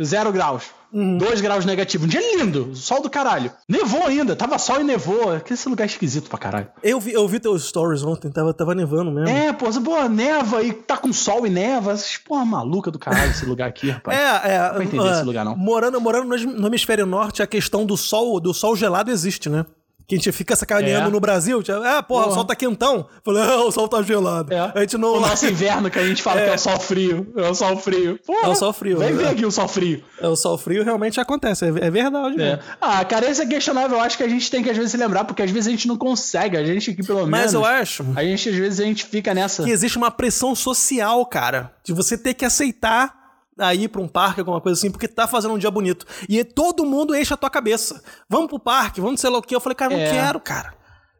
Zero 0.02 0.32
graus. 0.32 0.64
Dois 0.90 1.42
graus 1.42 1.66
negativo. 1.66 2.06
Um 2.06 2.08
dia 2.08 2.22
lindo. 2.34 2.74
Sol 2.74 3.02
do 3.02 3.10
caralho. 3.10 3.52
Nevou 3.68 4.06
ainda. 4.06 4.34
Tava 4.34 4.58
sol 4.58 4.80
e 4.80 4.84
nevou. 4.84 5.38
Que 5.40 5.52
esse 5.52 5.68
lugar 5.68 5.84
é 5.84 5.86
esquisito 5.86 6.30
pra 6.30 6.38
caralho. 6.38 6.68
Eu 6.82 6.98
vi, 6.98 7.12
eu 7.12 7.28
vi 7.28 7.38
teus 7.38 7.68
stories 7.68 8.02
ontem, 8.02 8.30
tava, 8.30 8.54
tava 8.54 8.74
nevando 8.74 9.10
mesmo. 9.10 9.28
É, 9.28 9.52
pô, 9.52 9.66
pô, 9.82 10.08
neva 10.08 10.62
e 10.62 10.72
tá 10.72 10.96
com 10.96 11.12
sol 11.12 11.46
e 11.46 11.50
neva. 11.50 11.94
Porra, 12.26 12.46
maluca 12.46 12.90
do 12.90 12.98
caralho 12.98 13.32
esse 13.32 13.44
lugar 13.44 13.68
aqui, 13.68 13.90
rapaz. 13.90 14.18
É, 14.18 14.54
é. 14.54 14.68
pra 14.70 14.82
entender 14.82 15.08
ah, 15.08 15.12
esse 15.12 15.24
lugar, 15.24 15.44
não. 15.44 15.54
Morando, 15.54 16.00
morando 16.00 16.26
no, 16.26 16.52
no 16.60 16.66
hemisfério 16.68 17.04
norte, 17.04 17.42
a 17.42 17.46
questão 17.46 17.84
do 17.84 17.98
sol, 17.98 18.40
do 18.40 18.54
sol 18.54 18.74
gelado 18.74 19.10
existe, 19.10 19.50
né? 19.50 19.66
Que 20.10 20.16
a 20.16 20.18
gente 20.18 20.32
fica 20.32 20.54
sacaneando 20.56 21.08
É. 21.08 21.10
no 21.10 21.20
Brasil. 21.20 21.62
tipo, 21.62 21.78
Ah, 21.78 22.02
porra, 22.02 22.22
o 22.22 22.24
Porra. 22.24 22.34
sol 22.34 22.44
tá 22.44 22.54
quentão. 22.56 23.06
Falei, 23.24 23.42
ah, 23.42 23.62
o 23.64 23.70
sol 23.70 23.88
tá 23.88 24.02
gelado. 24.02 24.52
É. 24.52 24.72
A 24.74 24.80
gente 24.80 24.98
não. 24.98 25.14
O 25.14 25.20
nosso 25.20 25.46
inverno 25.46 25.88
que 25.90 25.98
a 25.98 26.06
gente 26.06 26.22
fala 26.22 26.40
É. 26.42 26.44
que 26.46 26.50
é 26.50 26.54
o 26.54 26.58
sol 26.58 26.78
frio. 26.80 27.32
É 27.36 27.48
o 27.48 27.54
sol 27.54 27.76
frio. 27.76 28.18
Porra, 28.26 28.46
É 28.46 28.48
o 28.48 28.54
sol 28.54 28.72
frio, 28.72 28.98
Vem 28.98 29.08
é. 29.08 29.12
ver 29.12 29.28
aqui 29.28 29.46
o 29.46 29.50
sol 29.50 29.68
frio. 29.68 30.02
É, 30.20 30.26
O 30.28 30.36
sol 30.36 30.58
frio 30.58 30.82
realmente 30.84 31.20
acontece. 31.20 31.64
É, 31.64 31.68
é 31.68 31.90
verdade, 31.90 32.34
É. 32.34 32.38
mesmo. 32.38 32.62
Ah, 32.80 33.04
cara, 33.04 33.30
esse 33.30 33.40
é 33.42 33.46
questionável. 33.46 33.96
Eu 33.98 34.02
acho 34.02 34.16
que 34.16 34.22
a 34.24 34.28
gente 34.28 34.50
tem 34.50 34.62
que 34.62 34.68
às 34.70 34.76
vezes 34.76 34.90
se 34.92 34.96
lembrar, 34.98 35.24
porque 35.24 35.42
às 35.42 35.50
vezes 35.50 35.68
a 35.68 35.70
gente 35.70 35.86
não 35.88 35.96
consegue. 35.96 36.56
A 36.56 36.64
gente 36.64 36.90
aqui, 36.90 37.06
pelo 37.06 37.20
menos. 37.20 37.30
Mas 37.30 37.54
eu 37.54 37.64
acho 37.64 38.04
A 38.16 38.22
gente, 38.24 38.48
às 38.48 38.54
vezes, 38.56 38.80
a 38.80 38.84
gente 38.84 39.04
fica 39.04 39.32
nessa. 39.32 39.62
que 39.62 39.70
existe 39.70 39.96
uma 39.96 40.10
pressão 40.10 40.54
social, 40.56 41.24
cara. 41.26 41.72
De 41.84 41.92
você 41.92 42.18
ter 42.18 42.34
que 42.34 42.44
aceitar 42.44 43.19
a 43.60 43.74
ir 43.74 43.88
pra 43.88 44.00
um 44.00 44.08
parque, 44.08 44.40
alguma 44.40 44.60
coisa 44.60 44.78
assim, 44.78 44.90
porque 44.90 45.06
tá 45.06 45.26
fazendo 45.28 45.54
um 45.54 45.58
dia 45.58 45.70
bonito. 45.70 46.06
E 46.28 46.42
todo 46.42 46.84
mundo 46.84 47.14
enche 47.14 47.32
a 47.32 47.36
tua 47.36 47.50
cabeça. 47.50 48.02
Vamos 48.28 48.48
pro 48.48 48.58
parque, 48.58 49.00
vamos 49.00 49.20
sei 49.20 49.30
lá 49.30 49.38
o 49.38 49.42
quê. 49.42 49.54
Eu 49.54 49.60
falei, 49.60 49.76
cara, 49.76 49.94
não 49.94 50.00
É. 50.02 50.10
quero, 50.10 50.40
cara. 50.40 50.74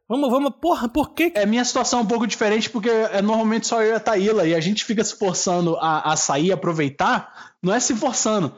Vamos, 0.09 0.28
vamos, 0.28 0.53
porra, 0.61 0.88
por 0.88 1.11
quê? 1.14 1.30
É, 1.36 1.47
minha 1.47 1.64
situação 1.64 2.01
é 2.01 2.03
um 2.03 2.07
pouco 2.07 2.26
diferente, 2.26 2.68
porque 2.68 2.88
é 2.91 3.22
normalmente 3.22 3.68
só 3.68 3.80
eu 3.80 3.93
e 3.93 3.95
a 3.95 4.01
Taíla, 4.01 4.45
e 4.45 4.55
a 4.57 4.61
gente 4.61 4.84
fica 4.84 5.05
se 5.05 5.16
forçando 5.16 5.76
a, 5.76 6.12
a 6.12 6.16
sair 6.16 6.47
e 6.47 6.53
aproveitar, 6.53 7.53
não 7.62 7.72
é 7.72 7.78
se 7.78 7.95
forçando. 7.95 8.53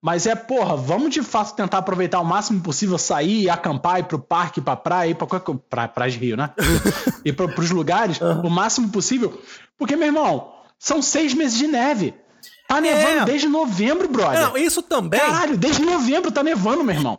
Mas 0.00 0.26
é, 0.26 0.36
porra, 0.36 0.76
vamos 0.76 1.10
de 1.10 1.22
fato 1.22 1.56
tentar 1.56 1.78
aproveitar 1.78 2.20
o 2.20 2.24
máximo 2.24 2.60
possível, 2.60 2.96
sair, 2.98 3.44
ir 3.44 3.48
acampar, 3.50 3.98
ir 4.00 4.04
pro 4.04 4.18
parque, 4.18 4.60
pra 4.60 4.76
praia, 4.76 5.08
ir 5.10 5.14
pra 5.14 5.26
qualquer 5.26 5.54
pra, 5.68 5.88
praia 5.88 6.12
de 6.12 6.18
Rio, 6.18 6.36
né? 6.36 6.50
ir 7.24 7.32
pra, 7.32 7.48
pros 7.48 7.70
lugares, 7.70 8.20
o 8.20 8.50
máximo 8.50 8.90
possível. 8.90 9.40
Porque, 9.76 9.96
meu 9.96 10.06
irmão, 10.06 10.52
são 10.78 11.00
seis 11.02 11.32
meses 11.34 11.58
de 11.58 11.66
neve. 11.66 12.14
Tá 12.66 12.80
nevando 12.80 13.26
desde 13.26 13.48
novembro, 13.48 14.08
brother. 14.08 14.40
É. 14.40 14.42
Não, 14.42 14.56
isso 14.56 14.82
também. 14.82 15.20
Caralho, 15.20 15.56
desde 15.56 15.82
novembro 15.82 16.30
tá 16.32 16.42
nevando, 16.42 16.82
meu 16.82 16.94
irmão. 16.94 17.18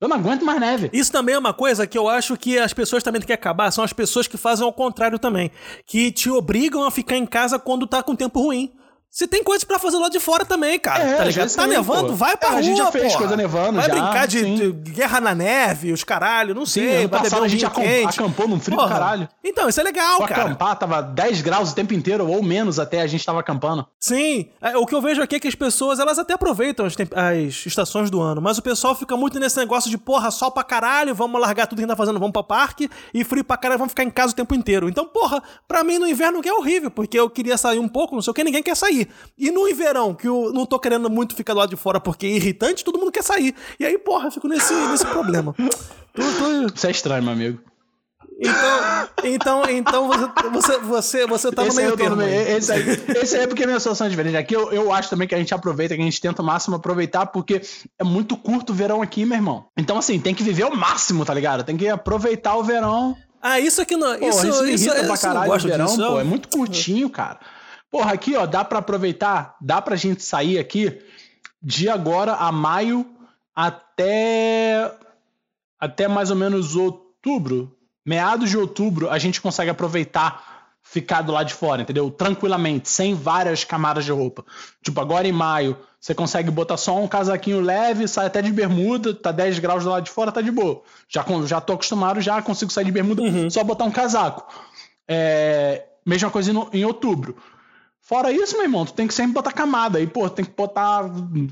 Eu 0.00 0.08
não 0.08 0.16
aguento 0.16 0.44
mais 0.44 0.58
neve. 0.58 0.88
Isso 0.94 1.12
também 1.12 1.34
é 1.34 1.38
uma 1.38 1.52
coisa 1.52 1.86
que 1.86 1.96
eu 1.96 2.08
acho 2.08 2.34
que 2.36 2.58
as 2.58 2.72
pessoas 2.72 3.02
também 3.02 3.20
têm 3.20 3.26
que 3.26 3.32
acabar. 3.34 3.70
São 3.70 3.84
as 3.84 3.92
pessoas 3.92 4.26
que 4.26 4.38
fazem 4.38 4.64
ao 4.64 4.72
contrário 4.72 5.18
também. 5.18 5.50
Que 5.84 6.10
te 6.10 6.30
obrigam 6.30 6.84
a 6.84 6.90
ficar 6.90 7.16
em 7.16 7.26
casa 7.26 7.58
quando 7.58 7.86
tá 7.86 8.02
com 8.02 8.16
tempo 8.16 8.40
ruim. 8.40 8.72
Você 9.10 9.26
tem 9.26 9.42
coisas 9.42 9.64
pra 9.64 9.76
fazer 9.78 9.96
lá 9.98 10.08
de 10.08 10.20
fora 10.20 10.44
também, 10.44 10.78
cara. 10.78 11.02
É, 11.02 11.16
tá 11.16 11.24
ligado? 11.24 11.52
Tá 11.52 11.66
nevando? 11.66 12.08
pô. 12.10 12.14
Vai 12.14 12.36
pra 12.36 12.48
É, 12.48 12.50
rua, 12.52 12.60
a 12.60 12.62
gente 12.62 12.78
já 12.78 12.92
fez 12.92 13.04
porra. 13.06 13.18
coisa 13.18 13.36
nevando 13.36 13.80
Vai 13.80 13.88
já, 13.88 13.92
brincar 13.94 14.26
de, 14.28 14.56
de 14.72 14.92
guerra 14.92 15.20
na 15.20 15.34
neve, 15.34 15.92
os 15.92 16.04
caralho, 16.04 16.54
não 16.54 16.64
Sim, 16.64 16.80
sei. 16.82 16.96
ano 16.98 17.08
passado 17.08 17.40
um 17.40 17.44
a 17.44 17.48
gente 17.48 17.68
quente. 17.70 18.20
acampou 18.20 18.46
num 18.46 18.60
frio 18.60 18.76
do 18.78 18.86
caralho. 18.88 19.28
Então, 19.44 19.68
isso 19.68 19.80
é 19.80 19.82
legal, 19.82 20.18
Pra 20.18 20.28
cara. 20.28 20.42
acampar, 20.44 20.76
tava 20.78 21.02
10 21.02 21.40
graus 21.42 21.72
o 21.72 21.74
tempo 21.74 21.92
inteiro, 21.92 22.24
ou 22.30 22.40
menos 22.40 22.78
até, 22.78 23.00
a 23.02 23.06
gente 23.08 23.26
tava 23.26 23.40
acampando. 23.40 23.84
Sim, 23.98 24.48
é, 24.62 24.76
o 24.76 24.86
que 24.86 24.94
eu 24.94 25.02
vejo 25.02 25.20
aqui 25.20 25.34
é 25.36 25.40
que 25.40 25.48
as 25.48 25.56
pessoas, 25.56 25.98
elas 25.98 26.16
até 26.16 26.34
aproveitam 26.34 26.86
as, 26.86 26.94
as 26.94 27.66
estações 27.66 28.10
do 28.10 28.20
ano, 28.20 28.40
mas 28.40 28.58
o 28.58 28.62
pessoal 28.62 28.94
fica 28.94 29.16
muito 29.16 29.40
nesse 29.40 29.56
negócio 29.56 29.90
de, 29.90 29.98
porra, 29.98 30.30
sol 30.30 30.52
pra 30.52 30.62
caralho, 30.62 31.14
vamos 31.16 31.40
largar 31.40 31.66
tudo 31.66 31.78
que 31.78 31.82
a 31.82 31.86
gente 31.86 31.90
tá 31.90 31.96
fazendo, 31.96 32.20
vamos 32.20 32.32
pra 32.32 32.44
parque, 32.44 32.88
e 33.12 33.24
frio 33.24 33.42
pra 33.42 33.56
caralho, 33.56 33.78
vamos 33.80 33.90
ficar 33.90 34.04
em 34.04 34.10
casa 34.10 34.32
o 34.32 34.36
tempo 34.36 34.54
inteiro. 34.54 34.88
Então, 34.88 35.04
porra, 35.04 35.42
pra 35.66 35.82
mim 35.82 35.98
no 35.98 36.06
inverno 36.06 36.40
que 36.40 36.48
é 36.48 36.54
horrível, 36.54 36.92
porque 36.92 37.18
eu 37.18 37.28
queria 37.28 37.58
sair 37.58 37.80
um 37.80 37.88
pouco, 37.88 38.14
não 38.14 38.22
sei 38.22 38.30
o 38.30 38.34
que, 38.34 38.44
ninguém 38.44 38.62
quer 38.62 38.76
sair. 38.76 38.99
E 39.38 39.50
no 39.50 39.70
verão, 39.74 40.14
que 40.14 40.28
eu 40.28 40.52
não 40.52 40.66
tô 40.66 40.78
querendo 40.78 41.08
muito 41.08 41.34
ficar 41.34 41.54
do 41.54 41.60
lado 41.60 41.70
de 41.70 41.76
fora 41.76 42.00
porque 42.00 42.26
é 42.26 42.30
irritante, 42.30 42.84
todo 42.84 42.98
mundo 42.98 43.12
quer 43.12 43.22
sair. 43.22 43.54
E 43.78 43.84
aí, 43.84 43.96
porra, 43.98 44.26
eu 44.26 44.30
fico 44.30 44.48
nesse, 44.48 44.74
nesse 44.74 45.06
problema. 45.06 45.54
Isso 46.74 46.86
é 46.86 46.90
estranho, 46.90 47.22
meu 47.22 47.32
amigo. 47.32 47.60
Então, 48.42 49.04
então, 49.22 49.62
então 49.68 50.08
você, 50.50 50.78
você, 50.78 50.78
você, 50.78 51.26
você 51.26 51.52
tá 51.52 51.66
esse 51.66 51.76
no 51.76 51.82
meio 51.82 51.96
termo. 51.96 52.16
No 52.16 52.22
meio. 52.22 52.56
Esse, 52.56 52.72
aí, 52.72 52.82
esse 53.22 53.36
aí 53.36 53.42
é 53.42 53.46
porque 53.46 53.64
a 53.64 53.66
minha 53.66 53.78
situação 53.78 54.06
é 54.06 54.10
diferente. 54.10 54.34
Aqui 54.34 54.56
eu, 54.56 54.72
eu 54.72 54.90
acho 54.90 55.10
também 55.10 55.28
que 55.28 55.34
a 55.34 55.38
gente 55.38 55.52
aproveita, 55.52 55.94
que 55.94 56.00
a 56.00 56.04
gente 56.04 56.20
tenta 56.20 56.40
o 56.40 56.44
máximo 56.44 56.76
aproveitar, 56.76 57.26
porque 57.26 57.60
é 57.98 58.04
muito 58.04 58.38
curto 58.38 58.70
o 58.70 58.74
verão 58.74 59.02
aqui, 59.02 59.26
meu 59.26 59.36
irmão. 59.36 59.66
Então, 59.76 59.98
assim, 59.98 60.18
tem 60.18 60.34
que 60.34 60.42
viver 60.42 60.64
o 60.64 60.74
máximo, 60.74 61.22
tá 61.22 61.34
ligado? 61.34 61.64
Tem 61.64 61.76
que 61.76 61.86
aproveitar 61.86 62.56
o 62.56 62.64
verão. 62.64 63.14
Ah, 63.42 63.60
isso 63.60 63.82
aqui 63.82 63.94
não. 63.94 64.18
Pô, 64.18 64.28
isso, 64.28 64.46
isso 64.46 64.64
irrita 64.66 64.74
isso, 64.74 65.04
pra 65.04 65.14
isso 65.14 65.22
caralho 65.22 65.52
o 65.52 65.58
verão, 65.58 65.86
disso, 65.86 66.06
pô. 66.06 66.20
É 66.20 66.24
muito 66.24 66.48
curtinho, 66.48 67.10
cara. 67.10 67.38
Porra, 67.90 68.12
aqui, 68.12 68.36
ó, 68.36 68.46
dá 68.46 68.64
pra 68.64 68.78
aproveitar, 68.78 69.56
dá 69.60 69.82
pra 69.82 69.96
gente 69.96 70.22
sair 70.22 70.58
aqui 70.58 71.02
de 71.62 71.88
agora 71.88 72.34
a 72.34 72.52
maio 72.52 73.06
até 73.54 74.92
até 75.78 76.06
mais 76.06 76.30
ou 76.30 76.36
menos 76.36 76.76
outubro, 76.76 77.74
meados 78.04 78.50
de 78.50 78.58
outubro, 78.58 79.08
a 79.10 79.18
gente 79.18 79.40
consegue 79.40 79.70
aproveitar 79.70 80.60
ficar 80.82 81.22
do 81.22 81.32
lado 81.32 81.46
de 81.46 81.54
fora, 81.54 81.82
entendeu? 81.82 82.10
Tranquilamente, 82.10 82.88
sem 82.88 83.14
várias 83.14 83.64
camadas 83.64 84.04
de 84.04 84.12
roupa. 84.12 84.44
Tipo, 84.82 85.00
agora 85.00 85.26
em 85.26 85.32
maio, 85.32 85.76
você 86.00 86.14
consegue 86.14 86.50
botar 86.50 86.76
só 86.76 86.98
um 86.98 87.06
casaquinho 87.06 87.60
leve, 87.60 88.08
sai 88.08 88.26
até 88.26 88.42
de 88.42 88.50
bermuda, 88.50 89.14
tá 89.14 89.30
10 89.30 89.58
graus 89.58 89.84
do 89.84 89.90
lado 89.90 90.04
de 90.04 90.10
fora, 90.10 90.32
tá 90.32 90.40
de 90.40 90.50
boa. 90.50 90.82
Já, 91.08 91.24
já 91.46 91.60
tô 91.60 91.74
acostumado, 91.74 92.20
já 92.20 92.40
consigo 92.42 92.72
sair 92.72 92.84
de 92.84 92.92
bermuda, 92.92 93.22
só 93.50 93.62
botar 93.62 93.84
um 93.84 93.90
casaco. 93.90 94.52
É, 95.06 95.84
mesma 96.04 96.30
coisa 96.30 96.52
em 96.72 96.84
outubro. 96.84 97.36
Fora 98.10 98.32
isso, 98.32 98.54
meu 98.56 98.64
irmão, 98.64 98.84
tu 98.84 98.92
tem 98.92 99.06
que 99.06 99.14
sempre 99.14 99.32
botar 99.34 99.52
camada. 99.52 99.98
Aí, 99.98 100.04
pô, 100.08 100.28
tem 100.28 100.44
que 100.44 100.50
botar 100.50 101.04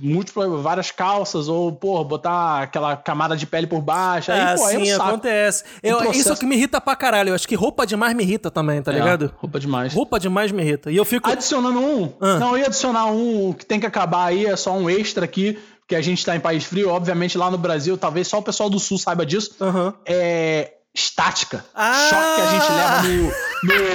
múltiplas, 0.02 0.60
várias 0.60 0.90
calças, 0.90 1.46
ou, 1.46 1.70
pô, 1.70 2.02
botar 2.02 2.62
aquela 2.64 2.96
camada 2.96 3.36
de 3.36 3.46
pele 3.46 3.68
por 3.68 3.80
baixo. 3.80 4.32
Aí, 4.32 4.40
Ah, 4.40 4.54
pô, 4.56 4.64
aí 4.64 4.74
é 4.74 4.78
um 4.80 4.84
sim, 4.84 4.90
acontece. 4.90 5.62
Eu, 5.80 5.98
processo- 5.98 6.18
Isso 6.18 6.32
é 6.32 6.36
que 6.36 6.44
me 6.44 6.56
irrita 6.56 6.80
pra 6.80 6.96
caralho. 6.96 7.28
Eu 7.28 7.36
acho 7.36 7.46
que 7.46 7.54
roupa 7.54 7.86
demais 7.86 8.12
me 8.12 8.24
irrita 8.24 8.50
também, 8.50 8.82
tá 8.82 8.90
É, 8.90 8.96
ligado? 8.96 9.32
roupa 9.36 9.60
demais. 9.60 9.94
Roupa 9.94 10.18
demais 10.18 10.50
me 10.50 10.60
irrita. 10.60 10.90
E 10.90 10.96
eu 10.96 11.04
fico. 11.04 11.30
Adicionando 11.30 11.78
um. 11.78 12.12
Ah. 12.20 12.38
Não, 12.40 12.50
eu 12.54 12.58
ia 12.58 12.66
adicionar 12.66 13.06
um 13.06 13.52
que 13.52 13.64
tem 13.64 13.78
que 13.78 13.86
acabar 13.86 14.24
aí, 14.24 14.44
é 14.44 14.56
só 14.56 14.72
um 14.72 14.90
extra 14.90 15.24
aqui, 15.26 15.56
porque 15.82 15.94
a 15.94 16.02
gente 16.02 16.26
tá 16.26 16.34
em 16.34 16.40
país 16.40 16.64
frio. 16.64 16.90
Obviamente, 16.90 17.38
lá 17.38 17.52
no 17.52 17.56
Brasil, 17.56 17.96
talvez 17.96 18.26
só 18.26 18.38
o 18.38 18.42
pessoal 18.42 18.68
do 18.68 18.80
sul 18.80 18.98
saiba 18.98 19.24
disso. 19.24 19.54
Aham. 19.60 19.94
É. 20.04 20.72
Estática. 20.98 21.64
Ah! 21.74 22.08
Choque 22.10 22.34
que 22.34 22.40
a 22.40 22.50
gente 22.50 22.72
leva 22.72 23.02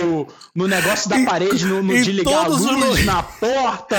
no, 0.08 0.18
no, 0.18 0.28
no 0.56 0.68
negócio 0.68 1.10
da 1.10 1.20
parede, 1.26 1.66
no, 1.66 1.84
no 1.84 1.94
de 2.02 2.12
ligar 2.12 2.46
a 2.46 2.50
os 2.50 2.62
luz, 2.62 2.72
lugares. 2.78 3.06
na 3.06 3.24
porta. 3.24 3.96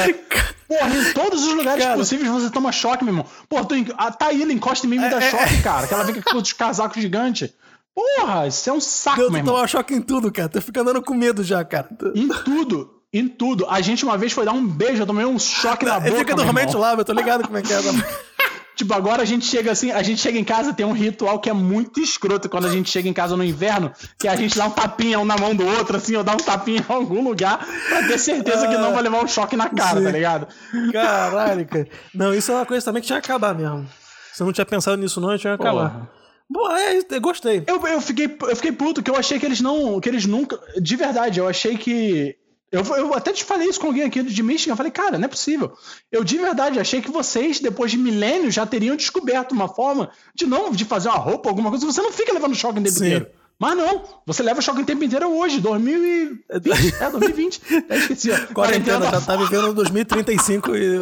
Porra, 0.66 0.88
em 0.96 1.12
todos 1.12 1.46
os 1.46 1.54
lugares 1.54 1.84
Cara. 1.84 1.96
possíveis 1.98 2.28
você 2.30 2.50
toma 2.50 2.72
choque, 2.72 3.04
meu 3.04 3.12
irmão. 3.12 3.26
Porra, 3.48 3.64
tu, 3.66 3.74
a 3.98 4.10
Taíla 4.10 4.52
encosta 4.52 4.86
em 4.86 4.90
mim 4.90 4.96
e 4.96 5.00
me 5.00 5.10
dá 5.10 5.20
É, 5.20 5.26
é, 5.26 5.30
choque, 5.30 5.62
cara. 5.62 5.86
Que 5.86 5.94
ela 5.94 6.04
vem 6.04 6.14
com 6.14 6.20
aqueles 6.20 6.52
casacos 6.54 7.00
gigantes. 7.02 7.50
Porra, 7.94 8.46
isso 8.48 8.68
é 8.70 8.72
um 8.72 8.80
saco, 8.80 9.20
Eu 9.20 9.30
meu 9.30 9.38
irmão. 9.40 9.54
tomar 9.54 9.68
choque 9.68 9.94
em 9.94 10.00
tudo, 10.00 10.32
cara. 10.32 10.48
Tô 10.48 10.60
ficando 10.60 10.90
andando 10.90 11.04
com 11.04 11.14
medo 11.14 11.44
já, 11.44 11.62
cara. 11.64 11.88
Em 12.14 12.26
tudo. 12.28 12.90
Em 13.12 13.28
tudo. 13.28 13.66
A 13.68 13.80
gente 13.80 14.04
uma 14.04 14.16
vez 14.18 14.32
foi 14.32 14.44
dar 14.44 14.52
um 14.52 14.66
beijo, 14.66 15.02
eu 15.02 15.06
tomei 15.06 15.24
um 15.24 15.38
choque 15.38 15.84
na 15.84 15.94
boca. 16.00 16.08
Ele 16.08 16.16
fica 16.18 16.34
dormente 16.34 16.74
lá, 16.76 16.94
eu 16.94 17.04
tô 17.04 17.12
ligado 17.12 17.44
como 17.44 17.56
é 17.58 17.62
que 17.62 17.72
é. 17.72 17.76
Tipo, 18.74 18.92
agora 18.94 19.22
a 19.22 19.24
gente 19.24 19.44
chega 19.44 19.70
assim, 19.70 19.92
a 19.92 20.02
gente 20.02 20.20
chega 20.20 20.38
em 20.38 20.44
casa, 20.44 20.72
tem 20.72 20.84
um 20.84 20.92
ritual 20.92 21.38
que 21.38 21.48
é 21.48 21.52
muito 21.52 22.00
escroto 22.00 22.48
quando 22.48 22.66
a 22.66 22.70
gente 22.70 22.90
chega 22.90 23.08
em 23.08 23.12
casa 23.12 23.36
no 23.36 23.44
inverno, 23.44 23.92
que 24.18 24.26
é 24.26 24.30
a 24.30 24.36
gente 24.36 24.58
dá 24.58 24.66
um 24.66 24.70
tapinha 24.70 25.20
um 25.20 25.24
na 25.24 25.36
mão 25.36 25.54
do 25.54 25.64
outro, 25.66 25.96
assim, 25.96 26.16
ou 26.16 26.24
dá 26.24 26.32
um 26.32 26.38
tapinha 26.38 26.84
em 26.88 26.92
algum 26.92 27.22
lugar, 27.22 27.64
pra 27.88 28.06
ter 28.08 28.18
certeza 28.18 28.66
que 28.66 28.76
não 28.76 28.92
vai 28.92 29.02
levar 29.02 29.22
um 29.22 29.28
choque 29.28 29.56
na 29.56 29.68
cara, 29.68 29.98
Sim. 29.98 30.04
tá 30.04 30.10
ligado? 30.10 30.48
Caralho, 30.92 31.66
cara. 31.66 31.88
Não, 32.14 32.34
isso 32.34 32.50
é 32.50 32.56
uma 32.56 32.66
coisa 32.66 32.84
também 32.84 33.00
que 33.00 33.06
tinha 33.06 33.20
que 33.20 33.30
acabar 33.30 33.54
mesmo. 33.54 33.88
Se 34.32 34.42
eu 34.42 34.46
não 34.46 34.52
tinha 34.52 34.66
pensado 34.66 34.96
nisso, 34.96 35.20
não, 35.20 35.38
tinha 35.38 35.56
que 35.56 35.62
acabar. 35.62 35.90
Porra. 35.90 36.10
Bom, 36.50 36.70
é, 36.70 36.98
eu 36.98 37.20
gostei. 37.20 37.64
Eu, 37.66 37.84
eu, 37.86 38.00
fiquei, 38.00 38.26
eu 38.26 38.56
fiquei 38.56 38.72
puto, 38.72 39.02
que 39.02 39.10
eu 39.10 39.16
achei 39.16 39.38
que 39.38 39.46
eles 39.46 39.60
não. 39.60 39.98
Que 40.00 40.08
eles 40.08 40.26
nunca. 40.26 40.58
De 40.80 40.96
verdade, 40.96 41.40
eu 41.40 41.48
achei 41.48 41.76
que. 41.76 42.36
Eu, 42.74 42.82
eu 42.96 43.14
até 43.14 43.32
te 43.32 43.44
falei 43.44 43.68
isso 43.68 43.80
com 43.80 43.86
alguém 43.86 44.02
aqui 44.02 44.20
de 44.20 44.42
Michigan. 44.42 44.72
Eu 44.72 44.76
falei, 44.76 44.90
cara, 44.90 45.16
não 45.16 45.26
é 45.26 45.28
possível. 45.28 45.72
Eu 46.10 46.24
de 46.24 46.36
verdade 46.36 46.80
achei 46.80 47.00
que 47.00 47.10
vocês, 47.10 47.60
depois 47.60 47.92
de 47.92 47.96
milênios, 47.96 48.52
já 48.52 48.66
teriam 48.66 48.96
descoberto 48.96 49.52
uma 49.52 49.68
forma 49.68 50.10
de 50.34 50.44
não 50.44 50.72
de 50.72 50.84
fazer 50.84 51.08
uma 51.08 51.18
roupa, 51.18 51.48
alguma 51.48 51.70
coisa. 51.70 51.86
Você 51.86 52.02
não 52.02 52.10
fica 52.10 52.32
levando 52.32 52.56
choque 52.56 52.80
o 52.80 52.82
tempo 52.82 52.98
Sim. 52.98 53.06
inteiro. 53.06 53.28
Mas 53.58 53.76
não, 53.76 54.02
você 54.26 54.42
leva 54.42 54.60
choque 54.60 54.82
o 54.82 54.84
tempo 54.84 55.04
inteiro 55.04 55.28
hoje, 55.28 55.60
2020. 55.60 56.44
É, 56.50 57.10
2020. 57.10 57.60
Até 57.78 57.96
esqueci. 57.96 58.30
ó. 58.32 58.52
Quarentena, 58.52 59.10
já 59.10 59.20
tá 59.20 59.36
vivendo 59.36 59.72
2035 59.72 60.76
e. 60.76 60.98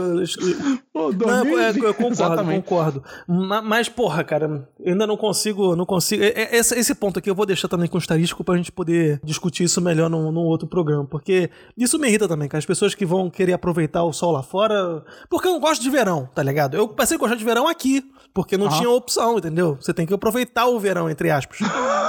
Pô, 0.92 1.11
Não, 1.12 1.44
eu, 1.44 1.59
eu 1.59 1.72
2020. 1.72 1.80
concordo, 1.82 2.12
Exatamente. 2.12 2.62
concordo. 2.62 3.05
Ma- 3.26 3.62
Mas, 3.62 3.88
porra, 3.88 4.22
cara, 4.22 4.68
eu 4.78 4.92
ainda 4.92 5.07
não 5.07 5.16
consigo, 5.16 5.74
não 5.74 5.86
consigo. 5.86 6.22
é- 6.22 6.28
é- 6.28 6.57
Esse, 6.57 6.78
esse 6.78 6.94
ponto 6.94 7.18
aqui 7.18 7.30
eu 7.30 7.34
vou 7.34 7.46
deixar 7.46 7.68
também 7.68 7.88
com 7.88 7.96
o 7.96 8.00
estarístico 8.00 8.44
pra 8.44 8.57
gente 8.57 8.70
poder 8.70 9.18
discutir 9.24 9.64
isso 9.64 9.80
melhor 9.80 10.11
num, 10.11 10.30
num 10.30 10.42
outro 10.44 10.68
programa. 10.68 11.07
Porque 11.07 11.50
isso 11.76 11.98
me 11.98 12.07
irrita 12.09 12.28
também, 12.28 12.48
cara. 12.48 12.59
As 12.59 12.66
pessoas 12.66 12.94
que 12.94 13.07
vão 13.07 13.30
querer 13.30 13.55
aproveitar 13.55 14.05
o 14.05 14.12
sol 14.12 14.30
lá 14.32 14.42
fora. 14.42 15.03
Porque 15.30 15.48
eu 15.48 15.53
não 15.53 15.61
gosto 15.61 15.80
de 15.82 15.88
verão, 15.90 16.28
tá 16.34 16.42
ligado? 16.42 16.76
Eu 16.76 16.86
passei 16.88 17.16
a 17.16 17.20
gostar 17.20 17.36
de 17.36 17.44
verão 17.44 17.66
aqui. 17.66 18.05
Porque 18.34 18.56
não 18.56 18.68
tinha 18.70 18.88
opção, 18.88 19.36
entendeu? 19.36 19.76
Você 19.80 19.92
tem 19.92 20.06
que 20.06 20.14
aproveitar 20.14 20.66
o 20.66 20.80
verão, 20.80 21.10
entre 21.10 21.30
aspas. 21.30 21.58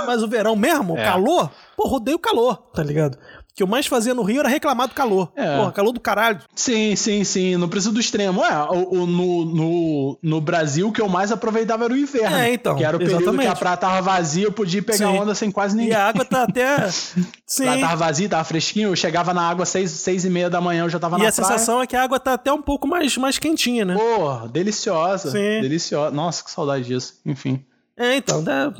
Mas 0.07 0.23
o 0.23 0.27
verão 0.27 0.55
mesmo, 0.55 0.93
o 0.93 0.97
É. 0.97 1.03
calor, 1.03 1.51
porra, 1.75 1.95
odeio 1.97 2.17
calor, 2.17 2.55
tá 2.73 2.81
ligado? 2.81 3.17
O 3.53 3.55
que 3.55 3.61
eu 3.61 3.67
mais 3.67 3.85
fazia 3.85 4.15
no 4.15 4.23
Rio 4.23 4.39
era 4.39 4.49
reclamar 4.49 4.87
do 4.87 4.95
calor. 4.95 5.31
É. 5.35 5.57
Porra, 5.57 5.71
calor 5.71 5.91
do 5.91 5.99
caralho. 5.99 6.39
Sim, 6.55 6.95
sim, 6.95 7.23
sim. 7.23 7.55
Não 7.55 7.69
precisa 7.69 7.93
do 7.93 7.99
extremo. 7.99 8.43
É, 8.43 8.63
o, 8.71 9.01
o- 9.03 9.05
no, 9.05 9.45
no, 9.45 10.19
no 10.23 10.41
Brasil, 10.41 10.87
o 10.87 10.91
que 10.91 10.99
eu 10.99 11.07
mais 11.07 11.31
aproveitava 11.31 11.83
era 11.85 11.93
o 11.93 11.97
inverno. 11.97 12.35
É, 12.35 12.51
então, 12.51 12.75
Que 12.75 12.83
era 12.83 12.97
o 12.97 12.99
período 12.99 13.21
exatamente. 13.21 13.45
que 13.45 13.53
a 13.53 13.55
praia 13.55 13.77
tava 13.77 14.01
vazia, 14.01 14.45
eu 14.45 14.51
podia 14.51 14.81
pegar 14.81 14.97
Sim. 14.97 15.19
onda 15.19 15.35
sem 15.35 15.51
quase 15.51 15.75
ninguém. 15.77 15.91
E 15.91 15.95
a 15.95 16.07
água 16.07 16.25
tá 16.25 16.41
até. 16.43 16.89
Sim. 17.45 17.67
Ela 17.67 17.79
tava 17.79 17.95
vazia, 17.95 18.27
tava 18.27 18.43
fresquinho. 18.43 18.89
Eu 18.89 18.95
chegava 18.95 19.35
na 19.35 19.47
água 19.47 19.67
seis, 19.67 19.91
seis 19.91 20.25
e 20.25 20.31
meia 20.31 20.49
da 20.49 20.59
manhã, 20.59 20.85
eu 20.85 20.89
já 20.89 20.99
tava 20.99 21.17
E 21.19 21.21
na 21.21 21.29
a 21.29 21.31
praia. 21.31 21.47
sensação 21.47 21.79
é 21.79 21.85
que 21.85 21.95
a 21.95 22.01
água 22.03 22.19
tá 22.19 22.33
até 22.33 22.51
um 22.51 22.61
pouco 22.61 22.87
mais, 22.87 23.15
mais 23.17 23.37
quentinha, 23.37 23.85
né? 23.85 23.93
Pô, 23.93 24.47
deliciosa. 24.47 25.29
Sim. 25.29 25.61
Deliciosa. 25.61 26.09
Nossa, 26.09 26.43
que 26.43 26.49
saudade 26.49 26.85
disso. 26.85 27.19
Enfim. 27.23 27.63
É, 27.95 28.15
então, 28.15 28.43
dá- 28.43 28.73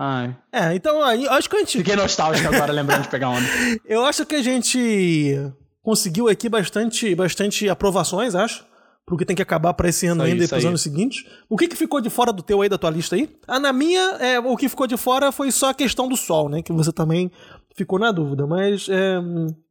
Ai. 0.00 0.36
é, 0.52 0.74
então 0.76 1.02
acho 1.02 1.50
que 1.50 1.56
a 1.56 1.58
gente. 1.58 1.78
Fiquei 1.78 1.96
nostálgico 1.96 2.54
agora, 2.54 2.72
lembrando 2.72 3.02
de 3.02 3.08
pegar 3.08 3.30
onda. 3.30 3.46
Eu 3.84 4.04
acho 4.04 4.24
que 4.24 4.36
a 4.36 4.42
gente 4.42 5.36
conseguiu 5.82 6.28
aqui 6.28 6.48
bastante, 6.48 7.12
bastante 7.16 7.68
aprovações, 7.68 8.36
acho. 8.36 8.64
Pro 9.08 9.16
que 9.16 9.24
tem 9.24 9.34
que 9.34 9.42
acabar 9.42 9.72
pra 9.74 9.88
esse 9.88 10.06
ano 10.06 10.22
Isso 10.22 10.32
ainda 10.32 10.44
e 10.44 10.48
pros 10.48 10.62
aí. 10.64 10.68
anos 10.68 10.82
seguintes. 10.82 11.24
O 11.48 11.56
que, 11.56 11.66
que 11.66 11.76
ficou 11.76 12.00
de 12.00 12.10
fora 12.10 12.32
do 12.32 12.42
teu 12.42 12.60
aí, 12.62 12.68
da 12.68 12.78
tua 12.78 12.90
lista 12.90 13.16
aí? 13.16 13.28
Ah, 13.46 13.58
na 13.58 13.72
minha, 13.72 14.00
é, 14.20 14.38
o 14.38 14.56
que 14.56 14.68
ficou 14.68 14.86
de 14.86 14.96
fora 14.96 15.32
foi 15.32 15.50
só 15.50 15.70
a 15.70 15.74
questão 15.74 16.06
do 16.08 16.16
sol, 16.16 16.48
né? 16.48 16.62
Que 16.62 16.72
você 16.72 16.92
também 16.92 17.30
ficou 17.74 17.98
na 17.98 18.10
dúvida. 18.12 18.46
Mas 18.46 18.86
é, 18.88 19.18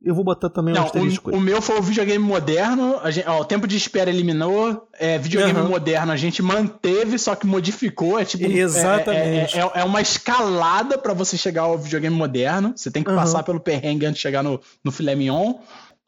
eu 0.04 0.16
vou 0.16 0.24
botar 0.24 0.50
também 0.50 0.74
um 0.74 0.78
Não, 0.78 0.86
asterisco 0.86 1.30
o, 1.30 1.34
aí. 1.34 1.40
o 1.40 1.42
meu 1.44 1.62
foi 1.62 1.78
o 1.78 1.82
videogame 1.82 2.24
moderno. 2.24 2.98
A 3.04 3.12
gente, 3.12 3.28
ó, 3.28 3.42
o 3.42 3.46
tempo 3.46 3.68
de 3.68 3.78
espera 3.78 4.10
eliminou. 4.10 4.88
É, 5.00 5.18
videogame 5.20 5.60
Aham. 5.60 5.70
moderno 5.70 6.12
a 6.12 6.16
gente 6.18 6.42
manteve, 6.42 7.20
só 7.20 7.36
que 7.36 7.46
modificou. 7.46 8.18
É 8.20 8.26
tipo. 8.26 8.46
é- 8.46 8.48
Exatamente. 8.48 9.58
É, 9.58 9.62
é- 9.62 9.72
é 9.76 9.84
uma 9.84 10.02
escalada 10.02 10.98
pra 10.98 11.14
você 11.14 11.38
chegar 11.38 11.64
ao 11.64 11.78
videogame 11.78 12.16
moderno. 12.16 12.74
Você 12.76 12.90
tem 12.90 13.04
que 13.04 13.10
Aham. 13.10 13.20
passar 13.20 13.44
pelo 13.44 13.60
perrengue 13.60 14.06
antes 14.06 14.16
de 14.18 14.22
chegar 14.22 14.42
no, 14.44 14.60
no 14.84 14.92
filé 14.92 15.14
mignon. 15.16 15.56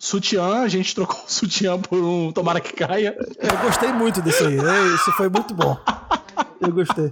Sutiã, 0.01 0.61
a 0.61 0.67
gente 0.69 0.95
trocou 0.95 1.17
o 1.27 1.29
sutiã 1.31 1.77
por 1.77 1.99
um 2.01 2.31
tomara 2.31 2.61
que 2.61 2.71
caia. 2.73 3.17
Eu 3.37 3.57
gostei 3.57 3.91
muito 3.91 4.21
disso 4.21 4.45
aí. 4.45 4.57
É, 4.57 4.95
Isso 4.95 5.11
foi 5.11 5.27
muito 5.29 5.53
bom. 5.53 5.77
Eu 6.61 6.71
gostei. 6.71 7.11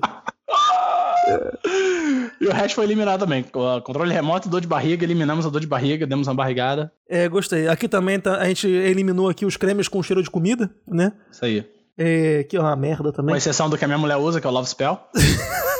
E 2.39 2.47
o 2.47 2.51
resto 2.53 2.75
foi 2.75 2.85
eliminado 2.85 3.19
também. 3.19 3.43
Co- 3.43 3.81
Controle 3.81 4.13
remoto, 4.13 4.47
dor 4.47 4.61
de 4.61 4.67
barriga, 4.67 5.03
eliminamos 5.03 5.45
a 5.45 5.49
dor 5.49 5.59
de 5.59 5.67
barriga, 5.67 6.07
demos 6.07 6.27
uma 6.27 6.33
barrigada. 6.35 6.91
É, 7.09 7.27
gostei. 7.27 7.67
Aqui 7.67 7.89
também 7.89 8.19
tá- 8.19 8.37
a 8.37 8.45
gente 8.45 8.67
eliminou 8.67 9.27
aqui 9.29 9.45
os 9.45 9.57
cremes 9.57 9.89
com 9.89 10.01
cheiro 10.01 10.23
de 10.23 10.29
comida, 10.29 10.69
né? 10.87 11.11
Isso 11.29 11.43
aí. 11.43 11.65
É, 11.97 12.43
que 12.43 12.55
é 12.55 12.59
uma 12.61 12.75
merda 12.75 13.11
também. 13.11 13.33
Com 13.33 13.37
exceção 13.37 13.69
do 13.69 13.77
que 13.77 13.83
a 13.83 13.87
minha 13.87 13.97
mulher 13.97 14.15
usa, 14.17 14.39
que 14.39 14.47
é 14.47 14.49
o 14.49 14.53
Love 14.53 14.69
Spell. 14.69 14.97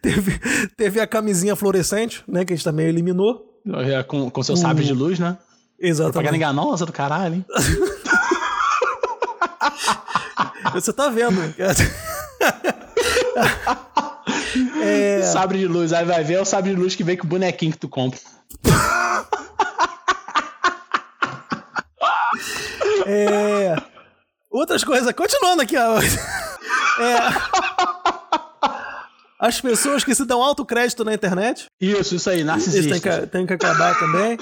Teve, 0.00 0.38
teve 0.76 1.00
a 1.00 1.06
camisinha 1.06 1.56
fluorescente, 1.56 2.22
né? 2.26 2.44
Que 2.44 2.52
a 2.52 2.56
gente 2.56 2.64
também 2.64 2.86
eliminou. 2.86 3.60
Com, 4.06 4.30
com 4.30 4.42
seu 4.42 4.56
sabre 4.56 4.84
de 4.84 4.92
luz, 4.94 5.18
né? 5.18 5.36
Propaganda 5.78 5.88
Exatamente. 5.88 6.36
enganosa 6.36 6.84
do 6.84 6.92
caralho, 6.92 7.36
hein? 7.36 7.46
Você 10.74 10.92
tá 10.92 11.08
vendo. 11.08 11.40
é, 14.82 15.22
Sabre 15.22 15.58
de 15.58 15.66
luz, 15.68 15.92
aí 15.92 16.04
vai 16.04 16.24
ver 16.24 16.34
é 16.34 16.40
o 16.40 16.44
sabre 16.44 16.74
de 16.74 16.80
luz 16.80 16.96
que 16.96 17.04
vem 17.04 17.16
com 17.16 17.24
o 17.26 17.28
bonequinho 17.28 17.70
que 17.72 17.78
tu 17.78 17.88
compra. 17.88 18.18
é, 23.06 23.76
outras 24.50 24.82
coisas. 24.82 25.12
Continuando 25.12 25.62
aqui, 25.62 25.76
ó. 25.76 26.00
É, 26.00 26.02
as 29.38 29.60
pessoas 29.60 30.02
que 30.02 30.12
se 30.14 30.24
dão 30.24 30.42
alto 30.42 30.64
crédito 30.64 31.04
na 31.04 31.14
internet. 31.14 31.66
Isso, 31.80 32.16
isso 32.16 32.28
aí, 32.28 32.38
Isso 32.38 32.46
narcisista. 32.46 32.90
tem 32.90 33.00
que, 33.00 33.26
tem 33.28 33.46
que 33.46 33.52
acabar 33.52 33.96
também. 33.98 34.36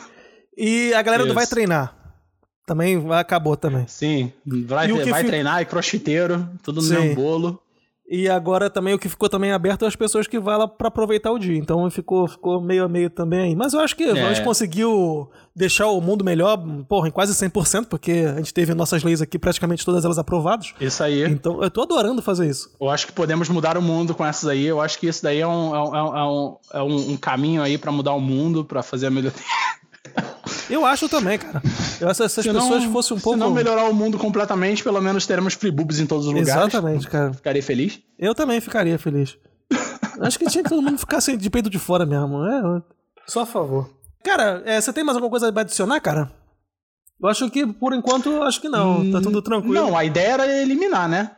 E 0.57 0.93
a 0.95 1.03
galera 1.03 1.23
do 1.25 1.29
Isso. 1.29 1.35
vai 1.35 1.47
treinar. 1.47 1.95
Também 2.67 3.05
acabou 3.13 3.57
também. 3.57 3.87
Sim, 3.87 4.33
vai, 4.45 4.91
E 4.91 5.11
vai 5.11 5.23
fi- 5.23 5.29
treinar, 5.29 5.61
é 5.61 5.65
crossfiteiro, 5.65 6.49
tudo 6.63 6.77
no 6.77 6.83
Sim. 6.83 6.95
mesmo 6.95 7.15
bolo. 7.15 7.61
E 8.09 8.29
agora 8.29 8.71
também 8.71 8.95
o 8.95 8.99
que 9.01 9.09
ficou 9.09 9.29
também 9.29 9.51
aberto 9.51 9.85
é 9.85 9.89
as 9.89 9.97
pessoas 9.97 10.29
que 10.29 10.39
vão 10.39 10.57
lá 10.59 10.69
pra 10.69 10.87
aproveitar 10.87 11.33
o 11.33 11.39
dia. 11.41 11.59
Então 11.59 11.89
ficou, 11.91 12.29
ficou 12.29 12.61
meio 12.61 12.85
a 12.85 12.89
meio 12.89 13.11
também. 13.11 13.57
Mas 13.57 13.73
eu 13.75 13.81
acho 13.81 13.97
que 13.97 14.05
a 14.05 14.15
gente 14.33 14.45
conseguiu 14.45 15.29
deixar 15.57 15.89
o 15.89 16.01
mundo 16.01 16.25
melhor, 16.25 16.57
porra, 16.89 17.09
em 17.09 17.11
quase 17.11 17.35
100%, 17.35 17.87
porque 17.87 18.13
a 18.33 18.37
gente 18.37 18.55
teve 18.55 18.75
nossas 18.75 19.03
leis 19.03 19.21
aqui, 19.21 19.41
praticamente 19.41 19.85
todas 19.85 20.05
elas 20.05 20.19
aprovadas. 20.19 20.73
Isso 20.81 21.03
aí. 21.03 21.25
Então 21.25 21.61
eu 21.61 21.69
tô 21.71 21.83
adorando 21.83 22.23
fazer 22.23 22.49
isso. 22.49 22.71
Eu 22.81 22.91
acho 22.91 23.09
que 23.09 23.13
podemos 23.13 23.49
mudar 23.49 23.77
o 23.77 23.83
mundo 23.83 24.15
com 24.15 24.25
essas 24.25 24.49
aí. 24.49 24.65
Eu 24.67 24.81
acho 24.81 25.01
que 25.01 25.09
isso 25.09 25.25
daí 25.25 25.41
é 25.41 25.47
um, 25.47 25.75
é 25.75 25.83
um, 25.83 25.97
é 25.97 26.25
um, 26.25 26.57
é 26.75 26.83
um, 26.83 27.11
um 27.13 27.17
caminho 27.17 27.61
aí 27.61 27.77
pra 27.77 27.91
mudar 27.91 28.13
o 28.13 28.21
mundo, 28.21 28.65
pra 28.65 28.85
fazer 28.85 29.07
a 29.07 29.11
melhoria. 29.11 29.37
Eu 30.69 30.85
acho 30.85 31.09
também, 31.09 31.39
cara. 31.39 31.63
Eu 32.01 32.09
acho 32.09 32.23
que 32.23 32.29
se 32.29 32.41
as 32.41 32.47
pessoas 32.47 32.85
fossem 32.85 33.17
um 33.17 33.21
pouco. 33.21 33.39
Se 33.39 33.45
não 33.45 33.53
melhorar 33.53 33.85
o 33.85 33.95
mundo 33.95 34.19
completamente, 34.19 34.83
pelo 34.83 35.01
menos 35.01 35.27
teremos 35.27 35.55
free 35.55 35.71
boobs 35.71 36.01
em 36.01 36.07
todos 36.07 36.27
os 36.27 36.33
lugares. 36.33 36.49
Exatamente, 36.51 37.09
cara. 37.09 37.33
Ficaria 37.33 37.63
feliz. 37.63 38.01
Eu 38.19 38.35
também 38.35 38.61
ficaria 38.61 38.99
feliz. 38.99 39.39
acho 40.21 40.39
que 40.39 40.47
tinha 40.47 40.65
que 40.65 40.71
todo 40.71 40.83
mundo 40.83 40.99
ficar 40.99 41.19
assim, 41.19 41.37
de 41.37 41.49
peito 41.49 41.71
de 41.71 41.79
fora 41.79 42.05
mesmo. 42.05 42.45
É, 42.45 42.83
só 43.27 43.43
a 43.43 43.47
favor. 43.47 43.89
Cara, 44.25 44.63
é, 44.65 44.81
você 44.81 44.93
tem 44.93 45.05
mais 45.05 45.17
alguma 45.17 45.31
coisa 45.31 45.53
pra 45.53 45.63
adicionar, 45.63 46.01
cara? 46.01 46.31
Eu 47.23 47.29
acho 47.29 47.49
que, 47.49 47.65
por 47.67 47.95
enquanto, 47.95 48.43
acho 48.43 48.61
que 48.61 48.69
não. 48.69 49.01
Hum, 49.01 49.13
tá 49.13 49.21
tudo 49.21 49.41
tranquilo. 49.41 49.75
Não, 49.75 49.97
a 49.97 50.05
ideia 50.05 50.33
era 50.33 50.63
eliminar, 50.63 51.09
né? 51.09 51.31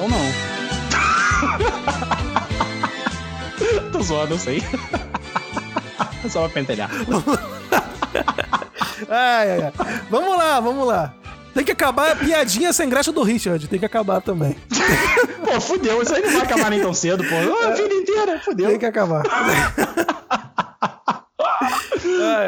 Ou 0.00 0.08
não? 0.08 0.18
Tô 3.92 4.02
zoando, 4.02 4.34
eu 4.34 4.38
sei. 4.38 4.62
Só 6.28 6.42
pra 6.44 6.54
pentelhar. 6.54 6.90
ai, 9.08 9.50
ai, 9.50 9.62
ai. 9.62 9.72
Vamos 10.10 10.36
lá, 10.36 10.60
vamos 10.60 10.86
lá. 10.86 11.14
Tem 11.54 11.64
que 11.64 11.72
acabar 11.72 12.12
a 12.12 12.16
piadinha 12.16 12.72
sem 12.72 12.88
graça 12.88 13.12
do 13.12 13.22
Richard. 13.22 13.68
Tem 13.68 13.78
que 13.78 13.84
acabar 13.84 14.22
também. 14.22 14.56
pô, 15.44 15.60
fudeu. 15.60 16.00
Isso 16.02 16.14
aí 16.14 16.22
não 16.22 16.30
vai 16.30 16.42
acabar 16.42 16.70
nem 16.70 16.80
tão 16.80 16.94
cedo, 16.94 17.22
pô. 17.24 17.34
A 17.66 17.70
vida 17.72 17.94
inteira, 17.94 18.40
fudeu. 18.40 18.70
Tem 18.70 18.78
que 18.78 18.86
acabar. 18.86 19.22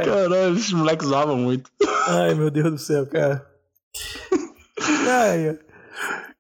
Caralho, 0.05 0.57
esses 0.57 0.73
moleques 0.73 1.07
usavam 1.07 1.37
muito. 1.37 1.71
Ai, 2.07 2.35
meu 2.35 2.51
Deus 2.51 2.71
do 2.71 2.79
céu, 2.79 3.07
cara. 3.07 3.45
Ai, 5.09 5.59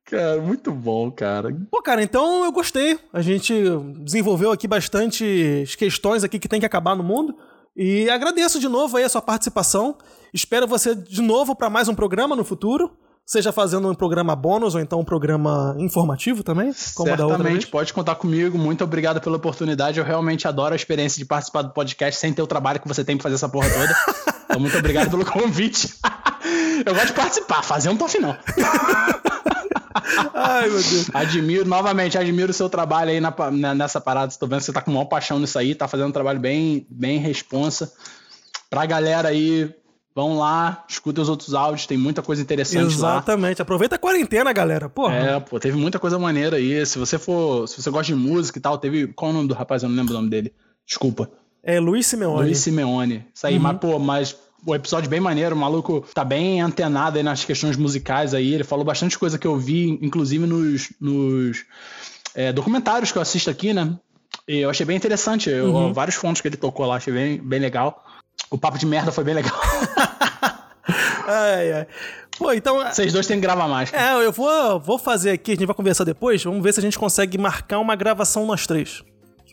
Cara, 0.05 0.41
muito 0.41 0.71
bom, 0.71 1.11
cara. 1.11 1.49
Pô, 1.71 1.83
cara, 1.83 2.03
então 2.03 2.45
eu 2.45 2.53
gostei. 2.53 2.99
A 3.13 3.23
gente 3.23 3.55
desenvolveu 4.01 4.53
aqui 4.53 4.69
bastante 4.69 5.65
questões 5.79 6.23
aqui 6.23 6.39
que 6.39 6.49
tem 6.49 6.61
que 6.61 6.67
acabar 6.67 6.95
no 6.95 7.03
mundo. 7.03 7.35
E 7.77 8.09
agradeço 8.09 8.61
de 8.61 8.69
novo 8.69 8.97
aí 8.97 9.05
a 9.05 9.09
sua 9.09 9.23
participação. 9.23 9.97
Espero 10.33 10.67
você 10.67 10.95
de 10.95 11.21
novo 11.21 11.57
para 11.57 11.69
mais 11.69 11.89
um 11.89 11.95
programa 11.95 12.37
no 12.37 12.45
futuro. 12.45 12.91
Seja 13.27 13.53
fazendo 13.53 13.91
um 13.91 13.95
programa 13.95 14.37
bônus 14.37 14.75
ou 14.75 14.81
então 14.81 15.01
um 15.01 15.05
programa 15.05 15.75
informativo 15.79 16.43
também, 16.43 16.67
como 16.95 17.09
Certamente, 17.09 17.17
da 17.17 17.27
outra 17.27 17.43
vez. 17.43 17.65
pode 17.65 17.93
contar 17.95 18.17
comigo. 18.17 18.59
Muito 18.59 18.85
obrigado 18.85 19.19
pela 19.19 19.37
oportunidade. 19.37 19.99
Eu 19.99 20.05
realmente 20.05 20.47
adoro 20.47 20.75
a 20.75 20.77
experiência 20.77 21.19
de 21.19 21.25
participar 21.25 21.63
do 21.63 21.71
podcast 21.71 22.21
sem 22.21 22.35
ter 22.35 22.43
o 22.43 22.47
trabalho 22.47 22.81
que 22.81 22.87
você 22.87 23.03
tem 23.03 23.17
pra 23.17 23.23
fazer 23.23 23.37
essa 23.37 23.49
porra 23.49 23.69
toda. 23.71 23.97
então, 24.45 24.61
muito 24.61 24.77
obrigado 24.77 25.11
pelo 25.11 25.25
convite. 25.25 25.95
Eu 26.85 26.93
gosto 26.93 27.09
de 27.09 27.13
participar, 27.15 27.63
fazer 27.63 27.89
um 27.89 27.97
tô 27.97 28.07
não. 28.21 28.37
Ai, 30.35 30.69
meu 30.69 30.83
Deus. 30.83 31.11
Admiro, 31.15 31.69
novamente, 31.69 32.19
admiro 32.19 32.51
o 32.51 32.55
seu 32.55 32.69
trabalho 32.69 33.11
aí 33.11 33.21
na, 33.21 33.75
nessa 33.75 34.01
parada. 34.01 34.33
Estou 34.33 34.49
vendo 34.49 34.59
que 34.59 34.65
você 34.65 34.73
tá 34.73 34.83
com 34.83 34.91
maior 34.91 35.05
paixão 35.05 35.39
nisso 35.39 35.59
aí, 35.59 35.75
tá 35.75 35.87
fazendo 35.87 36.09
um 36.09 36.13
trabalho 36.13 36.41
bem, 36.41 36.87
bem 36.91 37.19
responsa. 37.19 37.93
Pra 38.69 38.85
galera 38.87 39.29
aí, 39.29 39.73
vão 40.15 40.39
lá, 40.39 40.85
escuta 40.89 41.21
os 41.21 41.29
outros 41.29 41.55
áudios, 41.55 41.87
tem 41.87 41.97
muita 41.97 42.23
coisa 42.23 42.43
interessante 42.43 42.87
Exatamente. 42.87 43.03
lá. 43.03 43.13
Exatamente. 43.17 43.63
Aproveita 43.63 43.95
a 43.97 43.99
quarentena, 43.99 44.53
galera. 44.53 44.89
Porra. 44.89 45.15
É, 45.15 45.41
pô, 45.41 45.61
teve 45.61 45.77
muita 45.77 45.99
coisa 45.99 46.19
maneira 46.19 46.57
aí. 46.57 46.85
Se 46.85 46.99
você 46.99 47.19
for, 47.19 47.69
se 47.69 47.81
você 47.81 47.91
gosta 47.91 48.13
de 48.13 48.19
música 48.19 48.59
e 48.59 48.63
tal, 48.63 48.79
teve. 48.79 49.09
Qual 49.09 49.31
é 49.31 49.35
o 49.35 49.37
nome 49.37 49.49
do 49.49 49.55
rapaz? 49.55 49.83
Eu 49.83 49.89
não 49.89 49.97
lembro 49.97 50.13
o 50.13 50.17
nome 50.17 50.31
dele. 50.31 50.53
Desculpa. 50.87 51.31
É 51.63 51.81
Luiz 51.81 52.07
Simeone. 52.07 52.43
Luiz 52.43 52.59
Simeone. 52.59 53.27
Isso 53.35 53.47
aí, 53.47 53.57
uhum. 53.57 53.63
mas, 53.63 53.79
pô, 53.79 53.99
mas 53.99 54.37
o 54.67 54.75
episódio 54.75 55.11
bem 55.11 55.21
maneiro, 55.21 55.55
o 55.55 55.59
maluco 55.59 56.05
tá 56.15 56.25
bem 56.25 56.61
antenado 56.61 57.17
aí 57.17 57.23
nas 57.23 57.45
questões 57.45 57.77
musicais 57.77 58.35
aí, 58.35 58.55
ele 58.55 58.65
falou 58.65 58.85
bastante 58.85 59.19
coisa 59.19 59.39
que 59.39 59.47
eu 59.47 59.57
vi, 59.57 59.99
inclusive 60.01 60.47
nos, 60.47 60.93
nos 61.01 61.65
é, 62.35 62.53
documentários 62.53 63.13
que 63.13 63.19
eu 63.19 63.23
assisto 63.23 63.51
aqui, 63.51 63.73
né? 63.73 63.97
E 64.49 64.59
eu 64.59 64.71
achei 64.71 64.85
bem 64.85 64.97
interessante, 64.97 65.49
eu, 65.51 65.73
uhum. 65.73 65.93
vários 65.93 66.17
fontes 66.17 66.43
que 66.43 66.49
ele 66.49 66.57
tocou 66.57 66.87
lá, 66.87 66.97
achei 66.97 67.13
bem, 67.13 67.39
bem 67.39 67.61
legal. 67.61 68.05
O 68.51 68.59
papo 68.59 68.79
de 68.79 68.87
merda 68.87 69.13
foi 69.13 69.25
bem 69.25 69.35
legal. 69.35 69.55
ai, 71.27 71.73
ai. 71.73 71.87
Pô, 72.37 72.53
então. 72.53 72.85
Vocês 72.85 73.13
dois 73.13 73.27
têm 73.27 73.37
que 73.37 73.43
gravar 73.43 73.69
mais. 73.69 73.93
É, 73.93 74.13
eu 74.15 74.33
vou, 74.33 74.81
vou 74.81 74.99
fazer 74.99 75.31
aqui, 75.31 75.53
a 75.53 75.55
gente 75.55 75.67
vai 75.67 75.75
conversar 75.75 76.05
depois. 76.05 76.43
Vamos 76.43 76.63
ver 76.63 76.73
se 76.73 76.81
a 76.81 76.83
gente 76.83 76.99
consegue 76.99 77.39
marcar 77.39 77.79
uma 77.79 77.95
gravação 77.95 78.45
nós 78.45 78.67
três. 78.67 79.03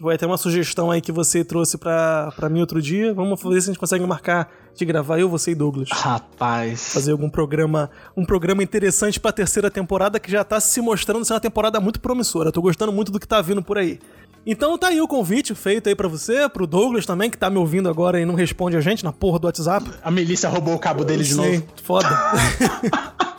Vai 0.01 0.17
ter 0.17 0.25
uma 0.25 0.37
sugestão 0.37 0.89
aí 0.89 0.99
que 0.99 1.11
você 1.11 1.43
trouxe 1.43 1.77
pra, 1.77 2.33
pra 2.35 2.49
mim 2.49 2.59
outro 2.59 2.81
dia. 2.81 3.13
Vamos 3.13 3.39
ver 3.39 3.61
se 3.61 3.69
a 3.69 3.71
gente 3.71 3.79
consegue 3.79 4.03
marcar 4.03 4.51
de 4.75 4.83
gravar 4.83 5.19
eu, 5.19 5.29
você 5.29 5.51
e 5.51 5.55
Douglas. 5.55 5.89
Rapaz. 5.91 6.93
Fazer 6.93 7.11
algum 7.11 7.29
programa, 7.29 7.89
um 8.17 8.25
programa 8.25 8.63
interessante 8.63 9.19
pra 9.19 9.31
terceira 9.31 9.69
temporada 9.69 10.19
que 10.19 10.31
já 10.31 10.43
tá 10.43 10.59
se 10.59 10.81
mostrando 10.81 11.23
ser 11.23 11.33
uma 11.33 11.39
temporada 11.39 11.79
muito 11.79 11.99
promissora. 11.99 12.51
Tô 12.51 12.63
gostando 12.63 12.91
muito 12.91 13.11
do 13.11 13.19
que 13.19 13.27
tá 13.27 13.41
vindo 13.41 13.61
por 13.61 13.77
aí. 13.77 13.99
Então 14.43 14.75
tá 14.75 14.87
aí 14.87 14.99
o 14.99 15.07
convite 15.07 15.53
feito 15.53 15.87
aí 15.87 15.95
para 15.95 16.07
você, 16.07 16.49
pro 16.49 16.65
Douglas 16.65 17.05
também, 17.05 17.29
que 17.29 17.37
tá 17.37 17.47
me 17.47 17.57
ouvindo 17.57 17.87
agora 17.87 18.19
e 18.19 18.25
não 18.25 18.33
responde 18.33 18.75
a 18.75 18.81
gente 18.81 19.03
na 19.03 19.13
porra 19.13 19.37
do 19.37 19.45
WhatsApp. 19.45 19.87
A 20.01 20.09
milícia 20.09 20.49
roubou 20.49 20.73
o 20.73 20.79
cabo 20.79 21.03
dele 21.03 21.23
de 21.23 21.35
novo. 21.35 21.63
Foda. 21.83 22.09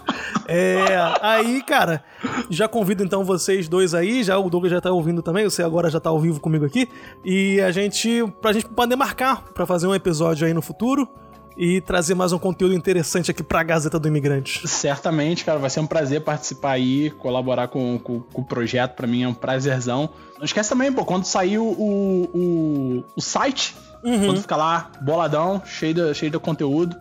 É, 0.47 0.85
aí, 1.21 1.63
cara, 1.63 2.03
já 2.51 2.69
convido 2.69 3.03
então 3.03 3.25
vocês 3.25 3.69
dois 3.69 3.95
aí, 3.95 4.23
já 4.23 4.39
o 4.39 4.51
Douglas 4.51 4.73
já 4.73 4.81
tá 4.81 4.91
ouvindo 4.91 5.23
também, 5.23 5.45
você 5.45 5.63
agora 5.63 5.91
já 5.91 6.01
tá 6.01 6.11
ao 6.11 6.21
vivo 6.21 6.41
comigo 6.41 6.65
aqui, 6.65 6.89
e 7.25 7.61
a 7.61 7.71
gente, 7.71 8.25
pra 8.41 8.53
gente 8.53 8.67
poder 8.67 8.97
marcar 8.97 9.43
pra 9.55 9.67
fazer 9.67 9.87
um 9.87 9.95
episódio 9.95 10.47
aí 10.47 10.55
no 10.55 10.63
futuro 10.63 11.09
e 11.57 11.81
trazer 11.81 12.15
mais 12.15 12.33
um 12.33 12.39
conteúdo 12.39 12.75
interessante 12.75 13.31
aqui 13.31 13.43
pra 13.43 13.63
Gazeta 13.63 13.99
do 13.99 14.09
Imigrante. 14.09 14.67
Certamente, 14.67 15.45
cara, 15.45 15.59
vai 15.59 15.71
ser 15.71 15.81
um 15.81 15.87
prazer 15.87 16.23
participar 16.23 16.73
aí, 16.73 17.11
colaborar 17.11 17.69
com, 17.69 17.99
com, 17.99 18.21
com 18.21 18.41
o 18.41 18.45
projeto, 18.45 18.95
pra 18.95 19.07
mim 19.07 19.23
é 19.23 19.29
um 19.29 19.35
prazerzão. 19.35 20.09
Não 20.39 20.45
esquece 20.45 20.71
também, 20.71 20.93
pô, 20.93 21.05
quando 21.05 21.25
sair 21.25 21.59
o, 21.59 21.65
o, 21.65 23.05
o 23.15 23.21
site, 23.21 23.77
uhum. 24.03 24.27
quando 24.27 24.41
ficar 24.41 24.57
lá 24.57 24.91
boladão, 25.01 25.63
cheio 25.65 25.95
de, 25.95 26.15
cheio 26.15 26.31
de 26.33 26.39
conteúdo, 26.39 26.97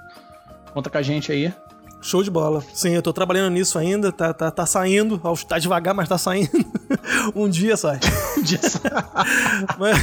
conta 0.74 0.90
com 0.90 0.98
a 0.98 1.02
gente 1.02 1.32
aí. 1.32 1.54
Show 2.02 2.24
de 2.24 2.32
bola. 2.32 2.64
Sim, 2.74 2.90
eu 2.90 3.02
tô 3.02 3.14
trabalhando 3.14 3.54
nisso 3.54 3.78
ainda, 3.78 4.12
tá, 4.12 4.34
tá, 4.34 4.50
tá 4.50 4.66
saindo, 4.66 5.22
tá 5.48 5.60
devagar, 5.60 5.94
mas 5.94 6.10
tá 6.10 6.18
saindo. 6.18 6.50
um 7.36 7.48
dia 7.48 7.78
sai. 7.78 8.00
um 8.38 8.42
dia 8.42 8.60
sai. 8.62 8.92
mas... 9.78 9.98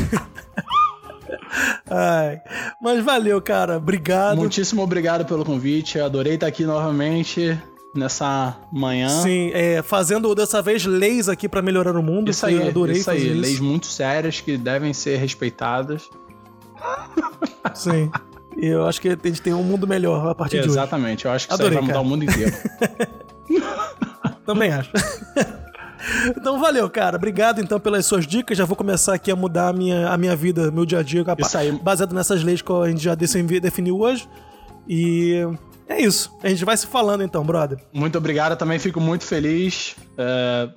Ai, 1.90 2.40
mas 2.80 3.04
valeu, 3.04 3.40
cara. 3.42 3.78
Obrigado. 3.78 4.36
Muitíssimo 4.36 4.82
obrigado 4.82 5.24
pelo 5.24 5.44
convite. 5.44 5.98
Eu 5.98 6.04
adorei 6.04 6.34
estar 6.34 6.46
aqui 6.46 6.64
novamente 6.64 7.58
nessa 7.94 8.56
manhã. 8.72 9.08
Sim, 9.08 9.50
é, 9.52 9.82
fazendo 9.82 10.32
dessa 10.34 10.62
vez 10.62 10.84
leis 10.84 11.28
aqui 11.28 11.48
para 11.48 11.62
melhorar 11.62 11.96
o 11.96 12.02
mundo. 12.02 12.30
Isso 12.30 12.46
aí, 12.46 12.54
eu 12.54 12.68
adorei 12.68 12.96
isso 12.96 13.10
aí. 13.10 13.26
Isso. 13.26 13.40
Leis 13.40 13.60
muito 13.60 13.86
sérias 13.86 14.40
que 14.40 14.56
devem 14.56 14.92
ser 14.92 15.16
respeitadas. 15.16 16.08
Sim. 17.74 18.10
E 18.56 18.66
eu 18.66 18.86
acho 18.86 19.00
que 19.00 19.08
a 19.08 19.12
gente 19.12 19.42
tem 19.42 19.52
um 19.52 19.62
mundo 19.62 19.86
melhor 19.86 20.28
a 20.28 20.34
partir 20.34 20.56
Exatamente, 20.56 20.64
de 20.64 20.70
hoje. 20.70 20.78
Exatamente, 20.78 21.24
eu 21.26 21.30
acho 21.30 21.46
que 21.46 21.54
Adorei, 21.54 21.78
isso 21.78 21.78
vai 21.78 21.86
mudar 21.86 22.00
o 22.00 22.04
mundo 22.04 22.24
inteiro. 22.24 22.52
Também 24.44 24.72
acho. 24.72 24.90
Então 26.36 26.58
valeu, 26.60 26.88
cara. 26.88 27.16
Obrigado 27.16 27.60
então 27.60 27.78
pelas 27.78 28.06
suas 28.06 28.26
dicas. 28.26 28.56
Já 28.56 28.64
vou 28.64 28.76
começar 28.76 29.14
aqui 29.14 29.30
a 29.30 29.36
mudar 29.36 29.68
a 29.68 29.72
minha, 29.72 30.08
a 30.08 30.16
minha 30.16 30.34
vida, 30.34 30.70
meu 30.70 30.86
dia 30.86 31.00
a 31.00 31.02
dia, 31.02 31.24
isso 31.38 31.58
aí. 31.58 31.72
baseado 31.72 32.14
nessas 32.14 32.42
leis 32.42 32.62
que 32.62 32.72
a 32.72 32.88
gente 32.88 33.02
já 33.02 33.14
definiu 33.14 33.98
hoje. 33.98 34.28
E 34.88 35.44
é 35.88 36.00
isso. 36.00 36.32
A 36.42 36.48
gente 36.48 36.64
vai 36.64 36.76
se 36.76 36.86
falando 36.86 37.22
então, 37.22 37.44
brother. 37.44 37.78
Muito 37.92 38.16
obrigado. 38.16 38.52
Eu 38.52 38.56
também 38.56 38.78
fico 38.78 39.00
muito 39.00 39.24
feliz. 39.24 39.96
É, 40.16 40.68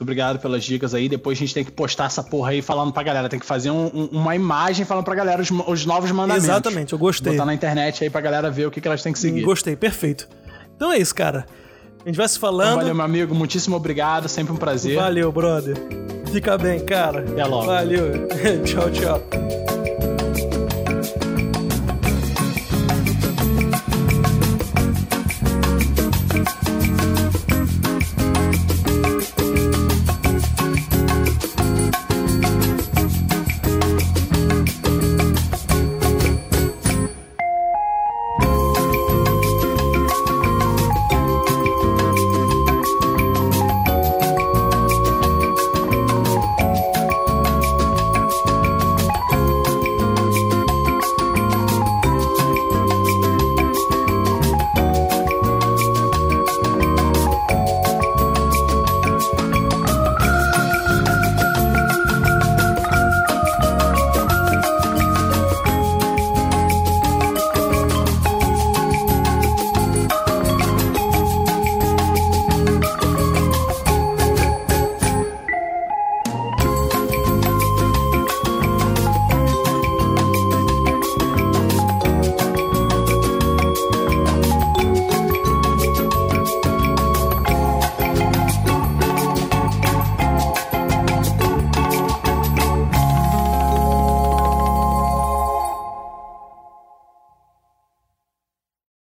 muito 0.00 0.02
obrigado 0.02 0.38
pelas 0.38 0.64
dicas 0.64 0.94
aí. 0.94 1.08
Depois 1.10 1.36
a 1.36 1.40
gente 1.40 1.52
tem 1.52 1.62
que 1.62 1.70
postar 1.70 2.06
essa 2.06 2.22
porra 2.22 2.52
aí 2.52 2.62
falando 2.62 2.90
pra 2.90 3.02
galera. 3.02 3.28
Tem 3.28 3.38
que 3.38 3.44
fazer 3.44 3.70
um, 3.70 3.86
um, 3.92 4.08
uma 4.12 4.34
imagem 4.34 4.86
falando 4.86 5.04
pra 5.04 5.14
galera 5.14 5.42
os, 5.42 5.50
os, 5.50 5.84
novos 5.84 6.10
mandamentos. 6.10 6.48
Exatamente, 6.48 6.94
eu 6.94 6.98
gostei. 6.98 7.32
Botar 7.32 7.44
na 7.44 7.52
internet 7.52 8.02
aí 8.02 8.08
pra 8.08 8.22
galera 8.22 8.50
ver 8.50 8.66
o 8.66 8.70
que, 8.70 8.80
que 8.80 8.88
elas 8.88 9.02
têm 9.02 9.12
que 9.12 9.18
seguir. 9.18 9.42
Gostei, 9.42 9.76
perfeito. 9.76 10.26
Então 10.74 10.90
é 10.90 10.96
isso, 10.96 11.14
cara. 11.14 11.44
A 12.02 12.08
gente 12.08 12.16
vai 12.16 12.26
se 12.26 12.38
falando. 12.38 12.68
Então, 12.68 12.78
valeu, 12.78 12.94
meu 12.94 13.04
amigo. 13.04 13.34
Muitíssimo 13.34 13.76
obrigado. 13.76 14.26
Sempre 14.26 14.54
um 14.54 14.56
prazer. 14.56 14.96
Valeu, 14.96 15.30
brother. 15.30 15.76
Fica 16.32 16.56
bem, 16.56 16.80
cara. 16.80 17.20
Até 17.20 17.44
logo. 17.44 17.66
Valeu. 17.66 18.26
tchau, 18.64 18.90
tchau. 18.90 19.79